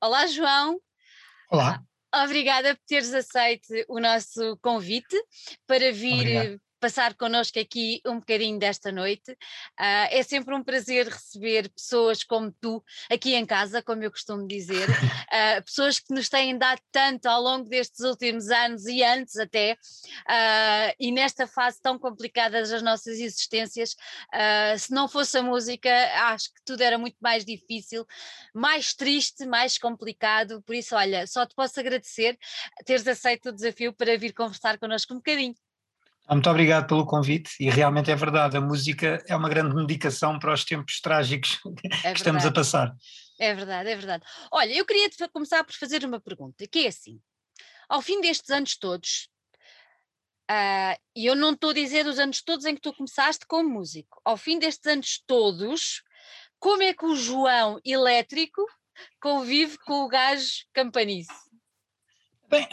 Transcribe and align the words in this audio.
Olá, 0.00 0.26
João. 0.26 0.80
Olá. 1.50 1.82
Obrigada 2.14 2.74
por 2.74 2.84
teres 2.86 3.12
aceito 3.12 3.66
o 3.88 4.00
nosso 4.00 4.56
convite 4.62 5.16
para 5.66 5.92
vir 5.92 6.14
Obrigado 6.14 6.60
passar 6.78 7.14
connosco 7.14 7.58
aqui 7.58 8.00
um 8.06 8.18
bocadinho 8.18 8.58
desta 8.58 8.90
noite. 8.92 9.32
Uh, 9.32 10.08
é 10.10 10.22
sempre 10.22 10.54
um 10.54 10.62
prazer 10.62 11.08
receber 11.08 11.68
pessoas 11.70 12.24
como 12.24 12.52
tu 12.60 12.82
aqui 13.10 13.34
em 13.34 13.44
casa, 13.44 13.82
como 13.82 14.02
eu 14.02 14.10
costumo 14.10 14.46
dizer, 14.46 14.88
uh, 14.88 15.62
pessoas 15.64 15.98
que 15.98 16.12
nos 16.14 16.28
têm 16.28 16.56
dado 16.56 16.80
tanto 16.90 17.26
ao 17.26 17.42
longo 17.42 17.68
destes 17.68 18.00
últimos 18.00 18.50
anos 18.50 18.86
e 18.86 19.02
antes 19.02 19.36
até, 19.36 19.72
uh, 19.74 20.94
e 20.98 21.10
nesta 21.12 21.46
fase 21.46 21.80
tão 21.80 21.98
complicada 21.98 22.62
das 22.62 22.82
nossas 22.82 23.18
existências, 23.18 23.96
se 24.78 24.92
não 24.92 25.08
fosse 25.08 25.38
a 25.38 25.42
música, 25.42 25.90
acho 26.32 26.52
que 26.52 26.62
tudo 26.64 26.82
era 26.82 26.98
muito 26.98 27.16
mais 27.20 27.44
difícil, 27.44 28.06
mais 28.54 28.94
triste, 28.94 29.44
mais 29.46 29.78
complicado. 29.78 30.62
Por 30.62 30.74
isso, 30.74 30.94
olha, 30.94 31.26
só 31.26 31.44
te 31.46 31.54
posso 31.54 31.78
agradecer 31.80 32.38
teres 32.84 33.06
aceito 33.06 33.48
o 33.48 33.52
desafio 33.52 33.92
para 33.92 34.16
vir 34.16 34.32
conversar 34.32 34.78
connosco 34.78 35.14
um 35.14 35.18
bocadinho. 35.18 35.54
Ah, 36.30 36.34
muito 36.34 36.50
obrigado 36.50 36.86
pelo 36.86 37.06
convite 37.06 37.52
e 37.58 37.70
realmente 37.70 38.10
é 38.10 38.14
verdade, 38.14 38.54
a 38.54 38.60
música 38.60 39.24
é 39.26 39.34
uma 39.34 39.48
grande 39.48 39.74
medicação 39.74 40.38
para 40.38 40.52
os 40.52 40.62
tempos 40.62 41.00
trágicos 41.00 41.58
é 42.04 42.12
que 42.12 42.18
estamos 42.18 42.44
a 42.44 42.52
passar. 42.52 42.94
É 43.40 43.54
verdade, 43.54 43.88
é 43.88 43.96
verdade. 43.96 44.24
Olha, 44.52 44.74
eu 44.74 44.84
queria 44.84 45.08
começar 45.32 45.64
por 45.64 45.72
fazer 45.72 46.04
uma 46.04 46.20
pergunta, 46.20 46.66
que 46.66 46.80
é 46.80 46.88
assim, 46.88 47.18
ao 47.88 48.02
fim 48.02 48.20
destes 48.20 48.50
anos 48.50 48.76
todos, 48.76 49.30
uh, 50.50 51.00
e 51.16 51.24
eu 51.24 51.34
não 51.34 51.52
estou 51.52 51.70
a 51.70 51.74
dizer 51.74 52.06
os 52.06 52.18
anos 52.18 52.42
todos 52.42 52.66
em 52.66 52.74
que 52.74 52.82
tu 52.82 52.92
começaste 52.92 53.46
como 53.46 53.70
músico, 53.70 54.20
ao 54.22 54.36
fim 54.36 54.58
destes 54.58 54.86
anos 54.86 55.24
todos, 55.26 56.02
como 56.58 56.82
é 56.82 56.92
que 56.92 57.06
o 57.06 57.16
João 57.16 57.80
elétrico 57.82 58.66
convive 59.18 59.78
com 59.78 60.04
o 60.04 60.08
gajo 60.08 60.66
campanice? 60.74 61.32
Bem, 62.50 62.68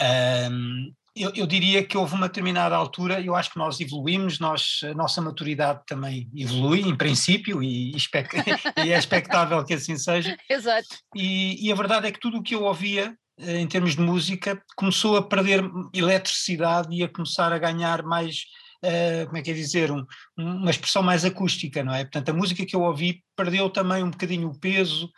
um, 0.52 0.94
eu, 1.16 1.32
eu, 1.34 1.48
diria 1.48 1.82
que 1.82 1.98
houve 1.98 2.14
uma 2.14 2.28
determinada 2.28 2.76
altura, 2.76 3.22
eu 3.22 3.36
acho 3.36 3.52
que 3.52 3.58
nós 3.58 3.80
evoluímos, 3.80 4.38
nós, 4.38 4.82
a 4.84 4.94
nossa 4.94 5.22
maturidade 5.22 5.82
também 5.88 6.30
evolui, 6.36 6.82
em 6.82 6.96
princípio, 6.96 7.64
e, 7.64 7.92
e 8.86 8.92
é 8.92 8.98
expectável 8.98 9.64
que 9.64 9.74
assim 9.74 9.98
seja. 9.98 10.36
Exato. 10.50 10.88
E, 11.16 11.66
e, 11.66 11.72
a 11.72 11.76
verdade 11.76 12.08
é 12.08 12.12
que 12.12 12.20
tudo 12.20 12.38
o 12.38 12.44
que 12.44 12.54
eu 12.54 12.64
ouvia, 12.64 13.16
eh, 13.40 13.60
em 13.60 13.68
termos 13.68 13.96
de 13.96 14.02
música, 14.02 14.62
começou 14.76 15.16
a 15.16 15.24
perder 15.24 15.64
eletricidade 15.94 16.94
e 16.94 17.02
a 17.02 17.10
começar 17.10 17.54
a 17.54 17.60
ganhar 17.60 18.04
mais, 18.04 18.42
uh, 18.84 19.26
como 19.28 19.38
é 19.38 19.42
que 19.42 19.52
é 19.52 19.54
dizer, 19.54 19.92
um, 19.92 20.06
uma 20.38 20.72
expressão 20.72 21.02
mais 21.02 21.24
acústica, 21.24 21.82
não 21.82 21.94
é? 21.94 22.04
Portanto, 22.04 22.30
a 22.30 22.34
música 22.34 22.66
que 22.66 22.76
eu 22.76 22.82
ouvi 22.82 23.24
perdeu 23.38 23.70
também 23.70 24.04
um 24.04 24.12
bocadinho 24.12 24.50
o 24.50 24.60
peso, 24.60 25.10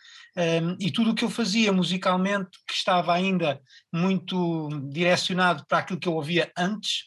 e 0.79 0.91
tudo 0.91 1.11
o 1.11 1.15
que 1.15 1.25
eu 1.25 1.29
fazia 1.29 1.73
musicalmente, 1.73 2.59
que 2.67 2.73
estava 2.73 3.13
ainda 3.13 3.59
muito 3.91 4.69
direcionado 4.91 5.65
para 5.67 5.79
aquilo 5.79 5.99
que 5.99 6.07
eu 6.07 6.13
ouvia 6.13 6.51
antes, 6.55 7.05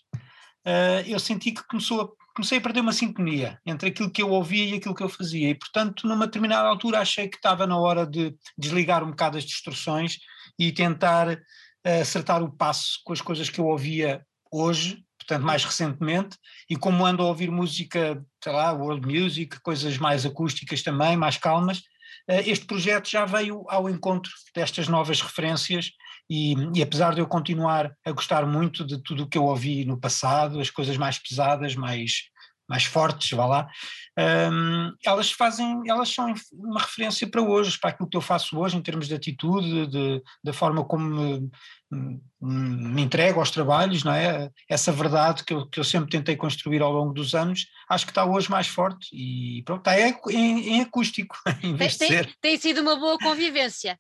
uh, 0.67 1.06
eu 1.06 1.19
senti 1.20 1.53
que 1.53 1.67
começou 1.69 2.01
a, 2.01 2.08
comecei 2.34 2.58
a 2.58 2.61
perder 2.61 2.81
uma 2.81 2.92
sintonia 2.92 3.61
entre 3.64 3.91
aquilo 3.91 4.11
que 4.11 4.23
eu 4.23 4.31
ouvia 4.31 4.64
e 4.64 4.75
aquilo 4.75 4.95
que 4.95 5.03
eu 5.03 5.08
fazia. 5.08 5.51
E, 5.51 5.55
portanto, 5.55 6.08
numa 6.08 6.27
determinada 6.27 6.69
altura, 6.69 7.01
achei 7.01 7.28
que 7.28 7.36
estava 7.36 7.67
na 7.67 7.78
hora 7.78 8.05
de 8.05 8.34
desligar 8.58 9.05
um 9.05 9.11
bocado 9.11 9.39
as 9.39 9.45
distorções 9.45 10.19
e 10.58 10.73
tentar 10.73 11.28
uh, 11.28 12.01
acertar 12.01 12.42
o 12.42 12.51
passo 12.51 13.01
com 13.05 13.12
as 13.12 13.20
coisas 13.20 13.48
que 13.48 13.61
eu 13.61 13.67
ouvia 13.67 14.27
hoje, 14.51 15.05
portanto, 15.17 15.45
mais 15.45 15.64
recentemente, 15.64 16.36
e 16.69 16.75
como 16.77 17.06
ando 17.06 17.23
a 17.23 17.27
ouvir 17.27 17.48
música, 17.48 18.20
sei 18.42 18.53
lá, 18.53 18.73
world 18.73 19.06
music, 19.06 19.61
coisas 19.61 19.97
mais 19.98 20.27
acústicas 20.27 20.83
também, 20.83 21.17
mais 21.17 21.36
calmas, 21.36 21.83
este 22.28 22.64
projeto 22.66 23.08
já 23.08 23.25
veio 23.25 23.64
ao 23.69 23.89
encontro 23.89 24.30
destas 24.55 24.89
novas 24.89 25.20
referências 25.20 25.91
e, 26.28 26.55
e, 26.75 26.80
apesar 26.80 27.12
de 27.12 27.20
eu 27.20 27.27
continuar 27.27 27.92
a 28.05 28.12
gostar 28.12 28.47
muito 28.47 28.86
de 28.86 29.02
tudo 29.02 29.25
o 29.25 29.28
que 29.28 29.36
eu 29.36 29.44
ouvi 29.44 29.84
no 29.84 29.98
passado, 29.98 30.61
as 30.61 30.70
coisas 30.70 30.97
mais 30.97 31.19
pesadas, 31.19 31.75
mais, 31.75 32.30
mais 32.70 32.85
fortes, 32.85 33.36
vá 33.36 33.47
lá, 33.47 33.69
um, 34.17 34.92
elas 35.05 35.33
fazem, 35.33 35.83
elas 35.89 36.08
são 36.08 36.33
uma 36.53 36.81
referência 36.81 37.29
para 37.29 37.42
hoje, 37.42 37.77
para 37.81 37.91
aquilo 37.91 38.08
que 38.08 38.17
eu 38.17 38.20
faço 38.20 38.57
hoje 38.57 38.77
em 38.77 38.83
termos 38.83 39.08
de 39.08 39.14
atitude, 39.14 39.89
de, 39.89 40.23
da 40.45 40.53
forma 40.53 40.85
como 40.85 41.51
me, 41.91 42.20
me 42.41 43.03
entrego 43.03 43.41
aos 43.41 43.51
trabalhos, 43.51 44.05
não 44.05 44.13
é? 44.13 44.48
Essa 44.69 44.92
verdade 44.92 45.42
que 45.42 45.53
eu, 45.53 45.69
que 45.69 45.81
eu 45.81 45.85
sempre 45.85 46.11
tentei 46.11 46.36
construir 46.36 46.81
ao 46.81 46.92
longo 46.92 47.13
dos 47.13 47.35
anos, 47.35 47.67
acho 47.89 48.07
que 48.07 48.13
está 48.13 48.25
hoje 48.25 48.48
mais 48.48 48.69
forte 48.69 49.08
e 49.13 49.64
pronto, 49.64 49.81
está 49.81 49.98
em, 49.98 50.77
em, 50.77 50.81
acústico, 50.81 51.37
em 51.63 51.77
tem. 51.77 52.35
Tem 52.41 52.57
sido 52.57 52.83
uma 52.83 52.95
boa 52.97 53.19
convivência. 53.19 53.98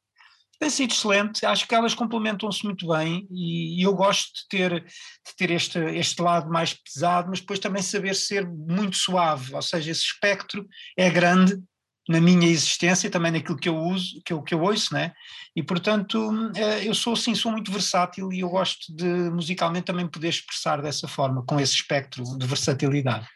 Tem 0.60 0.68
sido 0.68 0.92
excelente, 0.92 1.46
acho 1.46 1.66
que 1.66 1.74
elas 1.74 1.94
complementam-se 1.94 2.62
muito 2.64 2.86
bem 2.86 3.26
e, 3.30 3.80
e, 3.80 3.82
eu 3.82 3.94
gosto 3.94 4.30
de 4.34 4.48
ter, 4.50 4.84
de 4.84 5.36
ter 5.36 5.50
este, 5.50 5.78
este 5.78 6.20
lado 6.20 6.50
mais 6.50 6.74
pesado, 6.74 7.30
mas 7.30 7.40
depois 7.40 7.58
também 7.58 7.82
saber 7.82 8.14
ser 8.14 8.46
muito 8.46 8.94
suave, 8.98 9.54
ou 9.54 9.62
seja, 9.62 9.90
esse 9.90 10.02
espectro 10.02 10.68
é 10.98 11.08
grande 11.08 11.58
na 12.06 12.20
minha 12.20 12.46
existência, 12.46 13.10
também 13.10 13.32
naquilo 13.32 13.56
que 13.56 13.70
eu 13.70 13.76
uso, 13.78 14.20
que 14.22 14.34
eu, 14.34 14.42
que 14.42 14.52
eu 14.52 14.60
ouço, 14.60 14.92
né? 14.92 15.12
E 15.56 15.62
portanto, 15.62 16.30
eh, 16.54 16.86
eu 16.86 16.92
sou 16.92 17.14
assim, 17.14 17.34
sou 17.34 17.52
muito 17.52 17.72
versátil 17.72 18.30
e 18.30 18.40
eu 18.40 18.50
gosto 18.50 18.94
de 18.94 19.06
musicalmente 19.30 19.86
também 19.86 20.06
poder 20.06 20.28
expressar 20.28 20.82
dessa 20.82 21.08
forma, 21.08 21.42
com 21.46 21.58
esse 21.58 21.74
espectro 21.74 22.22
de 22.36 22.46
versatilidade. 22.46 23.26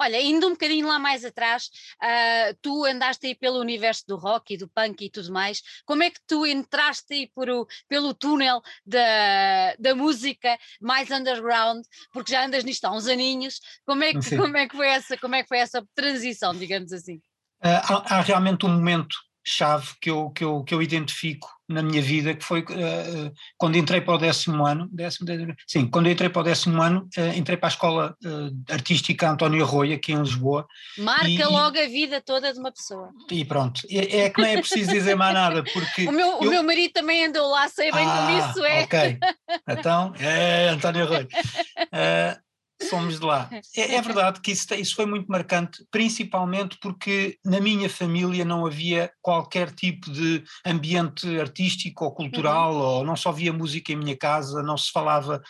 Olha, 0.00 0.20
indo 0.20 0.46
um 0.46 0.52
bocadinho 0.52 0.88
lá 0.88 0.98
mais 0.98 1.24
atrás, 1.24 1.68
uh, 2.02 2.56
tu 2.62 2.86
andaste 2.86 3.26
aí 3.26 3.34
pelo 3.34 3.60
universo 3.60 4.04
do 4.08 4.16
rock 4.16 4.54
e 4.54 4.56
do 4.56 4.66
punk 4.66 5.04
e 5.04 5.10
tudo 5.10 5.30
mais. 5.30 5.60
Como 5.84 6.02
é 6.02 6.10
que 6.10 6.20
tu 6.26 6.46
entraste 6.46 7.12
aí 7.12 7.30
por 7.34 7.50
o, 7.50 7.66
pelo 7.86 8.14
túnel 8.14 8.62
da, 8.86 9.74
da 9.78 9.94
música 9.94 10.58
mais 10.80 11.10
underground? 11.10 11.84
Porque 12.12 12.32
já 12.32 12.46
andas 12.46 12.64
nisto 12.64 12.86
há 12.86 12.92
uns 12.92 13.06
aninhos. 13.06 13.60
Como 13.84 14.02
é 14.02 14.14
que, 14.14 14.36
como 14.36 14.56
é 14.56 14.66
que, 14.66 14.74
foi, 14.74 14.88
essa, 14.88 15.18
como 15.18 15.34
é 15.34 15.42
que 15.42 15.48
foi 15.48 15.58
essa 15.58 15.86
transição, 15.94 16.54
digamos 16.54 16.92
assim? 16.94 17.16
Uh, 17.62 17.76
há, 17.84 18.16
há 18.16 18.20
realmente 18.22 18.64
um 18.64 18.70
momento 18.70 19.14
chave 19.44 19.88
que 20.00 20.10
eu, 20.10 20.30
que, 20.30 20.44
eu, 20.44 20.62
que 20.62 20.74
eu 20.74 20.82
identifico 20.82 21.48
na 21.68 21.82
minha 21.82 22.02
vida, 22.02 22.34
que 22.34 22.44
foi 22.44 22.60
uh, 22.60 23.32
quando 23.56 23.76
entrei 23.76 24.00
para 24.00 24.14
o 24.14 24.18
décimo 24.18 24.66
ano, 24.66 24.88
décimo, 24.92 25.28
sim, 25.66 25.86
quando 25.86 26.10
entrei 26.10 26.28
para 26.28 26.40
o 26.40 26.44
décimo 26.44 26.82
ano, 26.82 27.08
uh, 27.16 27.38
entrei 27.38 27.56
para 27.56 27.68
a 27.68 27.70
Escola 27.70 28.16
uh, 28.24 28.72
Artística 28.72 29.30
António 29.30 29.64
Arroio, 29.64 29.94
aqui 29.94 30.12
em 30.12 30.20
Lisboa. 30.20 30.66
Marca 30.98 31.28
e, 31.28 31.44
logo 31.44 31.78
a 31.78 31.86
vida 31.86 32.20
toda 32.20 32.52
de 32.52 32.58
uma 32.58 32.72
pessoa. 32.72 33.10
E 33.30 33.44
pronto, 33.44 33.82
é, 33.88 34.22
é 34.22 34.30
que 34.30 34.42
nem 34.42 34.56
é 34.56 34.60
preciso 34.60 34.90
dizer 34.90 35.14
mais 35.14 35.32
nada, 35.32 35.62
porque... 35.62 36.06
o, 36.10 36.12
meu, 36.12 36.26
eu... 36.26 36.38
o 36.40 36.46
meu 36.46 36.62
marido 36.64 36.92
também 36.92 37.24
andou 37.24 37.48
lá, 37.48 37.68
sei 37.68 37.92
bem 37.92 38.04
ah, 38.04 38.16
como 38.16 38.50
isso 38.50 38.64
é. 38.64 38.82
ok, 38.82 39.18
então, 39.68 40.12
é 40.18 40.68
António 40.70 41.04
Arroio. 41.04 41.28
Somos 42.88 43.20
de 43.20 43.26
lá. 43.26 43.48
É, 43.76 43.94
é 43.96 44.02
verdade 44.02 44.40
que 44.40 44.50
isso, 44.50 44.72
isso, 44.74 44.94
foi 44.94 45.06
muito 45.06 45.28
marcante, 45.28 45.84
principalmente 45.90 46.76
porque 46.80 47.38
na 47.44 47.60
minha 47.60 47.88
família 47.88 48.44
não 48.44 48.66
havia 48.66 49.12
qualquer 49.22 49.70
tipo 49.70 50.10
de 50.10 50.42
ambiente 50.66 51.38
artístico 51.38 52.04
ou 52.04 52.14
cultural, 52.14 52.74
uhum. 52.74 52.80
ou 52.80 53.04
não 53.04 53.16
só 53.16 53.28
havia 53.28 53.52
música 53.52 53.92
em 53.92 53.96
minha 53.96 54.16
casa, 54.16 54.62
não 54.62 54.76
se 54.76 54.90
falava, 54.90 55.40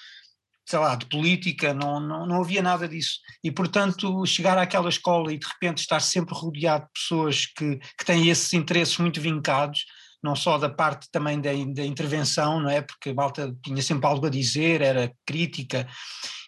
sei 0.68 0.78
lá, 0.78 0.94
de 0.94 1.06
política, 1.06 1.72
não, 1.72 1.98
não, 2.00 2.26
não 2.26 2.42
havia 2.42 2.62
nada 2.62 2.88
disso. 2.88 3.18
E, 3.42 3.50
portanto, 3.50 4.24
chegar 4.26 4.58
àquela 4.58 4.88
escola 4.88 5.32
e 5.32 5.38
de 5.38 5.46
repente 5.46 5.78
estar 5.78 6.00
sempre 6.00 6.34
rodeado 6.34 6.84
de 6.84 6.92
pessoas 6.92 7.46
que, 7.46 7.78
que 7.98 8.04
têm 8.04 8.28
esses 8.28 8.52
interesses 8.52 8.98
muito 8.98 9.20
vincados, 9.20 9.84
não 10.22 10.36
só 10.36 10.58
da 10.58 10.68
parte 10.68 11.08
também 11.10 11.40
da, 11.40 11.50
da 11.74 11.84
intervenção, 11.84 12.60
não 12.60 12.70
é? 12.70 12.82
Porque 12.82 13.10
a 13.10 13.14
malta 13.14 13.54
tinha 13.64 13.82
sempre 13.82 14.06
algo 14.06 14.26
a 14.26 14.30
dizer, 14.30 14.82
era 14.82 15.12
crítica 15.24 15.88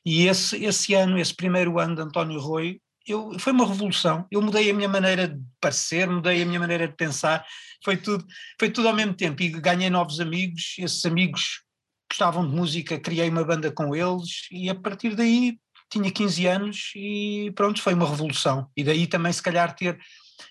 e 0.05 0.27
esse, 0.27 0.65
esse 0.65 0.95
ano, 0.95 1.19
esse 1.19 1.35
primeiro 1.35 1.79
ano 1.79 1.95
de 1.95 2.03
António 2.03 2.41
Rui, 2.41 2.81
eu, 3.07 3.39
foi 3.39 3.53
uma 3.53 3.67
revolução. 3.67 4.27
Eu 4.31 4.41
mudei 4.43 4.71
a 4.71 4.75
minha 4.75 4.89
maneira 4.89 5.29
de 5.29 5.41
parecer, 5.61 6.09
mudei 6.09 6.43
a 6.43 6.47
minha 6.47 6.61
maneira 6.61 6.87
de 6.87 6.95
pensar, 6.95 7.45
foi 7.85 7.97
tudo, 7.97 8.25
foi 8.59 8.71
tudo 8.71 8.89
ao 8.89 8.95
mesmo 8.95 9.15
tempo. 9.15 9.43
E 9.43 9.49
ganhei 9.49 9.91
novos 9.91 10.21
amigos, 10.21 10.77
esses 10.79 11.05
amigos 11.05 11.63
gostavam 12.11 12.49
de 12.49 12.55
música, 12.55 13.01
criei 13.01 13.29
uma 13.29 13.45
banda 13.45 13.73
com 13.73 13.95
eles, 13.95 14.47
e 14.51 14.69
a 14.69 14.75
partir 14.75 15.15
daí 15.17 15.59
tinha 15.91 16.11
15 16.11 16.47
anos 16.47 16.93
e 16.95 17.53
pronto, 17.55 17.83
foi 17.83 17.95
uma 17.95 18.09
revolução. 18.09 18.69
E 18.77 18.85
daí 18.85 19.07
também, 19.07 19.33
se 19.33 19.43
calhar, 19.43 19.75
ter, 19.75 19.99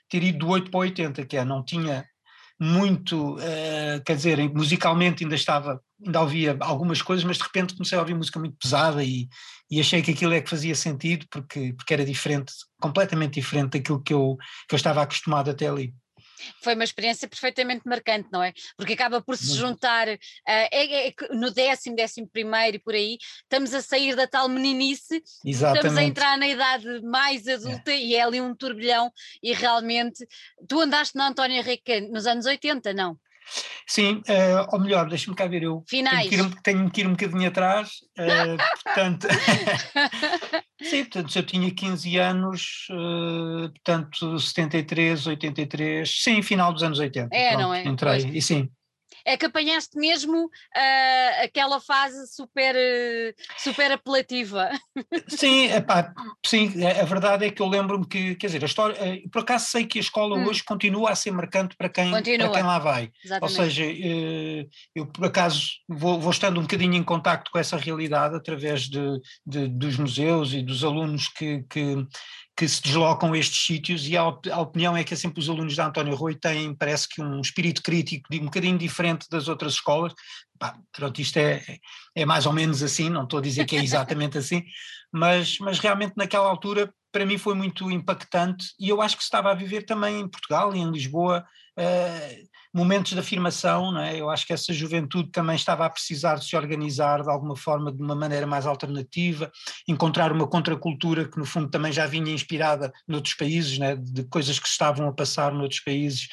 ter 0.10 0.24
ido 0.24 0.40
do 0.40 0.50
8 0.50 0.70
para 0.70 0.80
80, 0.80 1.26
que 1.26 1.38
é, 1.38 1.46
não 1.46 1.64
tinha 1.64 2.06
muito, 2.60 3.38
uh, 3.38 4.04
quer 4.06 4.16
dizer, 4.16 4.38
musicalmente 4.54 5.24
ainda 5.24 5.36
estava, 5.36 5.82
ainda 6.06 6.22
ouvia 6.22 6.58
algumas 6.62 7.02
coisas, 7.02 7.24
mas 7.24 7.38
de 7.38 7.44
repente 7.44 7.74
comecei 7.74 7.98
a 7.98 8.02
ouvir 8.02 8.14
música 8.14 8.40
muito 8.40 8.58
pesada 8.58 9.04
e, 9.04 9.28
e 9.70 9.80
achei 9.80 10.02
que 10.02 10.12
aquilo 10.12 10.34
é 10.34 10.42
que 10.42 10.50
fazia 10.50 10.76
sentido 10.76 11.26
porque, 11.30 11.74
porque 11.74 11.94
era 11.94 12.06
diferente, 12.06 12.54
completamente 12.80 13.36
diferente 13.36 13.78
daquilo 13.78 14.02
que 14.02 14.14
eu, 14.14 14.38
que 14.68 14.76
eu 14.76 14.78
estava 14.78 15.02
acostumado 15.02 15.50
até 15.50 15.68
ali 15.68 15.94
foi 16.62 16.74
uma 16.74 16.84
experiência 16.84 17.28
perfeitamente 17.28 17.88
marcante, 17.88 18.30
não 18.32 18.42
é? 18.42 18.54
Porque 18.78 18.94
acaba 18.94 19.22
por 19.22 19.38
se 19.38 19.54
juntar, 19.56 20.08
uh, 20.08 20.18
é, 20.46 21.08
é, 21.08 21.14
no 21.32 21.52
décimo, 21.52 21.96
décimo 21.96 22.28
primeiro 22.28 22.78
e 22.78 22.80
por 22.80 22.94
aí, 22.94 23.18
estamos 23.44 23.74
a 23.74 23.82
sair 23.82 24.16
da 24.16 24.28
tal 24.28 24.50
meninice, 24.50 25.22
Exatamente. 25.46 25.86
estamos 25.86 25.98
a 25.98 26.04
entrar 26.04 26.38
na 26.38 26.48
idade 26.48 27.02
mais 27.04 27.48
adulta 27.48 27.92
é. 27.92 28.00
e 28.00 28.16
é 28.16 28.22
ali 28.22 28.42
um 28.42 28.56
turbilhão 28.56 29.12
e 29.42 29.54
realmente, 29.54 30.26
tu 30.68 30.80
andaste 30.80 31.16
na 31.16 31.28
Antónia 31.28 31.62
Rica 31.62 32.02
nos 32.02 32.26
anos 32.26 32.46
80, 32.46 32.94
não? 32.94 33.18
Sim, 33.88 34.22
uh, 34.30 34.68
ou 34.72 34.80
melhor, 34.80 35.10
deixa-me 35.10 35.36
cá 35.36 35.48
ver, 35.48 35.64
eu 35.64 35.84
Finais. 35.88 36.30
Tenho, 36.30 36.50
que 36.50 36.56
ir, 36.56 36.62
tenho 36.62 36.92
que 36.92 37.02
ir 37.02 37.08
um 37.08 37.12
bocadinho 37.12 37.48
atrás, 37.48 37.90
uh, 38.18 38.84
portanto, 38.84 39.28
sim, 40.82 41.04
portanto, 41.04 41.36
eu 41.36 41.44
tinha 41.44 41.72
15 41.72 42.18
anos, 42.18 42.88
uh, 42.92 43.70
portanto, 43.70 44.40
73, 44.40 45.28
83, 45.28 46.24
sim, 46.24 46.42
final 46.42 46.72
dos 46.72 46.84
anos 46.84 47.00
80. 47.00 47.36
É, 47.36 47.50
pronto, 47.50 47.62
não 47.62 47.74
é? 47.74 47.84
Entrei, 47.84 48.22
pois. 48.22 48.36
e 48.36 48.42
sim, 48.42 48.70
é 49.26 49.38
que 49.38 49.46
apanhaste 49.46 49.98
mesmo 49.98 50.46
uh, 50.46 51.44
aquela 51.44 51.80
fase 51.80 52.28
super, 52.34 52.76
super 53.58 53.92
apelativa. 53.92 54.70
Sim, 55.28 55.66
epá, 55.72 56.14
sim, 56.46 56.72
a 56.86 57.06
verdade 57.06 57.46
é 57.46 57.52
que 57.52 57.62
eu 57.62 57.68
lembro-me 57.68 58.06
que, 58.06 58.36
quer 58.36 58.48
dizer, 58.48 58.64
a 58.64 58.66
história, 58.66 58.96
eh, 59.00 59.24
por 59.32 59.42
acaso 59.42 59.70
sei 59.70 59.86
que 59.86 59.98
a 59.98 60.02
escola 60.02 60.38
hum. 60.38 60.46
hoje 60.46 60.64
continua 60.64 61.12
a 61.12 61.16
ser 61.16 61.32
marcante 61.32 61.76
para 61.76 61.90
quem, 61.90 62.12
para 62.12 62.22
quem 62.22 62.64
lá 62.64 62.80
vai. 62.80 63.12
Exatamente. 63.24 63.60
Ou 63.60 63.66
seja, 63.66 63.84
eh, 63.86 64.68
eu 64.96 65.06
por 65.06 65.26
acaso 65.26 65.68
vou, 65.88 66.20
vou, 66.20 66.32
estando 66.32 66.60
um 66.60 66.64
bocadinho 66.64 66.96
em 66.96 67.04
contacto 67.04 67.52
com 67.52 67.60
essa 67.60 67.78
realidade 67.78 68.36
através 68.36 68.84
de, 68.84 69.22
de 69.46 69.68
dos 69.68 69.98
museus 69.98 70.54
e 70.54 70.62
dos 70.62 70.84
alunos 70.84 71.28
que, 71.28 71.64
que 71.70 72.06
que 72.62 72.70
se 72.70 72.80
deslocam 72.80 73.34
a 73.34 73.38
estes 73.40 73.66
sítios 73.66 74.08
e 74.08 74.16
a, 74.16 74.24
opinião 74.28 74.96
é 74.96 75.04
que 75.04 75.16
é 75.16 75.18
sempre 75.18 75.40
os 75.40 75.50
alunos 75.50 75.76
da 75.76 75.88
António 75.88 76.14
Rui 76.14 76.36
têm, 76.36 76.76
parece 76.76 77.10
que 77.10 77.20
um 77.20 77.42
espírito 77.42 77.82
crítico 77.82 78.30
um 78.32 78.46
bocadinho 78.46 78.78
diferente 78.78 79.28
das 79.32 79.48
outras 79.48 79.74
escolas. 79.74 80.14
Pá, 80.60 80.78
pronto, 80.92 81.20
isto 81.20 81.38
é, 81.38 81.64
é 82.14 82.24
mais 82.24 82.46
ou 82.46 82.54
menos 82.54 82.84
assim, 82.84 83.10
não 83.10 83.24
estou 83.24 83.40
a 83.40 83.42
dizer 83.42 83.66
que 83.66 83.76
é 83.76 83.84
exatamente 83.84 84.38
assim, 84.38 84.64
mas, 85.12 85.58
mas 85.58 85.80
realmente 85.80 86.14
naquela 86.16 86.48
altura 86.48 86.94
para 87.12 87.26
mim 87.26 87.40
foi 87.40 87.56
muito 87.56 87.90
impactante 87.90 88.68
e 88.80 88.90
eu 88.90 89.02
acho 89.02 89.18
que 89.18 89.24
se 89.24 89.28
estava 89.28 89.50
a 89.50 89.56
viver 89.56 89.82
também 89.82 90.20
em 90.20 90.28
Portugal 90.28 90.76
e 90.76 90.78
em 90.78 90.92
Lisboa 90.92 91.44
uh, 91.80 92.48
momentos 92.74 93.12
de 93.14 93.20
afirmação, 93.20 93.92
não 93.92 94.02
é? 94.02 94.20
eu 94.20 94.30
acho 94.30 94.46
que 94.46 94.54
essa 94.54 94.72
juventude 94.74 95.30
também 95.30 95.56
estava 95.56 95.86
a 95.86 95.90
precisar 95.90 96.36
de 96.36 96.46
se 96.46 96.56
organizar 96.56 97.22
de 97.22 97.30
alguma 97.30 97.56
forma, 97.56 97.92
de 97.92 98.02
uma 98.02 98.16
maneira 98.16 98.48
mais 98.48 98.66
alternativa, 98.66 99.52
encontrar 99.88 100.32
uma 100.32 100.48
contracultura 100.48 101.28
que 101.28 101.38
no 101.38 101.46
fundo 101.46 101.70
também 101.70 101.92
já 101.92 102.06
vinha 102.06 102.32
inspirada 102.32 102.92
noutros 103.08 103.34
países, 103.34 103.80
é? 103.80 103.96
de 103.96 104.24
coisas 104.24 104.58
que 104.60 104.68
estavam 104.68 105.08
a 105.08 105.14
passar 105.14 105.52
noutros 105.52 105.82
países, 105.82 106.28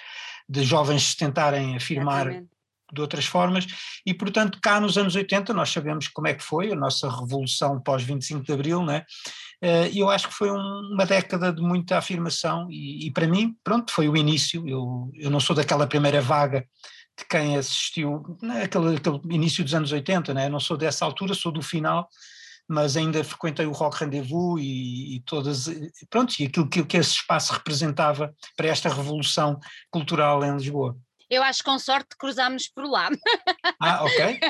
de 0.49 0.63
jovens 0.65 1.11
se 1.11 1.17
tentarem 1.17 1.77
afirmar 1.77 2.27
Exatamente 2.27 2.59
de 2.93 3.01
outras 3.01 3.27
formas, 3.27 3.67
e 4.05 4.15
portanto 4.15 4.59
cá 4.63 4.81
nos 4.81 4.97
anos 4.97 5.15
80 5.15 5.53
nós 5.53 5.71
sabemos 5.71 6.09
como 6.09 6.27
é 6.27 6.35
que 6.35 6.43
foi 6.43 6.73
a 6.73 6.77
nossa 6.77 7.09
revolução 7.09 7.81
pós 7.81 8.03
25 8.03 8.45
de 8.45 8.53
Abril, 8.53 8.85
né? 8.85 9.05
Eh, 9.61 9.91
e 9.91 9.99
eu 9.99 10.09
acho 10.09 10.29
que 10.29 10.35
foi 10.35 10.51
um, 10.51 10.93
uma 10.93 11.05
década 11.05 11.53
de 11.53 11.61
muita 11.61 11.99
afirmação 11.99 12.69
e, 12.71 13.07
e, 13.07 13.11
para 13.11 13.27
mim, 13.27 13.57
pronto, 13.65 13.93
foi 13.93 14.09
o 14.09 14.17
início. 14.17 14.67
Eu, 14.69 15.11
eu 15.15 15.31
não 15.31 15.41
sou 15.41 15.55
daquela 15.55 15.87
primeira 15.87 16.21
vaga 16.21 16.67
de 17.19 17.25
quem 17.29 17.57
assistiu, 17.57 18.39
naquele, 18.41 18.97
aquele 18.97 19.21
início 19.31 19.65
dos 19.65 19.75
anos 19.75 19.91
80, 19.91 20.33
né? 20.33 20.49
não 20.49 20.61
sou 20.61 20.77
dessa 20.77 21.05
altura, 21.05 21.35
sou 21.35 21.51
do 21.51 21.61
final, 21.61 22.09
mas 22.69 22.97
ainda 22.97 23.25
frequentei 23.25 23.67
o 23.67 23.73
Rock 23.73 24.05
Rendezvous 24.05 24.61
e, 24.61 25.17
e 25.17 25.21
todas, 25.27 25.69
pronto, 26.09 26.35
e 26.39 26.45
aquilo 26.45 26.69
que, 26.69 26.85
que 26.85 26.97
esse 26.97 27.15
espaço 27.15 27.53
representava 27.53 28.33
para 28.57 28.69
esta 28.69 28.89
revolução 28.89 29.59
cultural 29.91 30.45
em 30.45 30.55
Lisboa. 30.57 30.97
Eu 31.31 31.43
acho 31.43 31.59
que 31.59 31.71
com 31.71 31.79
sorte 31.79 32.17
cruzámos 32.19 32.69
por 32.69 32.85
lá. 32.89 33.09
Ah, 33.81 34.03
ok. 34.03 34.41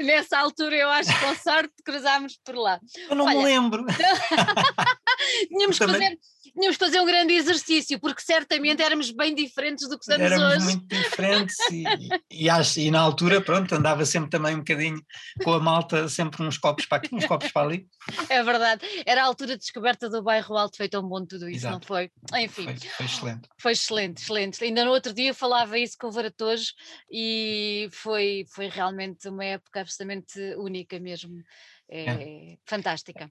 Nessa 0.00 0.38
altura 0.38 0.74
eu 0.74 0.88
acho 0.88 1.12
que 1.12 1.26
com 1.26 1.34
sorte 1.34 1.74
cruzámos 1.84 2.38
por 2.42 2.54
lá. 2.54 2.80
Eu 3.10 3.14
não 3.14 3.26
Olha, 3.26 3.36
me 3.36 3.44
lembro. 3.44 3.84
tínhamos 5.48 5.78
que 5.78 5.86
fazer 5.86 6.18
tínhamos 6.54 6.76
fazer 6.76 7.00
um 7.00 7.06
grande 7.06 7.34
exercício, 7.34 7.98
porque 7.98 8.22
certamente 8.22 8.80
éramos 8.80 9.10
bem 9.10 9.34
diferentes 9.34 9.88
do 9.88 9.98
que 9.98 10.04
somos 10.04 10.20
éramos 10.20 10.44
hoje. 10.44 10.54
Éramos 10.54 10.74
muito 10.74 10.86
diferentes 10.88 11.56
e, 11.70 11.84
e, 12.30 12.50
acho, 12.50 12.80
e 12.80 12.90
na 12.90 13.00
altura, 13.00 13.40
pronto, 13.40 13.74
andava 13.74 14.04
sempre 14.04 14.30
também 14.30 14.54
um 14.54 14.58
bocadinho 14.58 15.02
com 15.42 15.52
a 15.52 15.60
malta, 15.60 16.08
sempre 16.08 16.42
uns 16.42 16.56
copos 16.56 16.86
para 16.86 16.98
aqui, 16.98 17.14
uns 17.14 17.26
copos 17.26 17.50
para 17.50 17.66
ali. 17.66 17.86
É 18.28 18.42
verdade, 18.42 18.86
era 19.04 19.22
a 19.22 19.26
altura 19.26 19.54
de 19.54 19.60
descoberta 19.60 20.08
do 20.08 20.22
bairro 20.22 20.56
Alto, 20.56 20.76
foi 20.76 20.88
tão 20.88 21.06
bom 21.06 21.24
tudo 21.26 21.48
isso, 21.48 21.66
Exato. 21.66 21.74
não 21.74 21.80
foi? 21.80 22.10
Enfim. 22.38 22.64
Foi, 22.64 22.76
foi, 22.76 23.06
excelente. 23.06 23.48
Foi 23.58 23.72
excelente, 23.72 24.22
excelente. 24.22 24.64
Ainda 24.64 24.84
no 24.84 24.92
outro 24.92 25.12
dia 25.12 25.34
falava 25.34 25.78
isso 25.78 25.96
com 25.98 26.06
o 26.06 26.12
Varatojo 26.12 26.72
e 27.10 27.88
foi, 27.90 28.44
foi 28.48 28.68
realmente 28.68 29.28
uma 29.28 29.44
época 29.44 29.80
absolutamente 29.80 30.38
única 30.56 30.98
mesmo. 31.00 31.42
É, 31.88 32.04
é. 32.04 32.58
fantástica. 32.64 33.30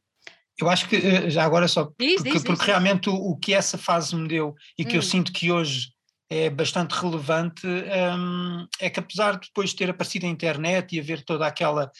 Eu 0.59 0.69
acho 0.69 0.88
que, 0.88 0.95
eh, 0.95 1.29
já 1.29 1.44
agora 1.44 1.67
só, 1.67 1.91
diz, 2.00 2.15
porque, 2.15 2.31
diz, 2.31 2.44
porque 2.44 2.59
diz, 2.59 2.67
realmente 2.67 3.09
o, 3.09 3.15
o, 3.15 3.38
que 3.38 3.53
essa 3.53 3.77
fase 3.77 4.15
me 4.15 4.27
deu 4.27 4.55
e 4.77 4.85
que 4.85 4.94
hum. 4.94 4.97
eu 4.97 5.01
sinto 5.01 5.31
que 5.31 5.51
hoje 5.51 5.89
é 6.29 6.50
bastante 6.50 6.91
relevante, 6.94 7.65
um, 7.67 8.65
é 8.79 8.89
que 8.89 9.00
apesar 9.00 9.33
de 9.33 9.47
depois 9.47 9.73
ter 9.73 9.89
aparecido 9.89 10.25
a 10.25 10.29
internet 10.29 10.95
e 10.95 11.00
haver 11.00 11.23
toda 11.23 11.45
aquela. 11.45 11.91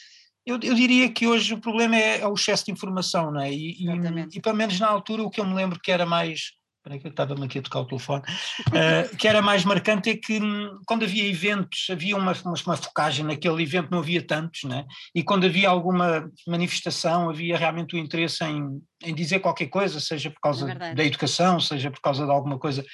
Eu, 0.46 0.58
eu 0.62 0.74
diria 0.74 1.10
que 1.10 1.26
hoje 1.26 1.54
o 1.54 1.60
problema 1.60 1.96
é, 1.96 2.20
é, 2.20 2.26
o 2.26 2.34
excesso 2.34 2.66
de 2.66 2.72
informação, 2.72 3.30
não 3.30 3.40
é? 3.40 3.52
E, 3.52 3.76
e, 3.80 3.86
e, 4.34 4.40
pelo 4.40 4.56
menos 4.56 4.78
na 4.78 4.88
altura 4.88 5.22
o 5.22 5.30
que 5.30 5.40
eu 5.40 5.46
me 5.46 5.54
lembro 5.54 5.80
que 5.80 5.90
era 5.90 6.04
mais 6.04 6.52
Espera 6.84 6.98
que 6.98 7.06
eu 7.06 7.10
estava-me 7.10 7.46
aqui 7.46 7.58
a 7.58 7.62
tocar 7.62 7.80
o 7.80 7.86
telefone. 7.86 8.22
Uh, 8.68 9.16
que 9.16 9.26
era 9.26 9.40
mais 9.40 9.64
marcante 9.64 10.10
é 10.10 10.16
que 10.18 10.38
hum, 10.38 10.82
quando 10.84 11.04
havia 11.04 11.26
eventos, 11.26 11.86
havia 11.90 12.14
uma, 12.14 12.32
uma, 12.44 12.54
uma, 12.66 12.76
focagem 12.76 13.24
naquele 13.24 13.62
evento, 13.62 13.90
não 13.90 14.00
havia 14.00 14.20
tantos, 14.20 14.64
né? 14.64 14.84
e 15.14 15.22
quando 15.22 15.46
havia 15.46 15.70
alguma 15.70 16.30
manifestação, 16.46 17.30
havia 17.30 17.56
realmente 17.56 17.96
o 17.96 17.98
interesse 17.98 18.44
em, 18.44 18.82
em 19.02 19.14
dizer 19.14 19.40
qualquer 19.40 19.68
coisa, 19.68 19.98
seja 19.98 20.30
por 20.30 20.40
causa 20.40 20.70
é 20.70 20.94
da 20.94 21.02
educação, 21.02 21.58
seja 21.58 21.90
por 21.90 22.02
causa 22.02 22.26
de 22.26 22.30
alguma 22.30 22.58
coisa 22.58 22.84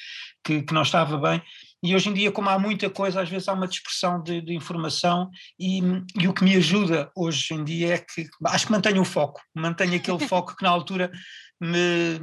que, 0.44 0.62
que 0.62 0.72
não 0.72 0.82
estava 0.82 1.18
bem. 1.18 1.42
E 1.82 1.94
hoje 1.94 2.10
em 2.10 2.14
dia, 2.14 2.30
como 2.30 2.50
há 2.50 2.58
muita 2.58 2.90
coisa, 2.90 3.22
às 3.22 3.28
vezes 3.28 3.48
há 3.48 3.54
uma 3.54 3.66
dispersão 3.66 4.22
de, 4.22 4.40
de, 4.42 4.54
informação 4.54 5.30
e, 5.58 5.80
e, 6.18 6.28
o 6.28 6.34
que 6.34 6.44
me 6.44 6.54
ajuda 6.54 7.10
hoje 7.16 7.54
em 7.54 7.64
dia 7.64 7.94
é 7.94 7.98
que 7.98 8.28
acho 8.46 8.66
que 8.66 8.72
mantenho 8.72 9.00
o 9.00 9.04
foco, 9.04 9.40
mantenho 9.54 9.94
aquele 9.94 10.18
foco 10.28 10.54
que 10.54 10.62
na 10.62 10.70
altura 10.70 11.10
me 11.60 12.18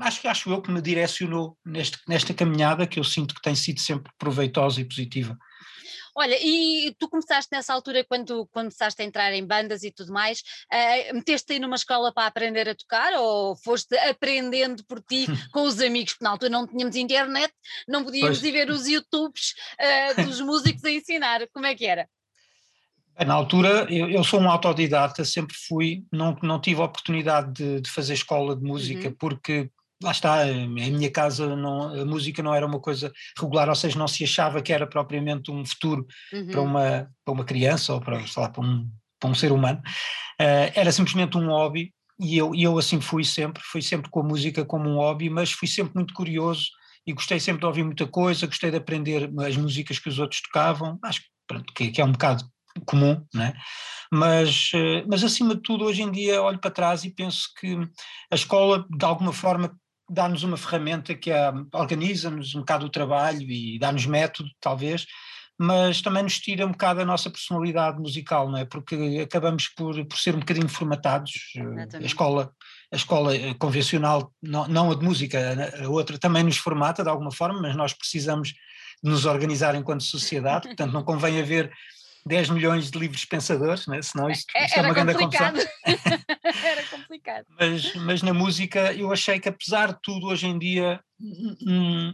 acho, 0.00 0.26
acho 0.28 0.50
eu 0.50 0.60
que 0.60 0.70
me 0.70 0.80
direcionou 0.80 1.56
neste, 1.64 1.98
nesta 2.08 2.34
caminhada 2.34 2.86
que 2.86 2.98
eu 2.98 3.04
sinto 3.04 3.34
que 3.34 3.42
tem 3.42 3.54
sido 3.54 3.80
sempre 3.80 4.12
proveitosa 4.18 4.80
e 4.80 4.84
positiva. 4.84 5.36
Olha, 6.16 6.36
e 6.40 6.94
tu 6.98 7.08
começaste 7.08 7.48
nessa 7.52 7.74
altura, 7.74 8.04
quando 8.04 8.46
começaste 8.46 9.02
a 9.02 9.04
entrar 9.04 9.32
em 9.32 9.44
bandas 9.44 9.82
e 9.82 9.90
tudo 9.90 10.12
mais, 10.12 10.40
uh, 10.72 11.14
meteste 11.14 11.52
aí 11.52 11.58
numa 11.58 11.74
escola 11.74 12.12
para 12.12 12.26
aprender 12.26 12.68
a 12.68 12.74
tocar 12.74 13.12
ou 13.14 13.56
foste 13.56 13.96
aprendendo 13.98 14.84
por 14.84 15.00
ti 15.02 15.26
com 15.52 15.62
os 15.62 15.80
amigos? 15.80 16.12
Porque 16.12 16.24
na 16.24 16.30
altura 16.30 16.50
não 16.50 16.66
tínhamos 16.66 16.94
internet, 16.94 17.52
não 17.88 18.04
podíamos 18.04 18.38
pois. 18.38 18.48
ir 18.48 18.52
ver 18.52 18.70
os 18.70 18.86
YouTubes 18.86 19.54
uh, 19.80 20.22
dos 20.24 20.40
músicos 20.40 20.84
a 20.84 20.90
ensinar. 20.90 21.48
Como 21.52 21.66
é 21.66 21.74
que 21.74 21.84
era? 21.84 22.08
Na 23.26 23.34
altura, 23.34 23.86
eu, 23.88 24.10
eu, 24.10 24.24
sou 24.24 24.40
um 24.40 24.50
autodidata, 24.50 25.24
sempre 25.24 25.56
fui, 25.56 26.04
não, 26.10 26.36
não 26.42 26.60
tive 26.60 26.80
a 26.80 26.84
oportunidade 26.84 27.52
de, 27.52 27.80
de 27.80 27.90
fazer 27.90 28.14
escola 28.14 28.56
de 28.56 28.64
música, 28.64 29.08
uhum. 29.08 29.14
porque 29.14 29.70
lá 30.02 30.10
está, 30.10 30.46
em 30.48 30.68
minha 30.68 31.10
casa 31.10 31.54
não, 31.56 32.00
a 32.00 32.04
música 32.04 32.42
não 32.42 32.54
era 32.54 32.66
uma 32.66 32.80
coisa 32.80 33.12
regular, 33.38 33.68
ou 33.68 33.74
seja, 33.74 33.98
não 33.98 34.08
se 34.08 34.24
achava 34.24 34.62
que 34.62 34.72
era 34.72 34.86
propriamente 34.86 35.50
um 35.50 35.64
futuro 35.64 36.06
uhum. 36.32 36.46
para, 36.48 36.60
uma, 36.60 37.10
para 37.24 37.34
uma 37.34 37.44
criança 37.44 37.94
ou 37.94 38.00
para, 38.00 38.22
lá, 38.36 38.48
para, 38.48 38.62
um, 38.64 38.88
para 39.20 39.30
um 39.30 39.34
ser 39.34 39.52
humano, 39.52 39.80
uh, 40.40 40.72
era 40.74 40.92
simplesmente 40.92 41.38
um 41.38 41.46
hobby 41.46 41.92
e 42.18 42.36
eu, 42.36 42.54
eu 42.54 42.78
assim 42.78 43.00
fui 43.00 43.24
sempre, 43.24 43.62
fui 43.64 43.82
sempre 43.82 44.10
com 44.10 44.20
a 44.20 44.24
música 44.24 44.64
como 44.64 44.88
um 44.88 44.96
hobby, 44.96 45.30
mas 45.30 45.52
fui 45.52 45.68
sempre 45.68 45.94
muito 45.94 46.14
curioso 46.14 46.68
e 47.06 47.12
gostei 47.12 47.38
sempre 47.38 47.60
de 47.60 47.66
ouvir 47.66 47.84
muita 47.84 48.06
coisa, 48.06 48.46
gostei 48.46 48.70
de 48.70 48.76
aprender 48.76 49.30
as 49.46 49.56
músicas 49.56 49.98
que 49.98 50.08
os 50.08 50.18
outros 50.18 50.40
tocavam, 50.42 50.98
acho 51.02 51.22
pronto, 51.46 51.72
que, 51.74 51.90
que 51.90 52.00
é 52.00 52.04
um 52.04 52.12
bocado 52.12 52.44
comum, 52.86 53.24
né? 53.34 53.52
mas, 54.12 54.70
eh, 54.74 55.04
mas 55.08 55.22
acima 55.24 55.54
de 55.54 55.62
tudo 55.62 55.84
hoje 55.84 56.02
em 56.02 56.10
dia 56.10 56.42
olho 56.42 56.58
para 56.58 56.70
trás 56.70 57.04
e 57.04 57.10
penso 57.10 57.48
que 57.58 57.76
a 58.30 58.34
escola 58.34 58.86
de 58.88 59.04
alguma 59.04 59.32
forma 59.32 59.76
dá-nos 60.08 60.42
uma 60.42 60.56
ferramenta 60.56 61.14
que 61.14 61.30
é, 61.30 61.52
organiza-nos 61.72 62.54
um 62.54 62.60
bocado 62.60 62.86
o 62.86 62.90
trabalho 62.90 63.50
e 63.50 63.78
dá-nos 63.78 64.06
método, 64.06 64.48
talvez, 64.60 65.06
mas 65.58 66.02
também 66.02 66.22
nos 66.22 66.38
tira 66.40 66.66
um 66.66 66.72
bocado 66.72 67.00
a 67.00 67.04
nossa 67.04 67.30
personalidade 67.30 67.98
musical, 68.00 68.50
não 68.50 68.58
é? 68.58 68.64
Porque 68.64 69.20
acabamos 69.22 69.68
por, 69.68 70.04
por 70.06 70.18
ser 70.18 70.34
um 70.34 70.40
bocadinho 70.40 70.68
formatados. 70.68 71.52
Exatamente. 71.54 71.96
A 71.96 72.00
escola, 72.00 72.52
a 72.92 72.96
escola 72.96 73.36
eh, 73.36 73.54
convencional, 73.54 74.32
não, 74.42 74.66
não 74.66 74.90
a 74.90 74.94
de 74.94 75.04
música, 75.04 75.38
a 75.80 75.88
outra 75.88 76.18
também 76.18 76.42
nos 76.42 76.56
formata 76.56 77.04
de 77.04 77.08
alguma 77.08 77.30
forma, 77.30 77.60
mas 77.60 77.76
nós 77.76 77.92
precisamos 77.92 78.52
nos 79.02 79.26
organizar 79.26 79.74
enquanto 79.74 80.02
sociedade, 80.02 80.66
portanto 80.68 80.92
não 80.92 81.04
convém 81.04 81.40
haver 81.40 81.70
10 82.26 82.50
milhões 82.50 82.90
de 82.90 82.98
livros 82.98 83.24
pensadores, 83.24 83.86
né? 83.86 84.00
senão 84.00 84.30
isto, 84.30 84.46
é, 84.56 84.64
isto 84.64 84.78
é 84.78 84.82
uma 84.82 84.94
grande 84.94 85.14
confusão. 85.14 85.52
Era 86.64 86.82
complicado. 86.84 87.46
Mas, 87.58 87.94
mas 87.96 88.22
na 88.22 88.32
música 88.32 88.92
eu 88.94 89.12
achei 89.12 89.38
que 89.38 89.48
apesar 89.48 89.92
de 89.92 89.98
tudo 90.02 90.28
hoje 90.28 90.46
em 90.46 90.58
dia 90.58 91.00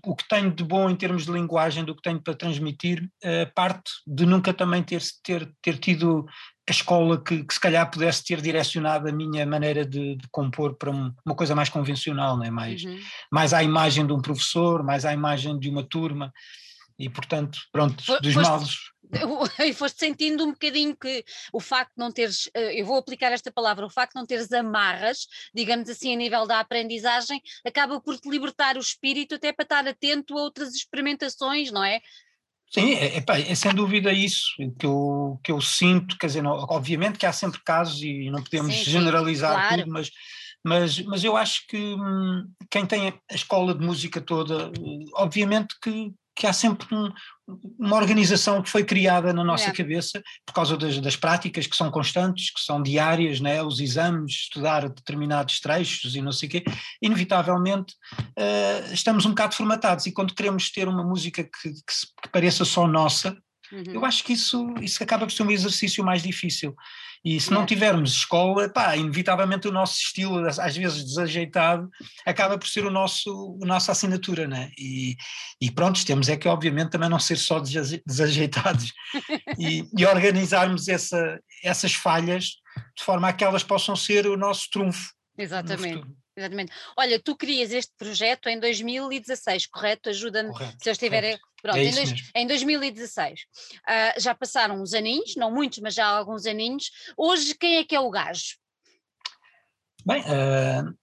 o 0.04 0.14
que 0.14 0.28
tenho 0.28 0.50
de 0.50 0.62
bom 0.62 0.90
em 0.90 0.96
termos 0.96 1.24
de 1.24 1.32
linguagem, 1.32 1.84
do 1.84 1.94
que 1.94 2.02
tenho 2.02 2.20
para 2.20 2.34
transmitir, 2.34 3.08
uh, 3.24 3.52
parte 3.54 3.90
de 4.06 4.26
nunca 4.26 4.52
também 4.52 4.82
ter, 4.82 5.02
ter, 5.22 5.50
ter 5.62 5.78
tido 5.78 6.26
a 6.68 6.70
escola 6.70 7.22
que, 7.22 7.42
que, 7.42 7.54
se 7.54 7.60
calhar 7.60 7.90
pudesse 7.90 8.24
ter 8.24 8.40
direcionado 8.40 9.08
a 9.08 9.12
minha 9.12 9.44
maneira 9.46 9.84
de, 9.84 10.16
de 10.16 10.28
compor 10.30 10.76
para 10.76 10.90
um, 10.90 11.12
uma 11.24 11.34
coisa 11.34 11.54
mais 11.54 11.68
convencional, 11.68 12.36
né? 12.38 12.50
mais, 12.50 12.84
uhum. 12.84 12.98
mais 13.32 13.52
à 13.52 13.62
imagem 13.62 14.06
de 14.06 14.12
um 14.12 14.20
professor, 14.20 14.82
mais 14.82 15.04
à 15.04 15.12
imagem 15.12 15.58
de 15.58 15.68
uma 15.68 15.82
turma 15.82 16.32
e 17.00 17.08
portanto, 17.08 17.58
pronto, 17.72 17.96
dos 18.20 18.34
foste, 18.34 18.48
males. 18.48 18.76
e 19.66 19.72
foste 19.72 19.98
sentindo 19.98 20.44
um 20.44 20.52
bocadinho 20.52 20.94
que 20.96 21.24
o 21.52 21.58
facto 21.58 21.92
de 21.96 21.98
não 21.98 22.12
teres, 22.12 22.48
eh, 22.54 22.80
eu 22.80 22.84
vou 22.84 22.98
aplicar 22.98 23.32
esta 23.32 23.50
palavra, 23.50 23.86
o 23.86 23.90
facto 23.90 24.12
de 24.12 24.20
não 24.20 24.26
teres 24.26 24.52
amarras, 24.52 25.26
digamos 25.54 25.88
assim, 25.88 26.12
a 26.12 26.16
nível 26.16 26.46
da 26.46 26.60
aprendizagem, 26.60 27.40
acaba 27.66 28.00
por 28.00 28.18
te 28.18 28.28
libertar 28.28 28.76
o 28.76 28.80
espírito 28.80 29.34
até 29.34 29.52
para 29.52 29.62
estar 29.64 29.88
atento 29.88 30.36
a 30.36 30.42
outras 30.42 30.74
experimentações, 30.74 31.72
não 31.72 31.82
é? 31.82 32.00
Sim, 32.70 32.94
é, 32.94 33.16
é, 33.16 33.50
é, 33.50 33.54
sem 33.54 33.74
dúvida 33.74 34.12
isso 34.12 34.54
que 34.78 34.86
eu, 34.86 35.40
que 35.42 35.50
eu 35.50 35.60
sinto, 35.60 36.16
quer 36.16 36.28
dizer, 36.28 36.42
não, 36.42 36.52
obviamente 36.52 37.18
que 37.18 37.26
há 37.26 37.32
sempre 37.32 37.60
casos 37.64 38.00
e 38.00 38.30
não 38.30 38.42
podemos 38.44 38.72
sim, 38.72 38.84
generalizar 38.84 39.50
sim, 39.50 39.60
claro. 39.60 39.82
tudo, 39.82 39.92
mas, 39.92 40.10
mas, 40.64 41.00
mas 41.00 41.24
eu 41.24 41.36
acho 41.36 41.66
que 41.66 41.76
hum, 41.76 42.46
quem 42.70 42.86
tem 42.86 43.08
a 43.08 43.34
escola 43.34 43.74
de 43.74 43.84
música 43.84 44.20
toda, 44.20 44.70
obviamente 45.14 45.74
que, 45.82 46.12
que 46.36 46.46
há 46.46 46.52
sempre 46.52 46.86
um, 46.94 47.10
uma 47.78 47.96
organização 47.96 48.62
que 48.62 48.70
foi 48.70 48.84
criada 48.84 49.32
na 49.32 49.44
nossa 49.44 49.70
é. 49.70 49.72
cabeça 49.72 50.22
por 50.46 50.52
causa 50.52 50.76
das, 50.76 50.98
das, 50.98 51.16
práticas 51.16 51.66
que 51.66 51.76
são 51.76 51.90
constantes, 51.90 52.50
que 52.50 52.60
são 52.60 52.82
diárias, 52.82 53.40
né? 53.40 53.62
os 53.62 53.80
exames, 53.80 54.32
estudar 54.32 54.88
determinados 54.88 55.60
trechos 55.60 56.14
e 56.14 56.22
não 56.22 56.32
sei 56.32 56.48
o 56.48 56.52
quê, 56.52 56.64
inevitavelmente 57.02 57.94
uh, 58.18 58.92
estamos 58.92 59.26
um 59.26 59.30
bocado 59.30 59.54
formatados 59.54 60.06
e 60.06 60.12
quando 60.12 60.34
queremos 60.34 60.70
ter 60.70 60.88
uma 60.88 61.04
música 61.04 61.44
que, 61.44 61.50
que, 61.72 61.72
que 62.22 62.28
pareça 62.32 62.64
só 62.64 62.86
nossa, 62.86 63.36
uhum. 63.72 63.94
eu 63.94 64.04
acho 64.04 64.24
que 64.24 64.32
isso, 64.32 64.74
isso 64.80 65.02
acaba 65.02 65.26
por 65.26 65.32
ser 65.32 65.42
um 65.42 65.50
exercício 65.50 66.04
mais 66.04 66.22
difícil. 66.22 66.74
E 67.22 67.38
se 67.38 67.50
não 67.50 67.66
tivermos 67.66 68.12
escola, 68.12 68.68
pá, 68.70 68.96
inevitavelmente 68.96 69.68
o 69.68 69.72
nosso 69.72 70.00
estilo, 70.00 70.46
às 70.46 70.74
vezes 70.74 71.04
desajeitado, 71.04 71.90
acaba 72.24 72.56
por 72.56 72.66
ser 72.66 72.86
o 72.86 72.90
nosso, 72.90 73.58
a 73.62 73.66
nossa 73.66 73.92
assinatura, 73.92 74.48
né? 74.48 74.70
E, 74.78 75.16
e 75.60 75.70
pronto, 75.70 76.04
temos 76.04 76.30
é 76.30 76.36
que 76.36 76.48
obviamente 76.48 76.90
também 76.90 77.10
não 77.10 77.18
ser 77.18 77.36
só 77.36 77.60
desajeitados 77.60 78.90
e, 79.58 79.84
e 79.96 80.06
organizarmos 80.06 80.88
essa, 80.88 81.38
essas 81.62 81.92
falhas 81.92 82.52
de 82.96 83.04
forma 83.04 83.28
a 83.28 83.32
que 83.34 83.44
elas 83.44 83.62
possam 83.62 83.94
ser 83.94 84.26
o 84.26 84.36
nosso 84.36 84.70
trunfo. 84.70 85.12
Exatamente. 85.36 86.06
Exatamente. 86.36 86.72
Olha, 86.96 87.20
tu 87.20 87.36
crias 87.36 87.72
este 87.72 87.92
projeto 87.98 88.48
em 88.48 88.58
2016, 88.58 89.66
correto? 89.66 90.10
Ajuda-me 90.10 90.52
se 90.80 90.88
eu 90.88 90.92
estiver. 90.92 91.22
Correto. 91.22 91.50
Pronto, 91.60 91.76
é 91.76 91.84
em, 91.84 91.94
dois, 91.94 92.30
em, 92.34 92.46
2016. 92.46 93.40
Uh, 93.40 93.44
ah, 93.86 94.14
já 94.18 94.34
passaram 94.34 94.80
uns 94.80 94.94
aninhos, 94.94 95.36
não 95.36 95.50
muitos, 95.50 95.78
mas 95.80 95.94
já 95.94 96.06
alguns 96.06 96.46
aninhos. 96.46 96.90
Hoje, 97.16 97.54
quem 97.54 97.76
é 97.76 97.84
que 97.84 97.94
é 97.94 98.00
o 98.00 98.08
gajo? 98.08 98.56
Bem, 100.06 100.22
uh, 100.22 100.98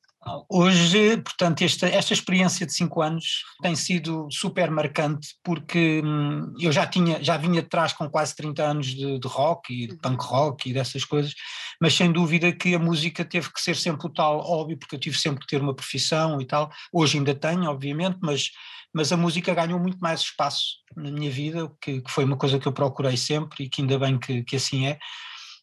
Hoje, 0.50 1.18
portanto, 1.18 1.62
esta, 1.62 1.88
esta 1.88 2.14
experiência 2.14 2.66
de 2.66 2.74
cinco 2.74 3.02
anos 3.02 3.44
tem 3.62 3.76
sido 3.76 4.28
super 4.30 4.70
marcante 4.70 5.36
porque 5.44 6.02
hum, 6.04 6.54
eu 6.60 6.72
já 6.72 6.86
tinha, 6.86 7.24
já 7.24 7.38
vinha 7.38 7.62
de 7.62 7.70
trás 7.70 7.94
com 7.94 8.10
quase 8.10 8.36
30 8.36 8.64
anos 8.64 8.88
de, 8.88 9.20
de, 9.20 9.28
rock 9.28 9.74
e 9.74 9.88
de 9.88 9.94
uhum. 9.94 10.00
punk 10.00 10.24
rock 10.24 10.70
e 10.70 10.74
dessas 10.74 11.06
coisas, 11.06 11.34
mas 11.82 11.94
sem 11.94 12.12
dúvida 12.12 12.52
que 12.52 12.76
a 12.76 12.80
música 12.80 13.24
teve 13.24 13.52
que 13.52 13.62
ser 13.62 13.76
sempre 13.76 14.08
o 14.08 14.10
tal 14.10 14.40
óbvio, 14.40 14.78
porque 14.78 14.96
eu 14.96 15.00
tive 15.00 15.18
sempre 15.18 15.42
que 15.42 15.48
ter 15.48 15.62
uma 15.62 15.76
profissão 15.76 16.42
e 16.42 16.46
tal. 16.46 16.72
Hoje 16.92 17.18
ainda 17.18 17.36
tenho, 17.36 17.70
obviamente, 17.70 18.18
mas, 18.22 18.50
mas 18.94 19.12
a 19.12 19.18
música 19.18 19.54
ganhou 19.54 19.80
muito 19.80 20.00
mais 20.00 20.22
espaço 20.22 20.78
na 20.96 21.12
minha 21.12 21.30
vida, 21.30 21.72
que, 21.82 22.02
que 22.02 22.12
foi 22.12 22.26
uma 22.26 22.38
coisa 22.38 22.60
que 22.60 22.68
eu 22.68 22.74
procurei 22.74 23.18
sempre 23.18 23.66
e 23.66 23.70
que 23.70 23.82
ainda 23.82 24.00
bem 24.00 24.20
que, 24.20 24.44
que 24.44 24.56
assim 24.56 24.88
é. 24.88 24.98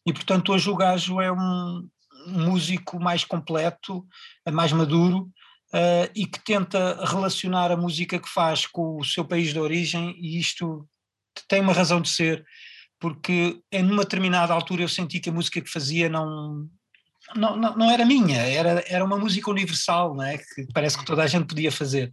E 0.07 0.13
portanto 0.13 0.53
hoje 0.53 0.69
o 0.69 0.75
gajo 0.75 1.19
é 1.19 1.31
um, 1.31 1.89
músico 2.27 2.99
mais 2.99 3.23
completo, 3.23 4.05
mais 4.51 4.71
maduro, 4.71 5.29
uh, 5.73 6.09
e 6.15 6.25
que 6.25 6.43
tenta 6.43 7.05
relacionar 7.05 7.71
a 7.71 7.77
música 7.77 8.19
que 8.19 8.29
faz 8.29 8.65
com 8.65 8.97
o 8.97 9.03
seu 9.03 9.25
país 9.25 9.53
de 9.53 9.59
origem, 9.59 10.15
e 10.19 10.39
isto 10.39 10.87
tem 11.47 11.61
uma 11.61 11.73
razão 11.73 12.01
de 12.01 12.09
ser, 12.09 12.43
porque 12.99 13.59
em 13.71 13.83
uma 13.83 14.03
determinada 14.03 14.53
altura 14.53 14.83
eu 14.83 14.89
senti 14.89 15.19
que 15.19 15.29
a 15.29 15.33
música 15.33 15.61
que 15.61 15.69
fazia 15.69 16.09
não, 16.09 16.67
não, 17.35 17.55
não, 17.55 17.75
não 17.75 17.91
era 17.91 18.05
minha, 18.05 18.37
era, 18.37 18.83
era 18.87 19.03
uma 19.03 19.17
música 19.17 19.49
universal, 19.49 20.15
não 20.15 20.23
é? 20.23 20.37
que 20.37 20.67
parece 20.73 20.97
que 20.97 21.05
toda 21.05 21.23
a 21.23 21.27
gente 21.27 21.47
podia 21.47 21.71
fazer. 21.71 22.11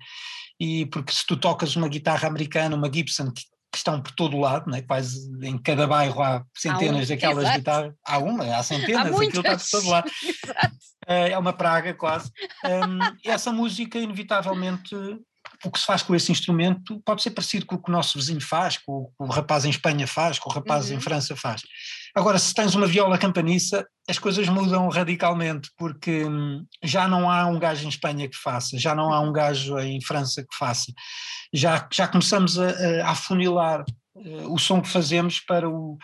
E 0.60 0.86
porque 0.86 1.12
se 1.12 1.26
tu 1.26 1.36
tocas 1.36 1.74
uma 1.76 1.88
guitarra 1.88 2.28
americana, 2.28 2.76
uma 2.76 2.92
Gibson, 2.92 3.30
que 3.30 3.42
que 3.72 3.78
estão 3.78 4.02
por 4.02 4.12
todo 4.12 4.36
o 4.36 4.40
lado, 4.40 4.70
né? 4.70 4.82
quase 4.82 5.30
em 5.42 5.56
cada 5.56 5.86
bairro 5.86 6.22
há 6.22 6.44
centenas 6.54 7.10
há 7.10 7.14
um, 7.14 7.16
daquelas 7.16 7.44
exato. 7.44 7.58
guitarras, 7.58 7.94
há 8.04 8.18
uma, 8.18 8.56
há 8.56 8.62
centenas, 8.62 9.06
há 9.06 9.24
aquilo 9.24 9.40
está 9.40 9.56
por 9.56 9.70
todo 9.70 9.88
lado. 9.88 10.10
Eh, 11.04 11.32
é 11.32 11.38
uma 11.38 11.52
praga 11.52 11.92
quase. 11.94 12.30
Um, 12.64 13.00
essa 13.28 13.50
música, 13.50 13.98
inevitavelmente, 13.98 14.94
o 15.64 15.70
que 15.70 15.78
se 15.78 15.86
faz 15.86 16.02
com 16.02 16.14
esse 16.14 16.32
instrumento 16.32 17.00
pode 17.04 17.22
ser 17.22 17.30
parecido 17.30 17.66
com 17.66 17.76
o 17.76 17.82
que 17.82 17.90
o 17.90 17.92
nosso 17.92 18.18
vizinho 18.18 18.40
faz, 18.40 18.78
com 18.78 18.92
o 18.92 19.06
que 19.06 19.12
o 19.20 19.26
rapaz 19.26 19.64
em 19.64 19.70
Espanha 19.70 20.06
faz, 20.06 20.38
com 20.38 20.50
o 20.50 20.52
rapaz 20.52 20.90
uhum. 20.90 20.96
em 20.96 21.00
França 21.00 21.36
faz. 21.36 21.62
Agora, 22.14 22.38
se 22.38 22.52
tens 22.52 22.74
uma 22.74 22.86
viola 22.86 23.16
campaniça, 23.16 23.86
as 24.08 24.18
coisas 24.18 24.48
mudam 24.48 24.88
radicalmente, 24.88 25.70
porque 25.78 26.24
hum, 26.24 26.64
já 26.82 27.08
não 27.08 27.30
há 27.30 27.46
um 27.46 27.58
gajo 27.58 27.86
em 27.86 27.88
Espanha 27.88 28.28
que 28.28 28.36
faça, 28.36 28.78
já 28.78 28.94
não 28.94 29.12
há 29.12 29.20
um 29.20 29.32
gajo 29.32 29.78
em 29.78 30.00
França 30.02 30.42
que 30.42 30.56
faça. 30.56 30.92
Já, 31.54 31.88
já 31.92 32.06
começamos 32.06 32.58
a, 32.58 32.68
a 33.04 33.10
afunilar 33.10 33.84
uh, 34.14 34.52
o 34.52 34.58
som 34.58 34.82
que 34.82 34.88
fazemos 34.88 35.40
para 35.40 35.70
o, 35.70 35.96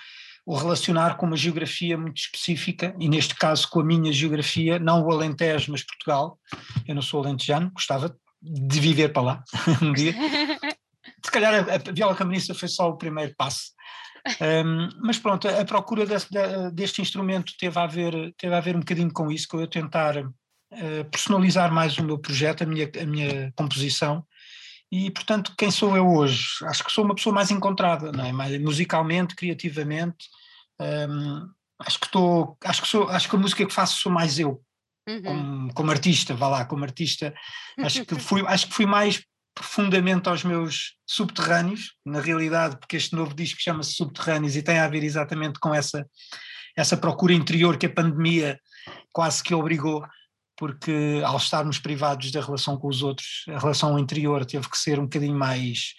o 0.47 0.57
relacionar 0.57 1.17
com 1.17 1.27
uma 1.27 1.37
geografia 1.37 1.99
muito 1.99 2.17
específica, 2.17 2.95
e 2.99 3.07
neste 3.07 3.35
caso 3.35 3.69
com 3.69 3.81
a 3.81 3.85
minha 3.85 4.13
geografia, 4.13 4.79
não 4.79 5.03
o 5.03 5.13
Alentejo, 5.13 5.73
mas 5.73 5.85
Portugal. 5.85 6.39
Eu 6.87 6.95
não 6.95 7.03
sou 7.03 7.23
alentejano, 7.23 7.71
gostava 7.71 8.17
de 8.41 8.81
viver 8.81 9.11
para 9.11 9.23
lá 9.23 9.45
um 9.83 9.93
dia. 9.93 10.15
Se 11.25 11.31
calhar 11.31 11.55
a, 11.55 11.75
a 11.75 11.93
viola 11.93 12.15
campaniça 12.15 12.55
foi 12.55 12.69
só 12.69 12.89
o 12.89 12.97
primeiro 12.97 13.35
passo. 13.37 13.73
Um, 14.41 14.89
mas 15.01 15.19
pronto, 15.19 15.49
a, 15.49 15.65
procura 15.65 16.05
desse, 16.05 16.29
deste 16.73 17.01
instrumento 17.01 17.53
teve 17.59 17.79
a, 17.79 17.87
ver, 17.87 18.35
teve 18.37 18.55
a 18.55 18.61
ver 18.61 18.77
um 18.77 18.81
bocadinho 18.81 19.13
com 19.13 19.31
isso, 19.31 19.49
com 19.49 19.61
eu 19.61 19.67
tentar 19.67 20.19
uh, 20.19 21.05
personalizar 21.11 21.73
mais 21.73 21.97
o 21.99 22.05
meu 22.05 22.19
projeto, 22.19 22.63
a 22.63 22.67
minha, 22.67 22.91
a 23.01 23.07
minha 23.07 23.53
composição. 23.57 24.25
E, 24.91 25.11
portanto, 25.11 25.55
quem 25.57 25.71
sou 25.71 25.97
eu 25.97 26.07
hoje? 26.07 26.47
Acho 26.65 26.85
que 26.85 26.93
sou 26.93 27.05
uma 27.05 27.15
pessoa 27.15 27.35
mais 27.35 27.51
encontrada, 27.51 28.11
não 28.11 28.25
é? 28.25 28.33
mais 28.33 28.59
musicalmente, 28.61 29.35
criativamente. 29.35 30.27
Um, 30.81 31.49
acho 31.81 31.99
que 32.01 32.07
estou, 32.07 32.57
acho 32.65 32.83
que 32.83 32.89
sou, 32.89 33.09
acho 33.09 33.29
que 33.29 33.37
a 33.37 33.39
música 33.39 33.67
que 33.67 33.75
faço 33.75 34.01
sou 34.01 34.11
mais 34.11 34.39
eu, 34.39 34.63
uhum. 35.09 35.23
como, 35.23 35.75
como 35.75 35.91
artista, 35.91 36.35
vá 36.35 36.49
lá, 36.49 36.65
como 36.65 36.85
artista. 36.85 37.35
Acho 37.79 38.05
que 38.05 38.15
fui, 38.17 38.43
acho 38.47 38.67
que 38.67 38.75
fui 38.75 38.87
mais 38.87 39.23
profundamente 39.55 40.29
aos 40.29 40.45
meus 40.45 40.95
subterrâneos, 41.05 41.95
na 42.07 42.21
realidade, 42.21 42.79
porque 42.79 42.97
este 42.97 43.17
novo 43.17 43.35
disco 43.35 43.61
chama-se 43.61 43.95
Subterrâneos 43.95 44.55
e 44.55 44.63
tem 44.63 44.79
a 44.79 44.87
ver 44.87 45.03
exatamente 45.03 45.59
com 45.59 45.75
essa, 45.75 46.07
essa 46.77 46.97
procura 46.97 47.33
interior 47.33 47.77
que 47.77 47.87
a 47.87 47.93
pandemia 47.93 48.61
quase 49.13 49.43
que 49.43 49.53
obrigou, 49.53 50.07
porque 50.57 51.21
ao 51.25 51.37
estarmos 51.37 51.79
privados 51.81 52.31
da 52.31 52.41
relação 52.41 52.77
com 52.77 52.87
os 52.87 53.03
outros, 53.03 53.45
a 53.49 53.59
relação 53.59 53.99
interior 53.99 54.45
teve 54.45 54.69
que 54.69 54.79
ser 54.79 55.01
um 55.01 55.05
bocadinho 55.05 55.37
mais, 55.37 55.95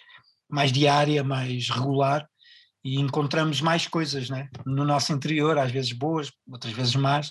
mais 0.48 0.72
diária, 0.72 1.22
mais 1.22 1.68
regular, 1.68 2.26
e 2.82 2.98
encontramos 2.98 3.60
mais 3.60 3.86
coisas 3.86 4.30
né? 4.30 4.48
no 4.64 4.84
nosso 4.86 5.12
interior, 5.12 5.58
às 5.58 5.70
vezes 5.70 5.92
boas, 5.92 6.32
outras 6.50 6.72
vezes 6.72 6.94
más, 6.96 7.30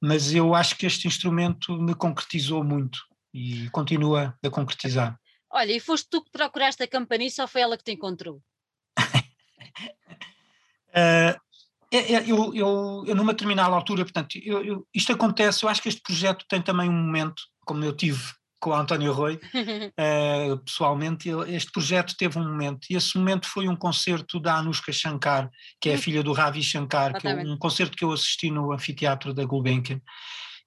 mas 0.00 0.32
eu 0.32 0.54
acho 0.54 0.76
que 0.76 0.86
este 0.86 1.06
instrumento 1.06 1.76
me 1.76 1.94
concretizou 1.94 2.64
muito 2.64 2.98
e 3.32 3.68
continua 3.70 4.36
a 4.42 4.50
concretizar. 4.50 5.18
Olha, 5.52 5.72
e 5.72 5.80
foste 5.80 6.08
tu 6.08 6.22
que 6.24 6.30
procuraste 6.30 6.82
a 6.82 6.88
campaniça 6.88 7.42
ou 7.42 7.48
foi 7.48 7.60
ela 7.60 7.76
que 7.76 7.84
te 7.84 7.92
encontrou? 7.92 8.40
uh, 10.88 11.40
eu, 11.90 12.54
eu, 12.54 13.04
eu, 13.06 13.14
numa 13.14 13.32
determinada 13.32 13.74
altura, 13.74 14.04
portanto, 14.04 14.38
eu, 14.42 14.86
isto 14.94 15.12
acontece, 15.12 15.64
eu 15.64 15.68
acho 15.68 15.82
que 15.82 15.88
este 15.88 16.00
projeto 16.00 16.46
tem 16.48 16.62
também 16.62 16.88
um 16.88 16.92
momento, 16.92 17.42
como 17.66 17.84
eu 17.84 17.94
tive 17.94 18.22
com 18.60 18.70
o 18.70 18.74
António 18.74 19.12
Roy, 19.12 19.34
uh, 19.34 20.58
pessoalmente, 20.64 21.30
este 21.48 21.72
projeto 21.72 22.14
teve 22.16 22.38
um 22.38 22.44
momento, 22.44 22.86
e 22.90 22.94
esse 22.94 23.16
momento 23.16 23.46
foi 23.46 23.66
um 23.68 23.74
concerto 23.74 24.38
da 24.38 24.56
Anushka 24.56 24.92
Shankar, 24.92 25.50
que 25.80 25.88
é 25.88 25.94
a 25.94 25.96
hum. 25.96 25.98
filha 25.98 26.22
do 26.22 26.32
Ravi 26.32 26.62
Shankar, 26.62 27.18
que 27.18 27.26
é 27.26 27.34
um 27.36 27.56
concerto 27.56 27.96
que 27.96 28.04
eu 28.04 28.12
assisti 28.12 28.50
no 28.50 28.72
anfiteatro 28.72 29.32
da 29.32 29.44
Gulbenkian, 29.44 30.00